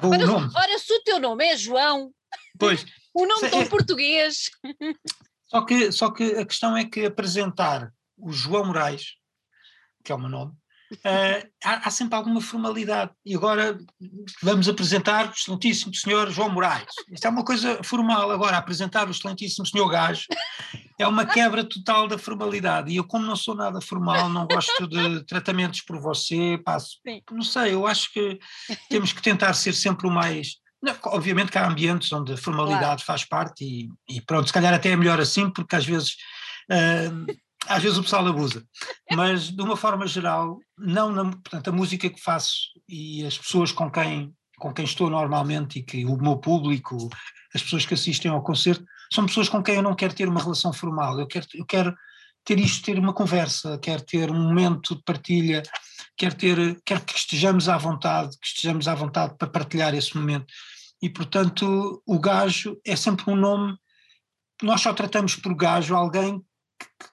O 0.02 0.08
ora, 0.08 0.26
nome. 0.26 0.50
ora, 0.54 0.78
se 0.78 0.92
o 0.92 1.02
teu 1.02 1.20
nome 1.20 1.44
é 1.44 1.56
João, 1.56 2.12
Pois. 2.58 2.84
o 3.14 3.26
nome 3.26 3.48
tão 3.50 3.60
é, 3.60 3.68
português. 3.68 4.50
Só 5.46 5.60
que, 5.62 5.92
só 5.92 6.10
que 6.10 6.24
a 6.34 6.44
questão 6.44 6.76
é 6.76 6.84
que 6.84 7.06
apresentar 7.06 7.92
o 8.16 8.32
João 8.32 8.66
Moraes, 8.66 9.14
que 10.04 10.10
é 10.10 10.14
o 10.14 10.18
meu 10.18 10.28
nome, 10.28 10.52
uh, 10.52 11.50
há, 11.64 11.88
há, 11.88 11.90
sempre 11.90 12.16
alguma 12.16 12.40
formalidade. 12.40 13.12
E 13.24 13.34
agora 13.34 13.78
vamos 14.42 14.68
apresentar 14.68 15.28
o 15.28 15.32
excelentíssimo 15.32 15.94
senhor 15.94 16.30
João 16.30 16.50
Moraes. 16.50 16.92
Isto 17.10 17.26
é 17.26 17.30
uma 17.30 17.44
coisa 17.44 17.82
formal. 17.82 18.30
Agora, 18.30 18.56
apresentar 18.56 19.06
o 19.06 19.10
excelentíssimo 19.10 19.66
senhor 19.66 19.88
Gajo 19.88 20.26
é 20.98 21.06
uma 21.06 21.26
quebra 21.26 21.64
total 21.64 22.08
da 22.08 22.18
formalidade. 22.18 22.90
E 22.90 22.96
eu, 22.96 23.04
como 23.04 23.26
não 23.26 23.36
sou 23.36 23.54
nada 23.54 23.80
formal, 23.80 24.28
não 24.28 24.46
gosto 24.46 24.86
de 24.86 25.24
tratamentos 25.24 25.82
por 25.82 26.00
você, 26.00 26.60
passo. 26.64 26.98
Sim. 27.06 27.22
Não 27.30 27.42
sei, 27.42 27.74
eu 27.74 27.86
acho 27.86 28.12
que 28.12 28.38
temos 28.88 29.12
que 29.12 29.22
tentar 29.22 29.52
ser 29.54 29.72
sempre 29.72 30.06
o 30.06 30.10
mais 30.10 30.56
não, 30.82 30.94
obviamente 31.06 31.50
que 31.50 31.58
há 31.58 31.66
ambientes 31.66 32.12
onde 32.12 32.32
a 32.32 32.36
formalidade 32.36 32.80
claro. 32.80 33.02
faz 33.04 33.24
parte 33.24 33.64
e, 33.64 33.90
e, 34.08 34.20
pronto, 34.20 34.46
se 34.46 34.52
calhar 34.52 34.72
até 34.72 34.90
é 34.90 34.96
melhor 34.96 35.20
assim, 35.20 35.50
porque 35.50 35.74
às 35.74 35.84
vezes, 35.84 36.16
uh, 36.70 37.36
às 37.66 37.82
vezes 37.82 37.98
o 37.98 38.02
pessoal 38.02 38.26
abusa. 38.26 38.64
Mas 39.12 39.50
de 39.50 39.62
uma 39.62 39.76
forma 39.76 40.06
geral, 40.06 40.58
não 40.78 41.10
na, 41.10 41.24
portanto, 41.24 41.68
a 41.68 41.72
música 41.72 42.08
que 42.08 42.22
faço 42.22 42.54
e 42.88 43.24
as 43.24 43.38
pessoas 43.38 43.72
com 43.72 43.90
quem, 43.90 44.32
com 44.58 44.72
quem 44.72 44.84
estou 44.84 45.10
normalmente 45.10 45.78
e 45.78 45.82
que 45.82 46.04
o 46.04 46.16
meu 46.16 46.36
público, 46.38 46.96
as 47.54 47.62
pessoas 47.62 47.84
que 47.84 47.94
assistem 47.94 48.30
ao 48.30 48.42
concerto, 48.42 48.84
são 49.12 49.26
pessoas 49.26 49.48
com 49.48 49.62
quem 49.62 49.76
eu 49.76 49.82
não 49.82 49.94
quero 49.94 50.14
ter 50.14 50.28
uma 50.28 50.42
relação 50.42 50.72
formal, 50.72 51.18
eu 51.18 51.26
quero, 51.26 51.46
eu 51.54 51.64
quero 51.64 51.96
ter 52.44 52.58
isto, 52.58 52.84
ter 52.84 52.98
uma 52.98 53.12
conversa, 53.12 53.78
quero 53.78 54.02
ter 54.02 54.30
um 54.30 54.40
momento 54.40 54.94
de 54.94 55.02
partilha, 55.02 55.62
quero 56.16 56.34
ter, 56.34 56.80
quero 56.84 57.04
que 57.04 57.16
estejamos 57.16 57.68
à 57.68 57.76
vontade, 57.76 58.36
que 58.38 58.46
estejamos 58.46 58.88
à 58.88 58.94
vontade 58.94 59.34
para 59.36 59.48
partilhar 59.48 59.94
esse 59.94 60.16
momento 60.16 60.46
e, 61.02 61.10
portanto, 61.10 62.02
o 62.06 62.18
gajo 62.18 62.80
é 62.84 62.96
sempre 62.96 63.30
um 63.30 63.36
nome. 63.36 63.76
Nós 64.62 64.80
só 64.80 64.94
tratamos 64.94 65.36
por 65.36 65.54
gajo 65.54 65.94
alguém 65.94 66.42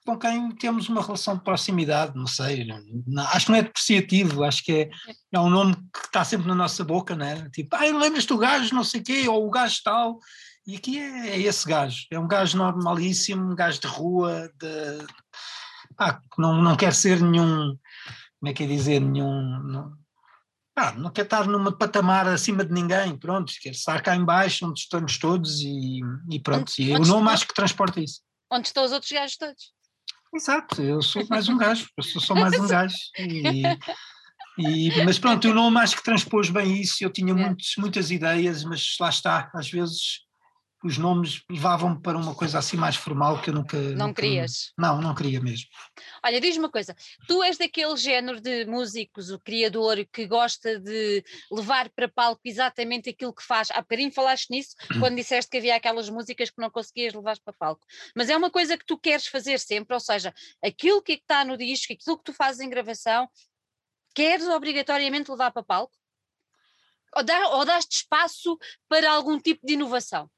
com 0.06 0.18
quem 0.18 0.52
temos 0.52 0.90
uma 0.90 1.02
relação 1.02 1.38
de 1.38 1.44
proximidade, 1.44 2.16
não 2.16 2.28
sei, 2.28 2.66
não, 3.08 3.24
acho 3.28 3.46
que 3.46 3.52
não 3.52 3.60
é 3.60 3.62
depreciativo, 3.62 4.44
acho 4.44 4.64
que 4.64 4.72
é, 4.72 4.90
é 5.32 5.40
um 5.40 5.50
nome 5.50 5.76
que 5.76 6.06
está 6.06 6.24
sempre 6.26 6.48
na 6.48 6.56
nossa 6.56 6.84
boca, 6.84 7.16
né? 7.16 7.50
Tipo, 7.52 7.76
ah, 7.76 7.86
lembras-te 7.86 8.28
do 8.28 8.38
gajo, 8.38 8.76
não 8.76 8.84
sei 8.84 9.02
o 9.02 9.04
quê, 9.04 9.28
ou 9.28 9.48
o 9.48 9.50
gajo 9.50 9.80
tal, 9.84 10.20
e 10.68 10.76
aqui 10.76 11.00
é, 11.00 11.30
é, 11.30 11.40
esse 11.40 11.68
gajo, 11.68 12.06
é 12.12 12.20
um 12.20 12.28
gajo 12.28 12.58
normalíssimo, 12.58 13.52
um 13.52 13.56
gajo 13.56 13.80
de 13.80 13.88
rua, 13.88 14.52
de, 14.60 15.06
ah, 15.98 16.20
não, 16.38 16.62
não 16.62 16.76
quer 16.76 16.94
ser 16.94 17.22
nenhum, 17.22 17.78
como 18.40 18.50
é 18.50 18.54
que 18.54 18.64
é 18.64 18.68
dizer, 18.68 19.00
nenhum, 19.00 19.60
não, 19.64 19.94
ah, 20.76 20.92
não 20.94 21.12
quer 21.12 21.24
estar 21.24 21.48
numa 21.48 21.72
patamar 21.72 22.28
acima 22.28 22.66
de 22.66 22.74
ninguém, 22.74 23.16
pronto, 23.16 23.54
quer 23.62 23.72
estar 23.72 24.02
cá 24.02 24.16
embaixo 24.16 24.68
onde 24.68 24.82
estamos 24.82 25.18
todos 25.18 25.62
e, 25.62 26.02
e 26.30 26.40
pronto, 26.42 26.74
e 26.78 26.94
onde 26.94 27.10
o 27.10 27.14
nome 27.14 27.30
acho 27.30 27.48
que 27.48 27.54
transporta 27.54 28.02
isso. 28.02 28.22
Onde 28.54 28.68
estão 28.68 28.86
os 28.86 28.92
outros 28.92 29.12
gajos 29.12 29.36
todos. 29.36 29.74
Exato, 30.32 30.82
eu 30.84 31.02
sou 31.02 31.26
mais 31.28 31.50
um 31.50 31.58
gajo, 31.58 31.90
eu 31.98 32.04
sou 32.04 32.22
só 32.22 32.36
mais 32.36 32.54
um 32.60 32.66
gajo. 32.70 32.96
E, 33.18 33.64
e, 34.60 35.06
mas 35.06 35.18
pronto, 35.18 35.50
o 35.50 35.54
nome 35.56 35.80
acho 35.80 35.96
que 35.96 36.04
transpôs 36.04 36.52
bem 36.52 36.80
isso, 36.80 37.04
eu 37.04 37.12
tinha 37.12 37.32
é. 37.32 37.36
muitos, 37.36 37.74
muitas 37.80 38.12
ideias, 38.12 38.64
mas 38.64 38.96
lá 39.00 39.10
está, 39.10 39.50
às 39.56 39.72
vezes 39.72 40.22
os 40.84 40.98
nomes 40.98 41.44
levavam-me 41.50 42.02
para 42.02 42.18
uma 42.18 42.36
coisa 42.36 42.60
assim 42.60 42.76
mais 42.76 42.96
formal 42.96 43.42
que 43.42 43.50
eu 43.50 43.54
nunca. 43.54 43.78
Não 43.78 44.08
nunca, 44.08 44.22
querias? 44.22 44.74
Não, 44.78 45.02
não 45.02 45.16
queria 45.16 45.40
mesmo. 45.40 45.70
Olha, 46.24 46.42
diz-me 46.42 46.66
uma 46.66 46.70
coisa, 46.70 46.96
tu 47.28 47.42
és 47.42 47.58
daquele 47.58 47.96
género 47.96 48.42
de 48.42 48.66
músicos, 48.66 49.30
o 49.30 49.40
criador, 49.40 50.06
que 50.12 50.26
gosta 50.28 50.78
de 50.80 51.24
levar 51.52 51.90
para 51.90 52.10
palco 52.10 52.42
exatamente 52.44 53.10
aquilo 53.10 53.34
que 53.34 53.44
faz. 53.44 53.72
Há 53.72 53.82
bocadinho 53.82 54.12
falaste 54.12 54.50
nisso, 54.50 54.76
quando 55.00 55.16
disseste 55.16 55.50
que 55.50 55.58
havia 55.58 55.76
aquelas 55.76 56.10
músicas 56.10 56.50
que 56.50 56.62
não 56.62 56.70
conseguias 56.70 57.14
levar 57.14 57.38
para 57.40 57.54
palco. 57.54 57.86
Mas 58.16 58.30
é 58.30 58.36
uma 58.36 58.52
coisa 58.52 58.78
que 58.78 58.86
tu 58.86 58.98
queres 58.98 59.28
fazer 59.28 59.60
sempre, 59.60 59.94
ou 59.94 60.00
seja, 60.00 60.34
aquilo 60.62 61.02
que 61.02 61.14
está 61.14 61.46
no 61.46 61.58
disco, 61.58 61.94
aquilo 61.94 62.18
que 62.18 62.26
tu 62.26 62.34
fazes 62.34 62.60
em 62.60 62.70
gravação, 62.70 63.30
queres 64.14 64.48
obrigatoriamente 64.48 65.32
levar 65.32 65.52
para 65.52 65.64
palco? 65.64 65.94
Ou, 67.16 67.24
dá, 67.24 67.50
ou 67.50 67.64
dás-te 67.66 67.98
espaço 67.98 68.58
para 68.90 69.12
algum 69.12 69.40
tipo 69.40 69.66
de 69.66 69.74
inovação? 69.74 70.30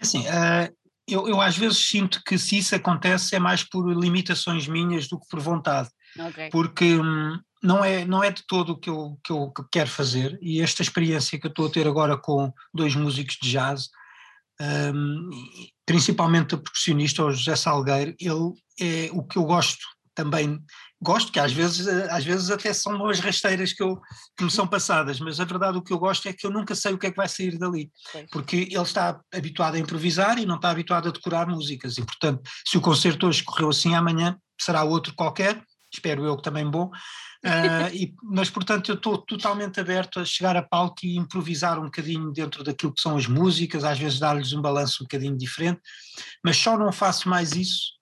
Assim, 0.00 0.26
eh, 0.26 0.72
eu, 1.06 1.28
eu 1.28 1.40
às 1.40 1.56
vezes 1.56 1.78
sinto 1.78 2.22
que 2.24 2.38
se 2.38 2.58
isso 2.58 2.74
acontece 2.74 3.34
é 3.34 3.38
mais 3.38 3.62
por 3.62 3.86
limitações 3.92 4.66
minhas 4.66 5.08
do 5.08 5.18
que 5.18 5.26
por 5.28 5.40
vontade, 5.40 5.88
Ok. 6.18 6.48
porque 6.50 6.96
hum, 6.96 7.38
não 7.62 7.84
é, 7.84 8.04
não 8.04 8.22
é 8.22 8.30
de 8.30 8.42
todo 8.46 8.70
o 8.70 8.78
que 8.78 8.90
eu, 8.90 9.18
que 9.22 9.32
eu 9.32 9.50
que 9.50 9.62
quero 9.70 9.88
fazer 9.90 10.38
e 10.42 10.60
esta 10.60 10.82
experiência 10.82 11.38
que 11.38 11.46
eu 11.46 11.50
estou 11.50 11.66
a 11.66 11.70
ter 11.70 11.86
agora 11.86 12.16
com 12.16 12.52
dois 12.72 12.94
músicos 12.94 13.36
de 13.40 13.50
jazz, 13.50 13.88
hum, 14.60 15.30
principalmente 15.86 16.54
o 16.54 16.58
percussionista, 16.58 17.24
o 17.24 17.32
José 17.32 17.56
Salgueiro, 17.56 18.14
ele 18.18 18.52
é 18.80 19.10
o 19.12 19.22
que 19.22 19.36
eu 19.36 19.44
gosto 19.44 19.84
também, 20.14 20.58
gosto 21.04 21.30
que 21.30 21.38
às 21.38 21.52
vezes, 21.52 21.86
eh, 21.86 22.08
às 22.10 22.24
vezes 22.24 22.50
até 22.50 22.72
são 22.72 22.98
boas 22.98 23.20
rasteiras 23.20 23.72
que, 23.72 23.82
eu, 23.82 24.00
que 24.36 24.42
me 24.42 24.50
são 24.50 24.66
passadas, 24.66 25.20
mas 25.20 25.38
a 25.38 25.44
verdade 25.44 25.78
o 25.78 25.82
que 25.82 25.92
eu 25.92 25.98
gosto 25.98 26.28
é 26.28 26.32
que 26.32 26.46
eu 26.46 26.50
nunca 26.50 26.74
sei 26.74 26.92
o 26.92 26.98
que 26.98 27.06
é 27.06 27.10
que 27.10 27.16
vai 27.16 27.28
sair 27.28 27.56
dali 27.58 27.90
porque 28.32 28.56
ele 28.56 28.82
está 28.82 29.20
habituado 29.32 29.74
a 29.74 29.78
improvisar 29.78 30.38
e 30.38 30.46
não 30.46 30.56
está 30.56 30.70
habituado 30.70 31.08
a 31.08 31.12
decorar 31.12 31.46
músicas. 31.46 31.98
E, 31.98 32.04
portanto, 32.04 32.42
se 32.66 32.76
o 32.76 32.80
concerto 32.80 33.26
hoje 33.26 33.42
correu 33.42 33.68
assim, 33.68 33.94
amanhã 33.94 34.36
será 34.60 34.82
outro 34.84 35.14
qualquer, 35.14 35.62
espero 35.92 36.24
eu 36.24 36.36
que 36.36 36.42
também 36.42 36.68
bom. 36.68 36.90
Ah, 37.44 37.90
e- 37.92 38.14
mas, 38.22 38.50
portanto, 38.50 38.90
eu 38.90 38.94
estou 38.94 39.18
totalmente 39.18 39.78
aberto 39.78 40.18
a 40.18 40.24
chegar 40.24 40.56
a 40.56 40.62
palco 40.62 41.04
e 41.04 41.16
improvisar 41.16 41.78
um 41.78 41.84
bocadinho 41.84 42.32
dentro 42.32 42.64
daquilo 42.64 42.92
que 42.92 43.00
são 43.00 43.16
as 43.16 43.26
músicas, 43.26 43.84
às 43.84 43.98
vezes 43.98 44.18
dar-lhes 44.18 44.52
um 44.52 44.62
balanço 44.62 45.02
um 45.02 45.06
bocadinho 45.06 45.36
diferente, 45.36 45.80
mas 46.42 46.56
só 46.56 46.78
não 46.78 46.92
faço 46.92 47.28
mais 47.28 47.52
isso, 47.52 47.92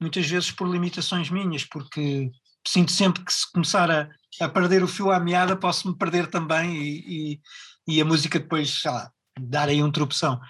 muitas 0.00 0.26
vezes 0.26 0.50
por 0.50 0.68
limitações 0.68 1.30
minhas, 1.30 1.64
porque 1.64 2.30
sinto 2.66 2.92
sempre 2.92 3.24
que 3.24 3.32
se 3.32 3.50
começar 3.52 3.90
a, 3.90 4.08
a 4.40 4.48
perder 4.48 4.82
o 4.82 4.88
fio 4.88 5.10
à 5.10 5.20
meada, 5.20 5.56
posso-me 5.56 5.96
perder 5.96 6.26
também 6.28 6.76
e, 6.76 7.40
e, 7.88 7.94
e 7.96 8.00
a 8.00 8.04
música 8.04 8.38
depois, 8.38 8.80
sei 8.80 8.90
lá, 8.90 9.10
dar 9.40 9.68
aí 9.68 9.82
um 9.82 9.90
tropeção. 9.92 10.40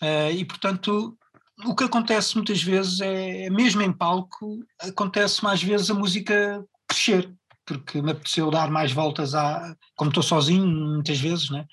Ah, 0.00 0.30
e 0.30 0.44
portanto, 0.44 1.16
o 1.64 1.74
que 1.74 1.84
acontece 1.84 2.34
muitas 2.36 2.62
vezes 2.62 3.00
é, 3.00 3.48
mesmo 3.50 3.82
em 3.82 3.92
palco, 3.92 4.58
acontece 4.80 5.42
mais 5.44 5.62
vezes 5.62 5.90
a 5.90 5.94
música 5.94 6.64
crescer, 6.88 7.32
porque 7.64 8.02
me 8.02 8.10
apeteceu 8.10 8.50
dar 8.50 8.70
mais 8.70 8.90
voltas 8.92 9.34
à. 9.34 9.76
Como 9.96 10.10
estou 10.10 10.22
sozinho, 10.22 10.66
muitas 10.66 11.18
vezes, 11.20 11.50
né? 11.50 11.64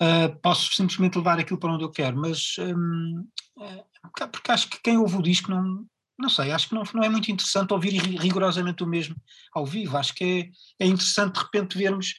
Ah, 0.00 0.28
posso 0.42 0.72
simplesmente 0.74 1.16
levar 1.16 1.38
aquilo 1.38 1.58
para 1.60 1.72
onde 1.72 1.84
eu 1.84 1.90
quero, 1.90 2.16
mas 2.16 2.56
é, 2.58 3.84
porque- 4.02 4.26
porque 4.26 4.50
acho 4.52 4.68
que 4.68 4.80
quem 4.82 4.96
ouve 4.98 5.16
o 5.16 5.22
disco 5.22 5.50
não. 5.50 5.84
Não 6.20 6.28
sei, 6.28 6.52
acho 6.52 6.68
que 6.68 6.74
não, 6.74 6.82
não 6.94 7.02
é 7.02 7.08
muito 7.08 7.30
interessante 7.30 7.72
ouvir 7.72 7.98
ri- 7.98 8.16
rigorosamente 8.18 8.82
o 8.82 8.86
mesmo 8.86 9.16
ao 9.54 9.64
vivo. 9.66 9.96
Acho 9.96 10.14
que 10.14 10.52
é, 10.78 10.84
é 10.84 10.86
interessante 10.86 11.34
de 11.34 11.40
repente 11.40 11.78
vermos 11.78 12.14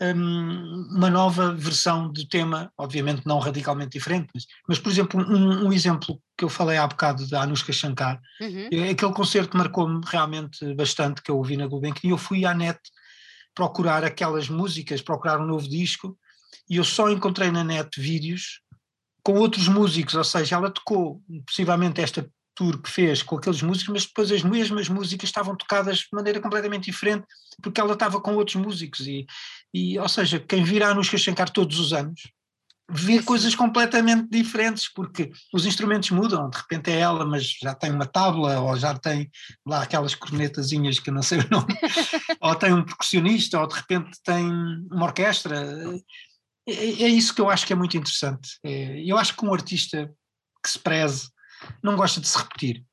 hum, 0.00 0.88
uma 0.96 1.10
nova 1.10 1.52
versão 1.54 2.10
do 2.12 2.26
tema, 2.28 2.72
obviamente 2.76 3.22
não 3.26 3.38
radicalmente 3.38 3.90
diferente, 3.98 4.28
mas, 4.34 4.44
mas 4.68 4.78
por 4.78 4.90
exemplo, 4.90 5.20
um, 5.20 5.66
um 5.68 5.72
exemplo 5.72 6.20
que 6.36 6.44
eu 6.44 6.48
falei 6.48 6.76
há 6.78 6.86
bocado 6.86 7.28
da 7.28 7.42
Anushka 7.42 7.72
Shankar, 7.72 8.20
Uhum. 8.40 8.68
é- 8.72 8.90
aquele 8.90 9.12
concerto 9.12 9.56
marcou-me 9.56 10.00
realmente 10.06 10.74
bastante, 10.74 11.20
que 11.22 11.30
eu 11.30 11.36
ouvi 11.36 11.56
na 11.56 11.66
Gulbenkian, 11.66 12.08
e 12.08 12.12
eu 12.12 12.18
fui 12.18 12.44
à 12.44 12.54
net 12.54 12.78
procurar 13.54 14.04
aquelas 14.04 14.48
músicas, 14.48 15.02
procurar 15.02 15.40
um 15.40 15.46
novo 15.46 15.68
disco, 15.68 16.16
e 16.70 16.76
eu 16.76 16.84
só 16.84 17.10
encontrei 17.10 17.50
na 17.50 17.64
net 17.64 18.00
vídeos 18.00 18.60
com 19.24 19.34
outros 19.34 19.66
músicos, 19.68 20.14
ou 20.14 20.24
seja, 20.24 20.54
ela 20.56 20.70
tocou 20.70 21.20
possivelmente 21.44 22.00
esta 22.00 22.24
tour 22.58 22.82
que 22.82 22.90
fez 22.90 23.22
com 23.22 23.36
aqueles 23.36 23.62
músicos, 23.62 23.92
mas 23.92 24.06
depois 24.06 24.32
as 24.32 24.42
mesmas 24.42 24.88
músicas 24.88 25.28
estavam 25.28 25.56
tocadas 25.56 25.98
de 25.98 26.08
maneira 26.12 26.40
completamente 26.40 26.86
diferente, 26.86 27.24
porque 27.62 27.80
ela 27.80 27.92
estava 27.92 28.20
com 28.20 28.34
outros 28.34 28.56
músicos, 28.56 29.06
e, 29.06 29.24
e 29.72 29.96
ou 29.96 30.08
seja, 30.08 30.40
quem 30.40 30.64
a 30.82 30.88
Anushka 30.88 31.16
Shankar 31.16 31.50
todos 31.50 31.78
os 31.78 31.92
anos, 31.92 32.20
vê 32.90 33.22
coisas 33.22 33.54
completamente 33.54 34.28
diferentes, 34.28 34.90
porque 34.92 35.30
os 35.52 35.66
instrumentos 35.66 36.10
mudam, 36.10 36.50
de 36.50 36.56
repente 36.56 36.90
é 36.90 36.98
ela, 36.98 37.24
mas 37.24 37.56
já 37.62 37.74
tem 37.74 37.92
uma 37.92 38.06
tábua, 38.06 38.58
ou 38.60 38.76
já 38.76 38.98
tem 38.98 39.30
lá 39.64 39.82
aquelas 39.82 40.14
cornetazinhas 40.14 40.98
que 40.98 41.10
eu 41.10 41.14
não 41.14 41.22
sei 41.22 41.38
o 41.46 41.50
nome, 41.50 41.78
ou 42.40 42.54
tem 42.56 42.72
um 42.72 42.84
percussionista, 42.84 43.60
ou 43.60 43.68
de 43.68 43.76
repente 43.76 44.18
tem 44.24 44.50
uma 44.90 45.04
orquestra. 45.04 45.64
É, 46.66 46.72
é 46.72 47.08
isso 47.08 47.34
que 47.34 47.40
eu 47.40 47.50
acho 47.50 47.66
que 47.66 47.72
é 47.72 47.76
muito 47.76 47.96
interessante. 47.96 48.58
É, 48.64 49.00
eu 49.04 49.16
acho 49.16 49.36
que 49.36 49.44
um 49.44 49.52
artista 49.52 50.10
que 50.64 50.70
se 50.70 50.78
preze 50.78 51.28
não 51.82 51.96
gosta 51.96 52.20
de 52.20 52.28
se 52.28 52.38
repetir. 52.38 52.84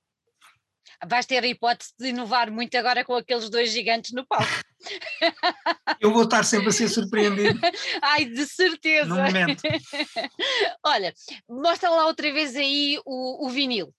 Vais 1.08 1.26
ter 1.26 1.44
a 1.44 1.48
hipótese 1.48 1.92
de 2.00 2.08
inovar 2.08 2.50
muito 2.50 2.76
agora 2.78 3.04
com 3.04 3.16
aqueles 3.16 3.50
dois 3.50 3.70
gigantes 3.72 4.12
no 4.14 4.26
palco. 4.26 4.46
Eu 6.00 6.12
vou 6.14 6.24
estar 6.24 6.44
sempre 6.44 6.70
a 6.70 6.72
ser 6.72 6.88
surpreendido 6.90 7.60
Ai, 8.02 8.26
de 8.26 8.46
certeza! 8.48 9.06
no 9.10 9.16
momento. 9.18 9.62
Olha, 10.84 11.14
mostra 11.50 11.90
lá 11.90 12.06
outra 12.08 12.32
vez 12.32 12.56
aí 12.56 13.00
o, 13.06 13.46
o 13.46 13.50
vinil, 13.50 13.94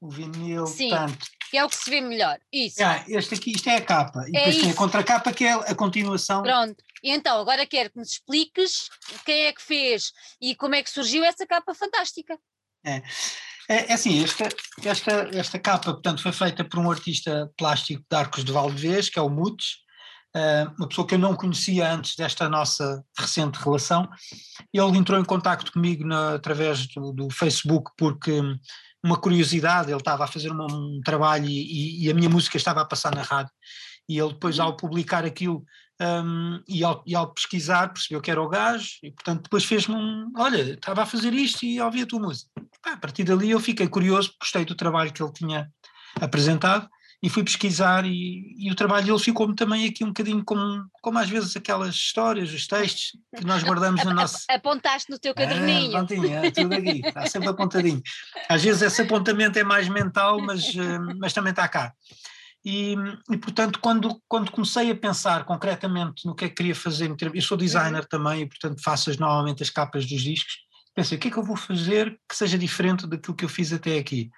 O 0.00 0.08
vinil, 0.10 0.66
Sim. 0.66 0.90
tanto. 0.90 1.18
que 1.50 1.56
é 1.56 1.64
o 1.64 1.68
que 1.68 1.76
se 1.76 1.88
vê 1.88 2.00
melhor. 2.00 2.38
Isso. 2.52 2.82
Ah, 2.82 3.04
este 3.08 3.34
aqui, 3.34 3.52
isto 3.52 3.68
é 3.70 3.76
a 3.76 3.84
capa, 3.84 4.24
e 4.26 4.36
É 4.36 4.40
depois 4.40 4.56
tem 4.56 4.64
a 4.66 4.68
isso. 4.70 4.76
contracapa 4.78 5.32
que 5.32 5.44
é 5.44 5.52
a 5.52 5.74
continuação. 5.74 6.42
Pronto. 6.42 6.82
E 7.02 7.10
então, 7.10 7.40
agora 7.40 7.64
quero 7.64 7.90
que 7.90 7.96
nos 7.98 8.10
expliques 8.12 8.88
quem 9.24 9.42
é 9.46 9.52
que 9.52 9.62
fez 9.62 10.12
e 10.40 10.54
como 10.56 10.74
é 10.74 10.82
que 10.82 10.90
surgiu 10.90 11.24
essa 11.24 11.46
capa 11.46 11.72
fantástica. 11.74 12.36
É, 12.84 13.02
é 13.68 13.92
assim, 13.92 14.22
esta, 14.24 14.48
esta, 14.84 15.12
esta 15.32 15.58
capa, 15.58 15.92
portanto, 15.92 16.22
foi 16.22 16.32
feita 16.32 16.64
por 16.64 16.78
um 16.78 16.90
artista 16.90 17.50
plástico 17.56 18.02
de 18.10 18.16
Arcos 18.16 18.44
de 18.44 18.52
Valdevez, 18.52 19.08
que 19.08 19.18
é 19.18 19.22
o 19.22 19.28
Mutes, 19.28 19.78
ah, 20.34 20.72
uma 20.78 20.88
pessoa 20.88 21.06
que 21.06 21.14
eu 21.14 21.18
não 21.18 21.34
conhecia 21.34 21.92
antes 21.92 22.14
desta 22.16 22.48
nossa 22.48 23.04
recente 23.18 23.58
relação. 23.58 24.08
Ele 24.72 24.98
entrou 24.98 25.18
em 25.20 25.24
contacto 25.24 25.72
comigo 25.72 26.06
na- 26.06 26.34
através 26.34 26.86
do, 26.88 27.12
do 27.12 27.30
Facebook 27.30 27.90
porque 27.96 28.32
hum, 28.40 28.56
uma 29.04 29.16
curiosidade, 29.18 29.90
ele 29.90 29.98
estava 29.98 30.24
a 30.24 30.28
fazer 30.28 30.50
uma- 30.50 30.66
um 30.72 31.00
trabalho 31.04 31.46
e, 31.46 32.04
e 32.04 32.10
a 32.10 32.14
minha 32.14 32.28
música 32.28 32.56
estava 32.56 32.80
a 32.82 32.84
passar 32.84 33.14
na 33.14 33.22
rádio 33.22 33.52
e 34.08 34.18
ele 34.18 34.32
depois 34.32 34.58
ao 34.58 34.76
publicar 34.76 35.24
aquilo 35.24 35.64
hum, 36.00 36.62
e, 36.68 36.84
ao, 36.84 37.02
e 37.06 37.14
ao 37.14 37.32
pesquisar 37.32 37.88
percebeu 37.92 38.20
que 38.20 38.30
era 38.30 38.40
o 38.42 38.48
gajo 38.48 38.88
e 39.02 39.10
portanto 39.10 39.42
depois 39.42 39.64
fez-me 39.64 39.94
um, 39.94 40.32
olha, 40.36 40.74
estava 40.74 41.02
a 41.02 41.06
fazer 41.06 41.32
isto 41.34 41.64
e 41.64 41.80
ouvi 41.80 42.02
a 42.02 42.06
tua 42.06 42.20
música. 42.20 42.50
Pá, 42.82 42.92
a 42.92 42.96
partir 42.96 43.24
dali 43.24 43.50
eu 43.50 43.60
fiquei 43.60 43.88
curioso, 43.88 44.34
gostei 44.40 44.64
do 44.64 44.74
trabalho 44.74 45.12
que 45.12 45.22
ele 45.22 45.32
tinha 45.32 45.68
apresentado 46.20 46.88
e 47.20 47.28
fui 47.28 47.42
pesquisar 47.42 48.06
e, 48.06 48.54
e 48.56 48.70
o 48.70 48.76
trabalho 48.76 49.04
dele 49.06 49.18
ficou-me 49.18 49.54
também 49.54 49.88
aqui 49.88 50.04
um 50.04 50.08
bocadinho 50.08 50.44
como, 50.44 50.84
como 51.02 51.18
às 51.18 51.28
vezes 51.28 51.56
aquelas 51.56 51.94
histórias, 51.94 52.52
os 52.52 52.66
textos 52.68 53.10
que 53.36 53.44
nós 53.44 53.64
guardamos 53.64 54.04
no 54.04 54.14
nosso... 54.14 54.44
Apontaste 54.48 55.10
no 55.10 55.18
teu 55.18 55.32
Ah, 55.32 55.34
caderninho. 55.34 55.90
prontinho, 55.90 56.32
é 56.32 56.50
tudo 56.52 56.74
aqui, 56.74 57.02
está 57.04 57.26
sempre 57.26 57.48
apontadinho. 57.48 58.00
Às 58.48 58.62
vezes 58.62 58.82
esse 58.82 59.02
apontamento 59.02 59.58
é 59.58 59.64
mais 59.64 59.88
mental, 59.88 60.40
mas, 60.40 60.64
eh, 60.76 60.98
mas 61.18 61.32
também 61.32 61.50
está 61.50 61.66
cá. 61.66 61.92
E, 62.64 62.94
e, 63.30 63.38
portanto, 63.38 63.78
quando, 63.80 64.20
quando 64.28 64.50
comecei 64.50 64.90
a 64.90 64.96
pensar 64.96 65.44
concretamente 65.44 66.26
no 66.26 66.34
que 66.34 66.44
é 66.44 66.48
que 66.48 66.56
queria 66.56 66.74
fazer, 66.74 67.14
eu 67.32 67.42
sou 67.42 67.56
designer 67.56 68.04
também 68.06 68.42
e, 68.42 68.48
portanto, 68.48 68.82
faço 68.82 69.10
normalmente 69.18 69.62
as 69.62 69.70
capas 69.70 70.04
dos 70.06 70.20
discos, 70.20 70.58
pensei, 70.94 71.16
o 71.16 71.20
que 71.20 71.28
é 71.28 71.30
que 71.30 71.36
eu 71.36 71.44
vou 71.44 71.56
fazer 71.56 72.18
que 72.28 72.36
seja 72.36 72.58
diferente 72.58 73.06
daquilo 73.06 73.36
que 73.36 73.44
eu 73.44 73.48
fiz 73.48 73.72
até 73.72 73.98
aqui? 73.98 74.30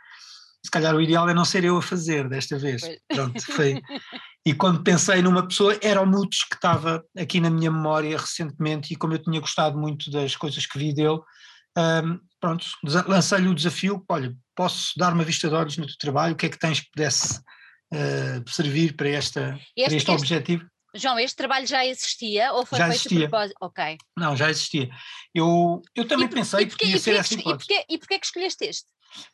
Se 0.63 0.71
calhar 0.71 0.95
o 0.95 1.01
ideal 1.01 1.29
é 1.29 1.33
não 1.33 1.45
ser 1.45 1.65
eu 1.65 1.79
a 1.79 1.83
fazer 1.83 2.29
desta 2.29 2.59
vez. 2.59 2.83
Pois. 2.83 2.99
Pronto, 3.09 3.53
foi. 3.53 3.81
E 4.47 4.55
quando 4.55 4.83
pensei 4.83 5.21
numa 5.21 5.47
pessoa, 5.47 5.79
era 5.83 6.01
o 6.01 6.07
Mutos 6.07 6.45
que 6.45 6.55
estava 6.55 7.05
aqui 7.15 7.41
na 7.41 7.51
minha 7.51 7.71
memória 7.71 8.17
recentemente 8.17 8.91
e 8.91 8.97
como 8.97 9.13
eu 9.13 9.23
tinha 9.23 9.39
gostado 9.39 9.79
muito 9.79 10.11
das 10.11 10.35
coisas 10.35 10.65
que 10.65 10.79
vi 10.79 10.95
dele, 10.95 11.21
hum, 11.77 12.19
pronto, 12.41 12.65
lancei-lhe 13.07 13.49
o 13.49 13.55
desafio, 13.55 14.03
olha, 14.09 14.35
posso 14.57 14.93
dar 14.97 15.13
uma 15.13 15.25
vista 15.25 15.47
de 15.47 15.55
olhos 15.55 15.77
no 15.77 15.87
teu 15.87 15.97
trabalho, 15.99 16.33
o 16.33 16.37
que 16.37 16.47
é 16.47 16.49
que 16.49 16.59
tens 16.59 16.81
que 16.81 16.91
pudesse 16.91 17.39
eh, 17.93 18.41
servir 18.49 18.95
para, 18.97 19.09
esta, 19.09 19.41
para 19.41 19.57
Este- 19.77 19.83
este, 19.83 19.97
este- 19.97 20.11
objetivo? 20.11 20.65
João, 20.95 21.19
este 21.21 21.37
trabalho 21.37 21.67
já 21.69 21.87
existia 21.87 22.53
ou 22.53 22.67
foi 22.67 22.77
Já 22.79 22.87
feito 22.89 22.97
existia. 22.99 23.19
de 23.21 23.29
propósito? 23.29 23.57
Ok. 23.61 23.99
Não, 24.17 24.37
já 24.37 24.51
existia. 24.51 24.91
Eu, 25.33 25.81
eu 25.95 26.05
também 26.07 26.27
E 26.27 26.31
pensei 26.31 26.61
e 26.61 26.65
que 26.65 26.71
porquê- 26.71 26.85
podia 26.87 26.99
ser 26.99 27.15
essa 27.15 27.29
que- 27.37 27.41
e 27.41 27.45
porquê- 27.45 27.85
E 27.89 27.99
porquê 27.99 28.19
que 28.19 28.27
escolheste 28.27 28.65
este? 28.65 28.87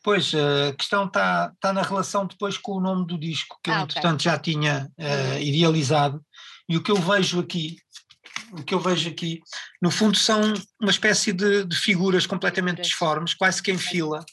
Pois, 0.03 0.33
eh, 0.35 0.67
a 0.69 0.73
questão 0.73 1.05
está 1.05 1.51
tá 1.59 1.73
na 1.73 1.81
relação 1.81 2.27
depois 2.27 2.57
com 2.59 2.73
o 2.73 2.79
nome 2.81 3.07
do 3.07 3.17
disco, 3.17 3.57
que 3.63 3.69
eu 3.71 3.73
Ah, 3.73 3.77
ok. 3.83 3.85
entretanto 3.85 4.21
já 4.23 4.37
tinha 4.37 4.87
Uhum. 4.99 5.39
idealizado, 5.39 6.23
e 6.69 6.77
o 6.77 6.83
que 6.83 6.91
eu 6.91 6.97
vejo 6.97 7.39
aqui 7.39 7.77
o 8.53 8.63
que 8.63 8.73
eu 8.73 8.79
vejo 8.79 9.09
aqui, 9.09 9.41
no 9.81 9.89
fundo, 9.91 10.15
são 10.17 10.39
uma 10.79 10.91
espécie 10.91 11.33
de, 11.33 11.65
de 11.65 11.75
figuras 11.75 12.25
completamente 12.27 12.81
disformes, 12.81 13.33
quase 13.33 13.61
que 13.61 13.71
em 13.71 13.77
fila, 13.77 14.23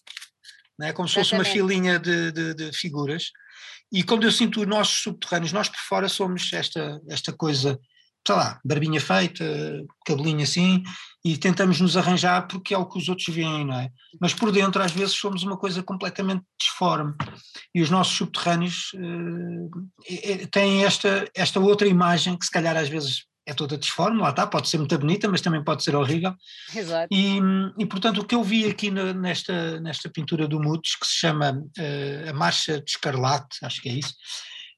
né? 0.78 0.92
como 0.92 1.08
se 1.08 1.14
fosse 1.14 1.32
uma 1.34 1.44
filinha 1.44 1.98
de, 1.98 2.30
de, 2.30 2.54
de, 2.54 2.72
figuras. 2.76 3.30
E 3.94 4.02
quando 4.02 4.24
eu 4.24 4.32
sinto 4.32 4.60
os 4.60 4.66
nossos 4.66 5.04
subterrâneos, 5.04 5.52
nós 5.52 5.68
por 5.68 5.78
fora 5.78 6.08
somos 6.08 6.52
esta, 6.52 7.00
esta 7.08 7.32
coisa, 7.32 7.78
sei 8.26 8.34
lá, 8.34 8.60
barbinha 8.64 9.00
feita, 9.00 9.44
cabelinho 10.04 10.42
assim, 10.42 10.82
e 11.24 11.38
tentamos 11.38 11.80
nos 11.80 11.96
arranjar 11.96 12.48
porque 12.48 12.74
é 12.74 12.78
o 12.78 12.86
que 12.86 12.98
os 12.98 13.08
outros 13.08 13.32
veem, 13.32 13.64
não 13.64 13.78
é? 13.78 13.88
Mas 14.20 14.34
por 14.34 14.50
dentro, 14.50 14.82
às 14.82 14.90
vezes, 14.90 15.14
somos 15.14 15.44
uma 15.44 15.56
coisa 15.56 15.80
completamente 15.80 16.42
disforme. 16.60 17.14
E 17.72 17.80
os 17.82 17.88
nossos 17.88 18.16
subterrâneos 18.16 18.90
uh, 18.94 20.48
têm 20.50 20.84
esta, 20.84 21.30
esta 21.32 21.60
outra 21.60 21.86
imagem 21.86 22.36
que, 22.36 22.44
se 22.44 22.50
calhar, 22.50 22.76
às 22.76 22.88
vezes 22.88 23.26
é 23.46 23.52
toda 23.52 23.76
disforme, 23.76 24.20
lá 24.20 24.30
está, 24.30 24.46
pode 24.46 24.68
ser 24.68 24.78
muito 24.78 24.96
bonita, 24.98 25.28
mas 25.28 25.40
também 25.40 25.62
pode 25.62 25.82
ser 25.82 25.94
horrível. 25.94 26.34
Exato. 26.74 27.08
E, 27.10 27.38
e 27.78 27.86
portanto, 27.86 28.20
o 28.20 28.24
que 28.24 28.34
eu 28.34 28.42
vi 28.42 28.66
aqui 28.66 28.90
na, 28.90 29.12
nesta, 29.12 29.80
nesta 29.80 30.08
pintura 30.08 30.48
do 30.48 30.60
Mutos, 30.60 30.96
que 30.96 31.06
se 31.06 31.14
chama 31.14 31.52
uh, 31.52 32.30
A 32.30 32.32
Marcha 32.32 32.80
de 32.80 32.90
Escarlate, 32.90 33.58
acho 33.62 33.82
que 33.82 33.88
é 33.88 33.92
isso, 33.92 34.14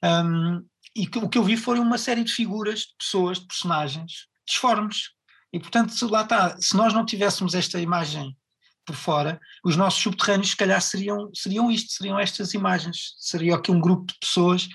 um, 0.03 0.65
e 0.95 1.07
que, 1.07 1.19
o 1.19 1.29
que 1.29 1.39
eu 1.39 1.45
vi 1.45 1.57
foi 1.57 1.79
uma 1.79 1.99
série 1.99 2.25
de 2.25 2.33
figuras, 2.33 2.81
de 2.81 2.95
pessoas, 2.99 3.39
de 3.39 3.47
personagens 3.47 4.27
disformes. 4.47 5.11
E 5.53 5.61
portanto, 5.61 5.93
lá 6.09 6.23
está, 6.23 6.57
se 6.59 6.77
nós 6.77 6.93
não 6.93 7.05
tivéssemos 7.05 7.55
esta 7.55 7.81
imagem 7.81 8.37
por 8.85 8.95
fora, 8.95 9.41
os 9.65 9.77
nossos 9.77 10.01
subterrâneos 10.01 10.51
se 10.51 10.57
calhar 10.57 10.81
seriam, 10.81 11.31
seriam 11.35 11.71
isto, 11.71 11.93
seriam 11.93 12.19
estas 12.19 12.55
imagens, 12.55 13.15
seria 13.19 13.57
aqui 13.57 13.71
um 13.71 13.81
grupo 13.81 14.07
de 14.07 14.19
pessoas 14.21 14.69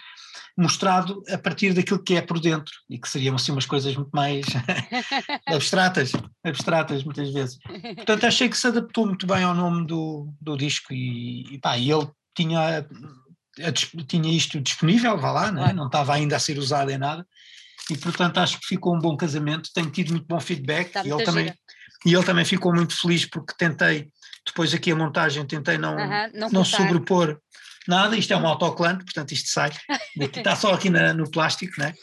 mostrado 0.58 1.24
a 1.30 1.38
partir 1.38 1.74
daquilo 1.74 2.04
que 2.04 2.16
é 2.16 2.22
por 2.22 2.40
dentro 2.40 2.74
e 2.90 3.00
que 3.00 3.10
seriam 3.10 3.36
assim 3.36 3.52
umas 3.52 3.66
coisas 3.66 3.96
muito 3.96 4.12
mais 4.12 4.46
abstratas, 5.48 6.12
abstratas 6.44 7.04
muitas 7.04 7.32
vezes. 7.32 7.58
Portanto, 7.96 8.26
achei 8.26 8.50
que 8.50 8.58
se 8.58 8.68
adaptou 8.68 9.06
muito 9.06 9.26
bem 9.26 9.44
ao 9.44 9.56
nome 9.56 9.88
do, 9.88 10.34
do 10.40 10.58
disco 10.58 10.94
e, 10.94 11.56
e, 11.56 11.60
pá, 11.60 11.78
e 11.78 11.90
ele 11.92 12.08
tinha, 12.36 12.86
tinha 14.08 14.36
isto 14.36 14.60
disponível, 14.60 15.18
vá 15.18 15.32
lá, 15.32 15.52
né? 15.52 15.74
não 15.74 15.88
estava 15.88 16.14
ainda 16.14 16.36
a 16.36 16.40
ser 16.40 16.58
usado 16.58 16.92
em 16.92 16.98
nada 16.98 17.26
e 17.90 17.98
portanto 17.98 18.38
acho 18.38 18.60
que 18.60 18.68
ficou 18.68 18.96
um 18.96 19.00
bom 19.00 19.18
casamento, 19.18 19.70
tenho 19.74 19.90
tido 19.90 20.12
muito 20.12 20.28
bom 20.28 20.40
feedback 20.40 20.96
e 21.04 21.12
ele, 21.12 21.24
também, 21.24 21.54
e 22.06 22.14
ele 22.14 22.24
também 22.24 22.46
ficou 22.46 22.74
muito 22.74 23.00
feliz 23.00 23.26
porque 23.26 23.54
tentei, 23.58 24.08
depois 24.46 24.74
aqui 24.74 24.92
a 24.92 24.96
montagem, 24.96 25.46
tentei 25.46 25.78
não, 25.78 25.96
não, 26.34 26.50
não 26.50 26.66
sobrepor 26.66 27.40
nada, 27.88 28.18
isto 28.18 28.34
é 28.34 28.38
um 28.38 28.48
autoclante, 28.48 29.04
portanto 29.04 29.32
isto 29.32 29.50
sai, 29.50 29.72
está 30.20 30.56
só 30.56 30.74
aqui 30.74 30.90
na, 30.90 31.14
no 31.14 31.30
plástico, 31.30 31.80
né? 31.80 31.94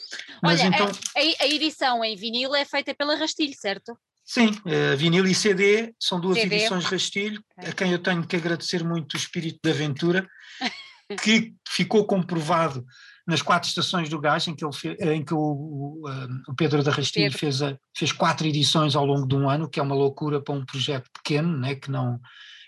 Mas 0.43 0.61
Olha, 0.61 0.69
então, 0.69 0.87
a, 0.87 1.45
a, 1.45 1.47
edição 1.47 2.05
em 2.05 2.17
vinil 2.17 2.55
é 2.55 2.65
feita 2.65 2.95
pela 2.95 3.17
Rastilho, 3.17 3.55
certo? 3.59 3.99
Sim, 4.25 4.49
uh, 4.51 4.97
vinil 4.97 5.27
e 5.27 5.35
CD, 5.35 5.95
são 5.99 6.21
duas 6.21 6.39
CD. 6.39 6.57
edições 6.57 6.85
Rastilho, 6.85 7.43
a 7.57 7.73
quem 7.73 7.93
eu 7.93 7.99
tenho 7.99 8.27
que 8.27 8.37
agradecer 8.37 8.85
muito 8.85 9.15
o 9.15 9.17
espírito 9.17 9.59
de 9.63 9.71
aventura, 9.71 10.29
que 11.23 11.55
ficou 11.67 12.07
comprovado 12.07 12.85
nas 13.27 13.43
quatro 13.43 13.69
estações 13.69 14.09
do 14.09 14.19
gás, 14.19 14.47
em 14.49 14.55
que, 14.55 14.65
ele 14.65 14.73
fez, 14.73 14.99
em 15.01 15.23
que 15.23 15.35
o, 15.35 15.39
o, 15.39 16.03
o 16.49 16.55
Pedro 16.55 16.83
da 16.83 16.91
Rastilho 16.91 17.31
fez, 17.31 17.61
a, 17.61 17.77
fez 17.97 18.11
quatro 18.11 18.47
edições 18.47 18.97
ao 18.97 19.05
longo 19.05 19.27
de 19.27 19.35
um 19.35 19.49
ano, 19.49 19.69
que 19.69 19.79
é 19.79 19.83
uma 19.83 19.95
loucura 19.95 20.41
para 20.43 20.55
um 20.55 20.65
projeto 20.65 21.11
pequeno, 21.13 21.59
né, 21.59 21.75
que, 21.75 21.91
não, 21.91 22.19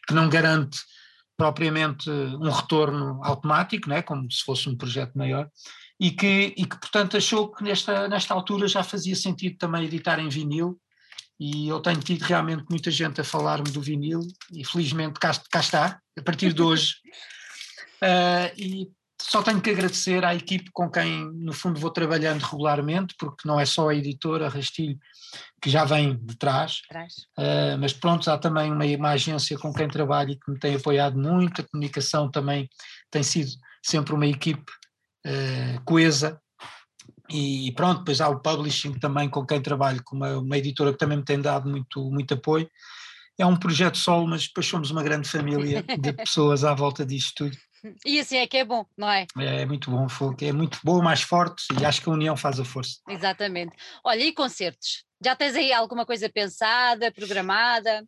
que 0.07 0.13
não 0.13 0.29
garante 0.29 0.79
propriamente 1.41 2.11
um 2.11 2.51
retorno 2.51 3.19
automático, 3.25 3.89
né, 3.89 4.03
como 4.03 4.31
se 4.31 4.45
fosse 4.45 4.69
um 4.69 4.77
projeto 4.77 5.17
maior, 5.17 5.49
e 5.99 6.11
que, 6.11 6.53
e 6.55 6.67
que 6.67 6.79
portanto 6.79 7.17
achou 7.17 7.51
que 7.51 7.65
nesta, 7.65 8.07
nesta 8.09 8.35
altura 8.35 8.69
já 8.69 8.83
fazia 8.83 9.17
sentido 9.17 9.57
também 9.57 9.85
editar 9.85 10.19
em 10.19 10.29
vinil, 10.29 10.79
e 11.39 11.67
eu 11.67 11.81
tenho 11.81 11.99
tido 12.01 12.21
realmente 12.25 12.67
muita 12.69 12.91
gente 12.91 13.23
a 13.23 13.25
falar-me 13.25 13.71
do 13.71 13.81
vinil, 13.81 14.21
e 14.53 14.67
felizmente 14.67 15.19
cá, 15.19 15.33
cá 15.51 15.61
está, 15.61 15.99
a 16.19 16.23
partir 16.23 16.53
de 16.53 16.61
hoje. 16.61 16.97
Uh, 18.03 18.53
e 18.61 18.91
só 19.23 19.43
tenho 19.43 19.61
que 19.61 19.71
agradecer 19.71 20.25
à 20.25 20.35
equipe 20.35 20.71
com 20.73 20.91
quem, 20.91 21.31
no 21.33 21.53
fundo, 21.53 21.79
vou 21.79 21.91
trabalhando 21.91 22.43
regularmente, 22.43 23.15
porque 23.19 23.47
não 23.47 23.61
é 23.61 23.67
só 23.67 23.89
a 23.89 23.95
editora, 23.95 24.49
Rastilho, 24.49 24.99
que 25.61 25.71
já 25.71 25.85
vem 25.85 26.17
de 26.17 26.37
trás, 26.37 26.81
uh, 27.39 27.79
mas 27.79 27.93
pronto, 27.93 28.31
há 28.31 28.39
também 28.39 28.73
uma, 28.73 28.85
uma 28.85 29.11
agência 29.11 29.59
com 29.59 29.73
quem 29.73 29.89
trabalho 29.89 30.31
e 30.31 30.37
que 30.37 30.51
me 30.51 30.59
tem 30.59 30.75
apoiado 30.75 31.19
muito, 31.19 31.61
a 31.61 31.65
comunicação 31.65 32.31
também 32.31 32.69
tem 33.11 33.23
sido 33.23 33.51
sempre 33.83 34.15
uma 34.15 34.27
equipe 34.27 34.73
uh, 35.27 35.81
coesa, 35.85 36.41
e 37.33 37.73
pronto, 37.73 37.99
depois 38.01 38.21
há 38.21 38.29
o 38.29 38.41
publishing 38.41 38.99
também 38.99 39.29
com 39.29 39.47
quem 39.47 39.63
trabalho, 39.63 40.03
com 40.05 40.17
uma, 40.17 40.39
uma 40.39 40.59
editora 40.59 40.93
que 40.93 40.99
também 40.99 41.19
me 41.19 41.25
tem 41.25 41.41
dado 41.41 41.71
muito, 41.71 42.11
muito 42.11 42.35
apoio. 42.35 42.69
É 43.39 43.47
um 43.47 43.57
projeto 43.57 43.97
solo, 43.97 44.27
mas 44.27 44.49
depois 44.49 44.67
somos 44.67 44.91
uma 44.91 45.03
grande 45.03 45.29
família 45.29 45.83
de 45.99 46.13
pessoas 46.13 46.65
à 46.65 46.75
volta 46.75 47.07
disto 47.07 47.45
tudo. 47.45 47.57
E 48.05 48.21
assim 48.21 48.37
é 48.37 48.47
que 48.47 48.59
é 48.59 48.65
bom, 48.65 48.85
não 48.97 49.11
é? 49.11 49.27
É 49.39 49.65
muito 49.65 49.91
bom, 49.91 50.07
é 50.41 50.53
muito 50.53 50.79
bom, 50.85 51.03
mais 51.03 51.23
forte 51.23 51.65
e 51.81 51.85
acho 51.85 52.03
que 52.03 52.09
a 52.09 52.13
união 52.13 52.37
faz 52.37 52.61
a 52.61 52.65
força. 52.65 52.99
Exatamente. 53.09 53.77
Olha, 54.05 54.23
e 54.23 54.33
concertos? 54.33 55.05
Já 55.23 55.37
tens 55.37 55.55
aí 55.55 55.73
alguma 55.73 56.07
coisa 56.07 56.29
pensada, 56.29 57.13
programada? 57.13 58.07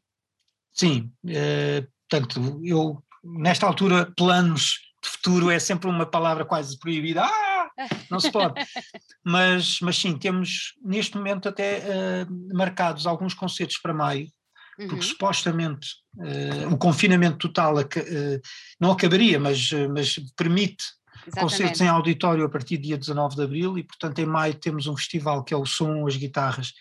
Sim, 0.72 1.12
é, 1.26 1.86
portanto, 2.08 2.60
eu 2.64 3.02
nesta 3.22 3.66
altura 3.66 4.10
planos 4.16 4.78
de 5.02 5.10
futuro 5.10 5.50
é 5.50 5.58
sempre 5.58 5.88
uma 5.88 6.06
palavra 6.06 6.44
quase 6.44 6.78
proibida. 6.78 7.24
Ah, 7.24 7.70
não 8.10 8.20
se 8.20 8.30
pode. 8.30 8.54
mas, 9.24 9.80
mas 9.80 9.96
sim, 9.96 10.16
temos 10.16 10.74
neste 10.82 11.16
momento 11.16 11.48
até 11.48 11.78
uh, 11.78 12.54
marcados 12.56 13.06
alguns 13.06 13.34
concertos 13.34 13.78
para 13.78 13.92
maio 13.92 14.28
porque 14.76 14.94
uhum. 14.94 15.02
supostamente 15.02 15.88
uh, 16.16 16.72
o 16.72 16.78
confinamento 16.78 17.36
total 17.36 17.76
uh, 17.78 18.40
não 18.80 18.92
acabaria, 18.92 19.38
mas, 19.38 19.70
uh, 19.72 19.88
mas 19.92 20.18
permite 20.36 20.84
Exatamente. 21.26 21.40
concertos 21.40 21.80
em 21.80 21.88
auditório 21.88 22.44
a 22.44 22.48
partir 22.48 22.78
do 22.78 22.84
dia 22.84 22.98
19 22.98 23.36
de 23.36 23.42
abril 23.42 23.78
e, 23.78 23.82
portanto, 23.82 24.18
em 24.18 24.26
maio 24.26 24.54
temos 24.54 24.86
um 24.86 24.96
festival 24.96 25.44
que 25.44 25.54
é 25.54 25.56
o 25.56 25.66
Som, 25.66 26.06
as 26.06 26.16
Guitarras, 26.16 26.72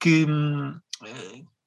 que, 0.00 0.24
hum, 0.24 0.78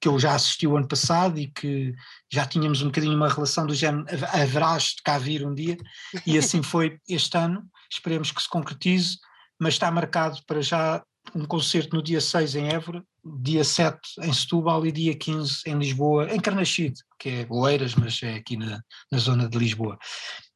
que 0.02 0.08
eu 0.08 0.20
já 0.20 0.34
assisti 0.34 0.68
o 0.68 0.76
ano 0.76 0.88
passado 0.88 1.40
e 1.40 1.48
que 1.48 1.94
já 2.32 2.46
tínhamos 2.46 2.82
um 2.82 2.88
bocadinho 2.88 3.16
uma 3.16 3.30
relação 3.30 3.66
do 3.66 3.74
género, 3.74 4.06
haverás 4.34 4.96
de 4.96 5.04
cá 5.04 5.18
vir 5.18 5.46
um 5.46 5.54
dia, 5.54 5.78
e 6.26 6.38
assim 6.38 6.62
foi 6.62 7.00
este 7.08 7.38
ano, 7.38 7.64
esperemos 7.90 8.32
que 8.32 8.42
se 8.42 8.50
concretize, 8.50 9.18
mas 9.60 9.76
está 9.76 9.90
marcado 9.90 10.40
para 10.46 10.62
já 10.62 11.02
um 11.36 11.46
concerto 11.46 11.96
no 11.96 12.04
dia 12.04 12.22
6 12.22 12.56
em 12.56 12.70
Évora, 12.70 13.04
dia 13.42 13.64
7 13.64 14.00
em 14.22 14.34
Setúbal 14.34 14.86
e 14.86 14.92
dia 14.92 15.16
15 15.16 15.62
em 15.66 15.78
Lisboa, 15.78 16.34
em 16.34 16.40
Carnaxide, 16.40 17.02
que 17.20 17.30
é 17.30 17.48
Oeiras, 17.50 17.96
mas 17.96 18.22
é 18.24 18.36
aqui 18.36 18.58
na, 18.58 18.82
na 19.12 19.18
zona 19.18 19.50
de 19.50 19.58
Lisboa. 19.58 19.98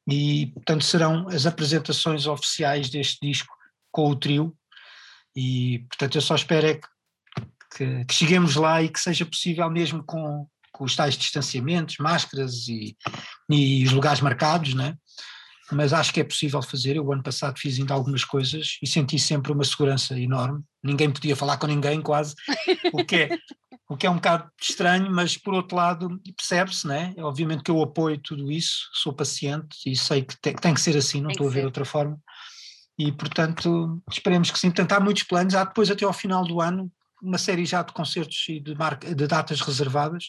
E, 0.10 0.48
portanto, 0.54 0.84
serão 0.84 1.28
as 1.28 1.46
apresentações 1.46 2.26
oficiais 2.26 2.90
deste 2.90 3.20
disco 3.22 3.54
com 3.92 4.10
o 4.10 4.16
trio, 4.16 4.56
e, 5.36 5.86
portanto, 5.90 6.16
eu 6.16 6.22
só 6.22 6.36
espero 6.36 6.68
é 6.68 6.74
que, 6.76 6.88
que, 7.76 8.06
que 8.06 8.14
cheguemos 8.14 8.56
lá 8.56 8.82
e 8.82 8.90
que 8.90 9.00
seja 9.00 9.26
possível 9.26 9.70
mesmo 9.70 10.04
com, 10.04 10.48
com 10.72 10.84
os 10.84 10.96
tais 10.96 11.18
distanciamentos, 11.18 11.98
máscaras 12.00 12.68
e, 12.68 12.96
e 13.50 13.84
os 13.86 13.94
lugares 13.94 14.22
marcados, 14.22 14.74
né? 14.74 14.96
Mas 15.72 15.94
acho 15.94 16.14
que 16.14 16.20
é 16.20 16.24
possível 16.24 16.62
fazer. 16.62 16.96
Eu, 16.96 17.12
ano 17.12 17.24
passado, 17.24 17.58
fiz 17.60 17.80
ainda 17.80 17.94
algumas 17.94 18.24
coisas 18.24 18.78
e 18.82 18.88
senti 18.88 19.18
sempre 19.18 19.52
uma 19.52 19.64
segurança 19.64 20.20
enorme. 20.20 20.64
Ninguém 20.84 21.12
podia 21.12 21.36
falar 21.36 21.58
com 21.58 21.68
ninguém, 21.68 22.02
quase, 22.02 22.36
o 22.94 23.04
que 23.06 23.16
é, 23.16 23.38
o 23.90 23.98
que 23.98 24.06
é 24.06 24.10
um 24.10 24.16
bocado 24.16 24.50
estranho, 24.60 25.12
mas 25.12 25.38
por 25.38 25.54
outro 25.54 25.76
lado, 25.78 26.22
percebe-se, 26.36 26.88
né? 26.88 27.14
Obviamente 27.18 27.64
que 27.64 27.72
eu 27.72 27.82
apoio 27.82 28.18
tudo 28.18 28.52
isso, 28.52 28.90
sou 28.94 29.14
paciente 29.14 29.78
e 29.86 29.96
sei 29.96 30.24
que 30.24 30.40
tem, 30.42 30.56
tem 30.56 30.74
que 30.74 30.82
ser 30.82 30.98
assim, 30.98 31.20
não 31.20 31.28
tem 31.28 31.34
estou 31.34 31.48
a 31.48 31.52
ver 31.52 31.60
ser. 31.60 31.66
outra 31.66 31.86
forma. 31.86 32.20
E, 32.98 33.12
portanto, 33.12 34.02
esperemos 34.10 34.52
que 34.52 34.60
sim. 34.60 34.70
Portanto, 34.70 34.92
há 34.94 35.00
muitos 35.00 35.24
planos. 35.24 35.56
Há 35.56 35.64
depois, 35.64 35.90
até 35.90 36.06
ao 36.06 36.14
final 36.14 36.46
do 36.46 36.62
ano, 36.62 36.92
uma 37.22 37.38
série 37.38 37.66
já 37.66 37.82
de 37.82 37.94
concertos 37.94 38.46
e 38.48 38.60
de, 38.60 38.76
marca, 38.76 39.14
de 39.14 39.28
datas 39.28 39.62
reservadas 39.62 40.26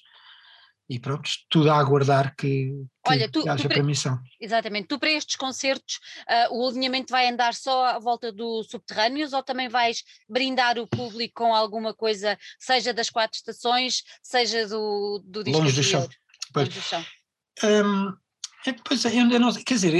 e 0.92 0.98
pronto, 0.98 1.30
tudo 1.48 1.70
a 1.70 1.78
aguardar 1.78 2.34
que, 2.36 2.68
que 3.02 3.10
Olha, 3.10 3.30
tu, 3.30 3.40
haja 3.48 3.62
tu 3.62 3.68
para, 3.68 3.76
permissão. 3.76 4.20
Exatamente, 4.38 4.88
tu 4.88 4.98
para 4.98 5.10
estes 5.10 5.36
concertos 5.36 5.98
uh, 6.50 6.54
o 6.54 6.68
alinhamento 6.68 7.10
vai 7.10 7.26
andar 7.28 7.54
só 7.54 7.86
à 7.86 7.98
volta 7.98 8.30
do 8.30 8.62
Subterrâneos 8.64 9.32
ou 9.32 9.42
também 9.42 9.70
vais 9.70 10.02
brindar 10.28 10.78
o 10.78 10.86
público 10.86 11.42
com 11.42 11.54
alguma 11.54 11.94
coisa, 11.94 12.38
seja 12.58 12.92
das 12.92 13.08
quatro 13.08 13.38
estações, 13.38 14.02
seja 14.22 14.68
do, 14.68 15.22
do 15.24 15.42
disco 15.42 15.62
Longe 15.62 15.74
do 15.74 15.82
chão. 15.82 16.06
Longe 16.54 16.70
do 16.70 16.80
chão. 16.82 17.04
Um, 17.64 18.12
Pois, 18.86 19.04
eu 19.04 19.10
ainda 19.10 19.40
não 19.40 19.52
quer 19.52 19.74
dizer, 19.74 19.92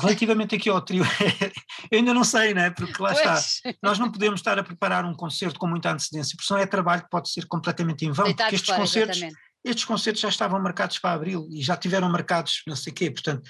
relativamente 0.00 0.54
aqui 0.54 0.70
ao 0.70 0.80
trio, 0.80 1.02
eu 1.90 1.98
ainda 1.98 2.14
não 2.14 2.22
sei, 2.22 2.54
né? 2.54 2.70
Porque 2.70 3.02
lá 3.02 3.12
pois. 3.12 3.56
está, 3.58 3.74
nós 3.82 3.98
não 3.98 4.08
podemos 4.08 4.38
estar 4.38 4.56
a 4.56 4.62
preparar 4.62 5.04
um 5.04 5.16
concerto 5.16 5.58
com 5.58 5.66
muita 5.66 5.90
antecedência, 5.90 6.36
porque 6.36 6.46
senão 6.46 6.60
é 6.60 6.66
trabalho 6.66 7.02
que 7.02 7.10
pode 7.10 7.28
ser 7.28 7.44
completamente 7.46 8.06
em 8.06 8.12
vão, 8.12 8.26
Deitado 8.26 8.50
porque 8.50 8.54
estes 8.54 8.76
concertos, 8.76 9.16
exatamente 9.16 9.44
estes 9.64 9.84
concertos 9.84 10.20
já 10.20 10.28
estavam 10.28 10.60
marcados 10.60 10.98
para 10.98 11.14
abril 11.14 11.48
e 11.50 11.62
já 11.62 11.76
tiveram 11.76 12.08
marcados 12.08 12.62
não 12.66 12.76
sei 12.76 12.92
quê, 12.92 13.10
portanto, 13.10 13.48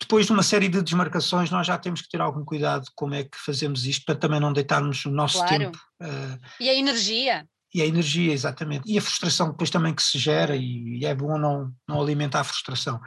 depois 0.00 0.26
de 0.26 0.32
uma 0.32 0.42
série 0.42 0.68
de 0.68 0.82
desmarcações, 0.82 1.50
nós 1.50 1.66
já 1.66 1.78
temos 1.78 2.02
que 2.02 2.08
ter 2.08 2.20
algum 2.20 2.44
cuidado 2.44 2.84
como 2.94 3.14
é 3.14 3.24
que 3.24 3.38
fazemos 3.38 3.86
isto 3.86 4.04
para 4.04 4.16
também 4.16 4.40
não 4.40 4.52
deitarmos 4.52 5.04
o 5.04 5.10
nosso 5.10 5.38
claro. 5.38 5.58
tempo. 5.58 5.78
Uh, 6.02 6.38
e 6.60 6.68
a 6.68 6.74
energia. 6.74 7.46
E 7.72 7.80
a 7.80 7.86
energia, 7.86 8.32
exatamente. 8.32 8.90
E 8.90 8.98
a 8.98 9.02
frustração 9.02 9.50
depois 9.50 9.70
também 9.70 9.94
que 9.94 10.02
se 10.02 10.18
gera, 10.18 10.56
e 10.56 11.04
é 11.04 11.14
bom 11.14 11.38
não, 11.38 11.72
não 11.88 12.00
alimentar 12.00 12.40
a 12.40 12.44
frustração. 12.44 13.00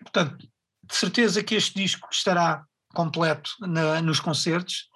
Portanto, 0.00 0.36
de 0.84 0.94
certeza 0.94 1.42
que 1.42 1.54
este 1.54 1.74
disco 1.74 2.08
estará 2.12 2.64
completo 2.94 3.50
na, 3.60 4.00
nos 4.00 4.20
concertos. 4.20 4.88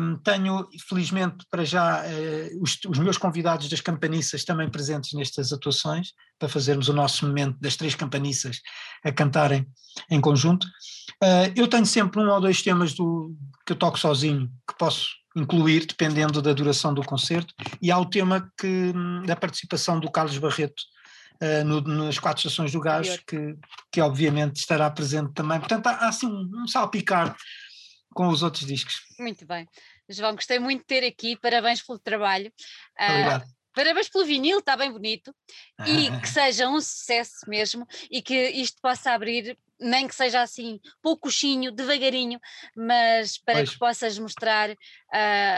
Um, 0.00 0.16
tenho, 0.18 0.68
felizmente, 0.88 1.44
para 1.50 1.64
já, 1.64 2.02
uh, 2.02 2.62
os, 2.62 2.78
os, 2.88 2.98
meus 2.98 3.18
convidados 3.18 3.68
das 3.68 3.80
campaniças 3.80 4.44
também 4.44 4.68
presentes 4.68 5.12
nestas 5.12 5.52
atuações, 5.52 6.08
para 6.38 6.48
fazermos 6.48 6.88
o 6.88 6.92
nosso 6.92 7.26
momento 7.26 7.58
das 7.60 7.76
três 7.76 7.94
campaniças 7.94 8.60
a 9.04 9.12
cantarem 9.12 9.66
em 10.10 10.20
conjunto. 10.20 10.66
Uh, 11.22 11.52
eu 11.54 11.68
tenho 11.68 11.86
sempre 11.86 12.20
um 12.20 12.28
ou 12.28 12.40
dois 12.40 12.62
temas 12.62 12.94
do, 12.94 13.34
que 13.66 13.72
eu 13.72 13.76
toco 13.76 13.98
sozinho, 13.98 14.50
que 14.68 14.76
posso 14.78 15.08
incluir, 15.36 15.86
dependendo 15.86 16.42
da 16.42 16.52
duração 16.52 16.92
do 16.92 17.02
concerto, 17.02 17.54
e 17.80 17.90
há 17.90 17.98
o 17.98 18.06
tema 18.06 18.50
que, 18.58 18.92
da 19.26 19.36
participação 19.36 20.00
do 20.00 20.10
Carlos 20.10 20.38
Barreto, 20.38 20.82
uh, 21.42 21.64
no, 21.64 21.80
nas 21.80 22.18
quatro 22.18 22.46
estações 22.46 22.72
do 22.72 22.80
gás, 22.80 23.18
que, 23.26 23.56
que 23.92 24.00
obviamente 24.00 24.56
estará 24.56 24.90
presente 24.90 25.32
também. 25.32 25.58
Portanto, 25.58 25.86
há, 25.86 25.90
há 25.92 26.08
assim 26.08 26.26
um, 26.26 26.62
um 26.62 26.66
salpicar 26.66 27.36
com 28.14 28.28
os 28.28 28.42
outros 28.42 28.66
discos. 28.66 29.02
Muito 29.18 29.46
bem. 29.46 29.68
João, 30.08 30.34
gostei 30.34 30.58
muito 30.58 30.80
de 30.80 30.86
ter 30.86 31.04
aqui, 31.06 31.36
parabéns 31.36 31.82
pelo 31.82 31.98
trabalho. 31.98 32.52
Ah, 32.98 33.12
Obrigado. 33.12 33.44
Uh, 33.44 33.60
Parabéns 33.72 34.08
pelo 34.08 34.24
vinil, 34.24 34.58
está 34.58 34.76
bem 34.76 34.90
bonito 34.90 35.34
e 35.86 36.10
que 36.20 36.28
seja 36.28 36.68
um 36.68 36.80
sucesso 36.80 37.48
mesmo 37.48 37.86
e 38.10 38.20
que 38.20 38.34
isto 38.50 38.80
possa 38.82 39.12
abrir, 39.12 39.56
nem 39.78 40.08
que 40.08 40.14
seja 40.14 40.42
assim, 40.42 40.80
poucochinho, 41.00 41.70
devagarinho, 41.70 42.40
mas 42.76 43.38
para 43.38 43.54
pois. 43.54 43.70
que 43.70 43.78
possas 43.78 44.18
mostrar 44.18 44.70
uh, 44.70 44.76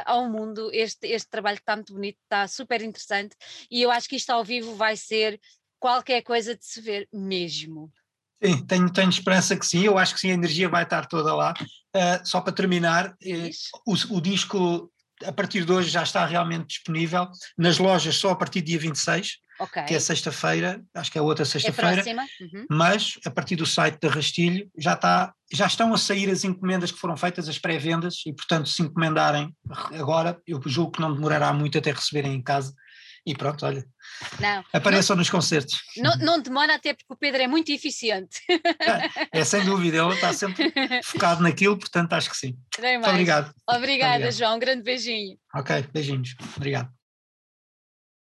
ao 0.04 0.28
mundo 0.28 0.70
este, 0.72 1.06
este 1.08 1.30
trabalho 1.30 1.56
que 1.56 1.62
está 1.62 1.74
muito 1.74 1.94
bonito, 1.94 2.18
está 2.22 2.46
super 2.46 2.82
interessante 2.82 3.34
e 3.70 3.80
eu 3.80 3.90
acho 3.90 4.08
que 4.08 4.16
isto 4.16 4.30
ao 4.30 4.44
vivo 4.44 4.74
vai 4.74 4.96
ser 4.96 5.40
qualquer 5.80 6.22
coisa 6.22 6.54
de 6.54 6.64
se 6.64 6.80
ver 6.80 7.08
mesmo. 7.12 7.90
Sim, 8.42 8.66
tenho, 8.66 8.90
tenho 8.90 9.08
esperança 9.08 9.56
que 9.56 9.64
sim, 9.64 9.84
eu 9.84 9.96
acho 9.96 10.14
que 10.14 10.20
sim, 10.20 10.30
a 10.30 10.34
energia 10.34 10.68
vai 10.68 10.82
estar 10.82 11.06
toda 11.06 11.34
lá. 11.34 11.54
Uh, 11.94 12.26
só 12.26 12.40
para 12.40 12.52
terminar, 12.52 13.14
eh, 13.22 13.50
o, 13.86 14.16
o, 14.16 14.20
disco 14.20 14.90
a 15.24 15.32
partir 15.32 15.64
de 15.64 15.72
hoje 15.72 15.90
já 15.90 16.02
está 16.02 16.24
realmente 16.24 16.66
disponível 16.68 17.28
nas 17.56 17.78
lojas 17.78 18.16
só 18.16 18.30
a 18.30 18.36
partir 18.36 18.60
do 18.60 18.66
dia 18.66 18.78
26, 18.78 19.38
okay. 19.60 19.84
que 19.84 19.94
é 19.94 20.00
sexta-feira, 20.00 20.82
acho 20.94 21.12
que 21.12 21.18
é 21.18 21.22
outra 21.22 21.44
sexta-feira, 21.44 22.02
é 22.08 22.14
uhum. 22.14 22.66
mas 22.70 23.18
a 23.24 23.30
partir 23.30 23.56
do 23.56 23.66
site 23.66 23.98
da 24.00 24.08
Rastilho 24.08 24.68
já, 24.76 24.94
está, 24.94 25.32
já 25.52 25.66
estão 25.66 25.92
a 25.92 25.98
sair 25.98 26.30
as 26.30 26.44
encomendas 26.44 26.90
que 26.90 26.98
foram 26.98 27.16
feitas, 27.16 27.48
as 27.48 27.58
pré-vendas, 27.58 28.22
e 28.26 28.32
portanto 28.32 28.68
se 28.68 28.82
encomendarem 28.82 29.54
agora, 29.92 30.40
eu 30.46 30.60
julgo 30.66 30.92
que 30.92 31.00
não 31.00 31.14
demorará 31.14 31.52
muito 31.52 31.78
até 31.78 31.92
receberem 31.92 32.34
em 32.34 32.42
casa, 32.42 32.74
e 33.24 33.34
pronto, 33.34 33.64
olha. 33.64 33.84
Não, 34.40 34.64
Apareçam 34.72 35.14
não, 35.14 35.20
nos 35.20 35.30
concertos. 35.30 35.80
Não, 35.96 36.16
não 36.16 36.40
demora, 36.40 36.74
até 36.74 36.92
porque 36.92 37.12
o 37.12 37.16
Pedro 37.16 37.42
é 37.42 37.46
muito 37.46 37.70
eficiente. 37.70 38.40
É, 39.32 39.40
é 39.40 39.44
sem 39.44 39.64
dúvida, 39.64 39.98
ele 39.98 40.14
está 40.14 40.32
sempre 40.32 40.72
focado 41.04 41.42
naquilo, 41.42 41.78
portanto 41.78 42.12
acho 42.12 42.30
que 42.30 42.36
sim. 42.36 42.56
Muito 42.78 43.08
obrigado. 43.08 43.54
Obrigada, 43.68 44.16
obrigado. 44.16 44.32
João. 44.32 44.56
Um 44.56 44.58
grande 44.58 44.82
beijinho. 44.82 45.38
Ok, 45.54 45.86
beijinhos. 45.92 46.34
Obrigado. 46.56 46.90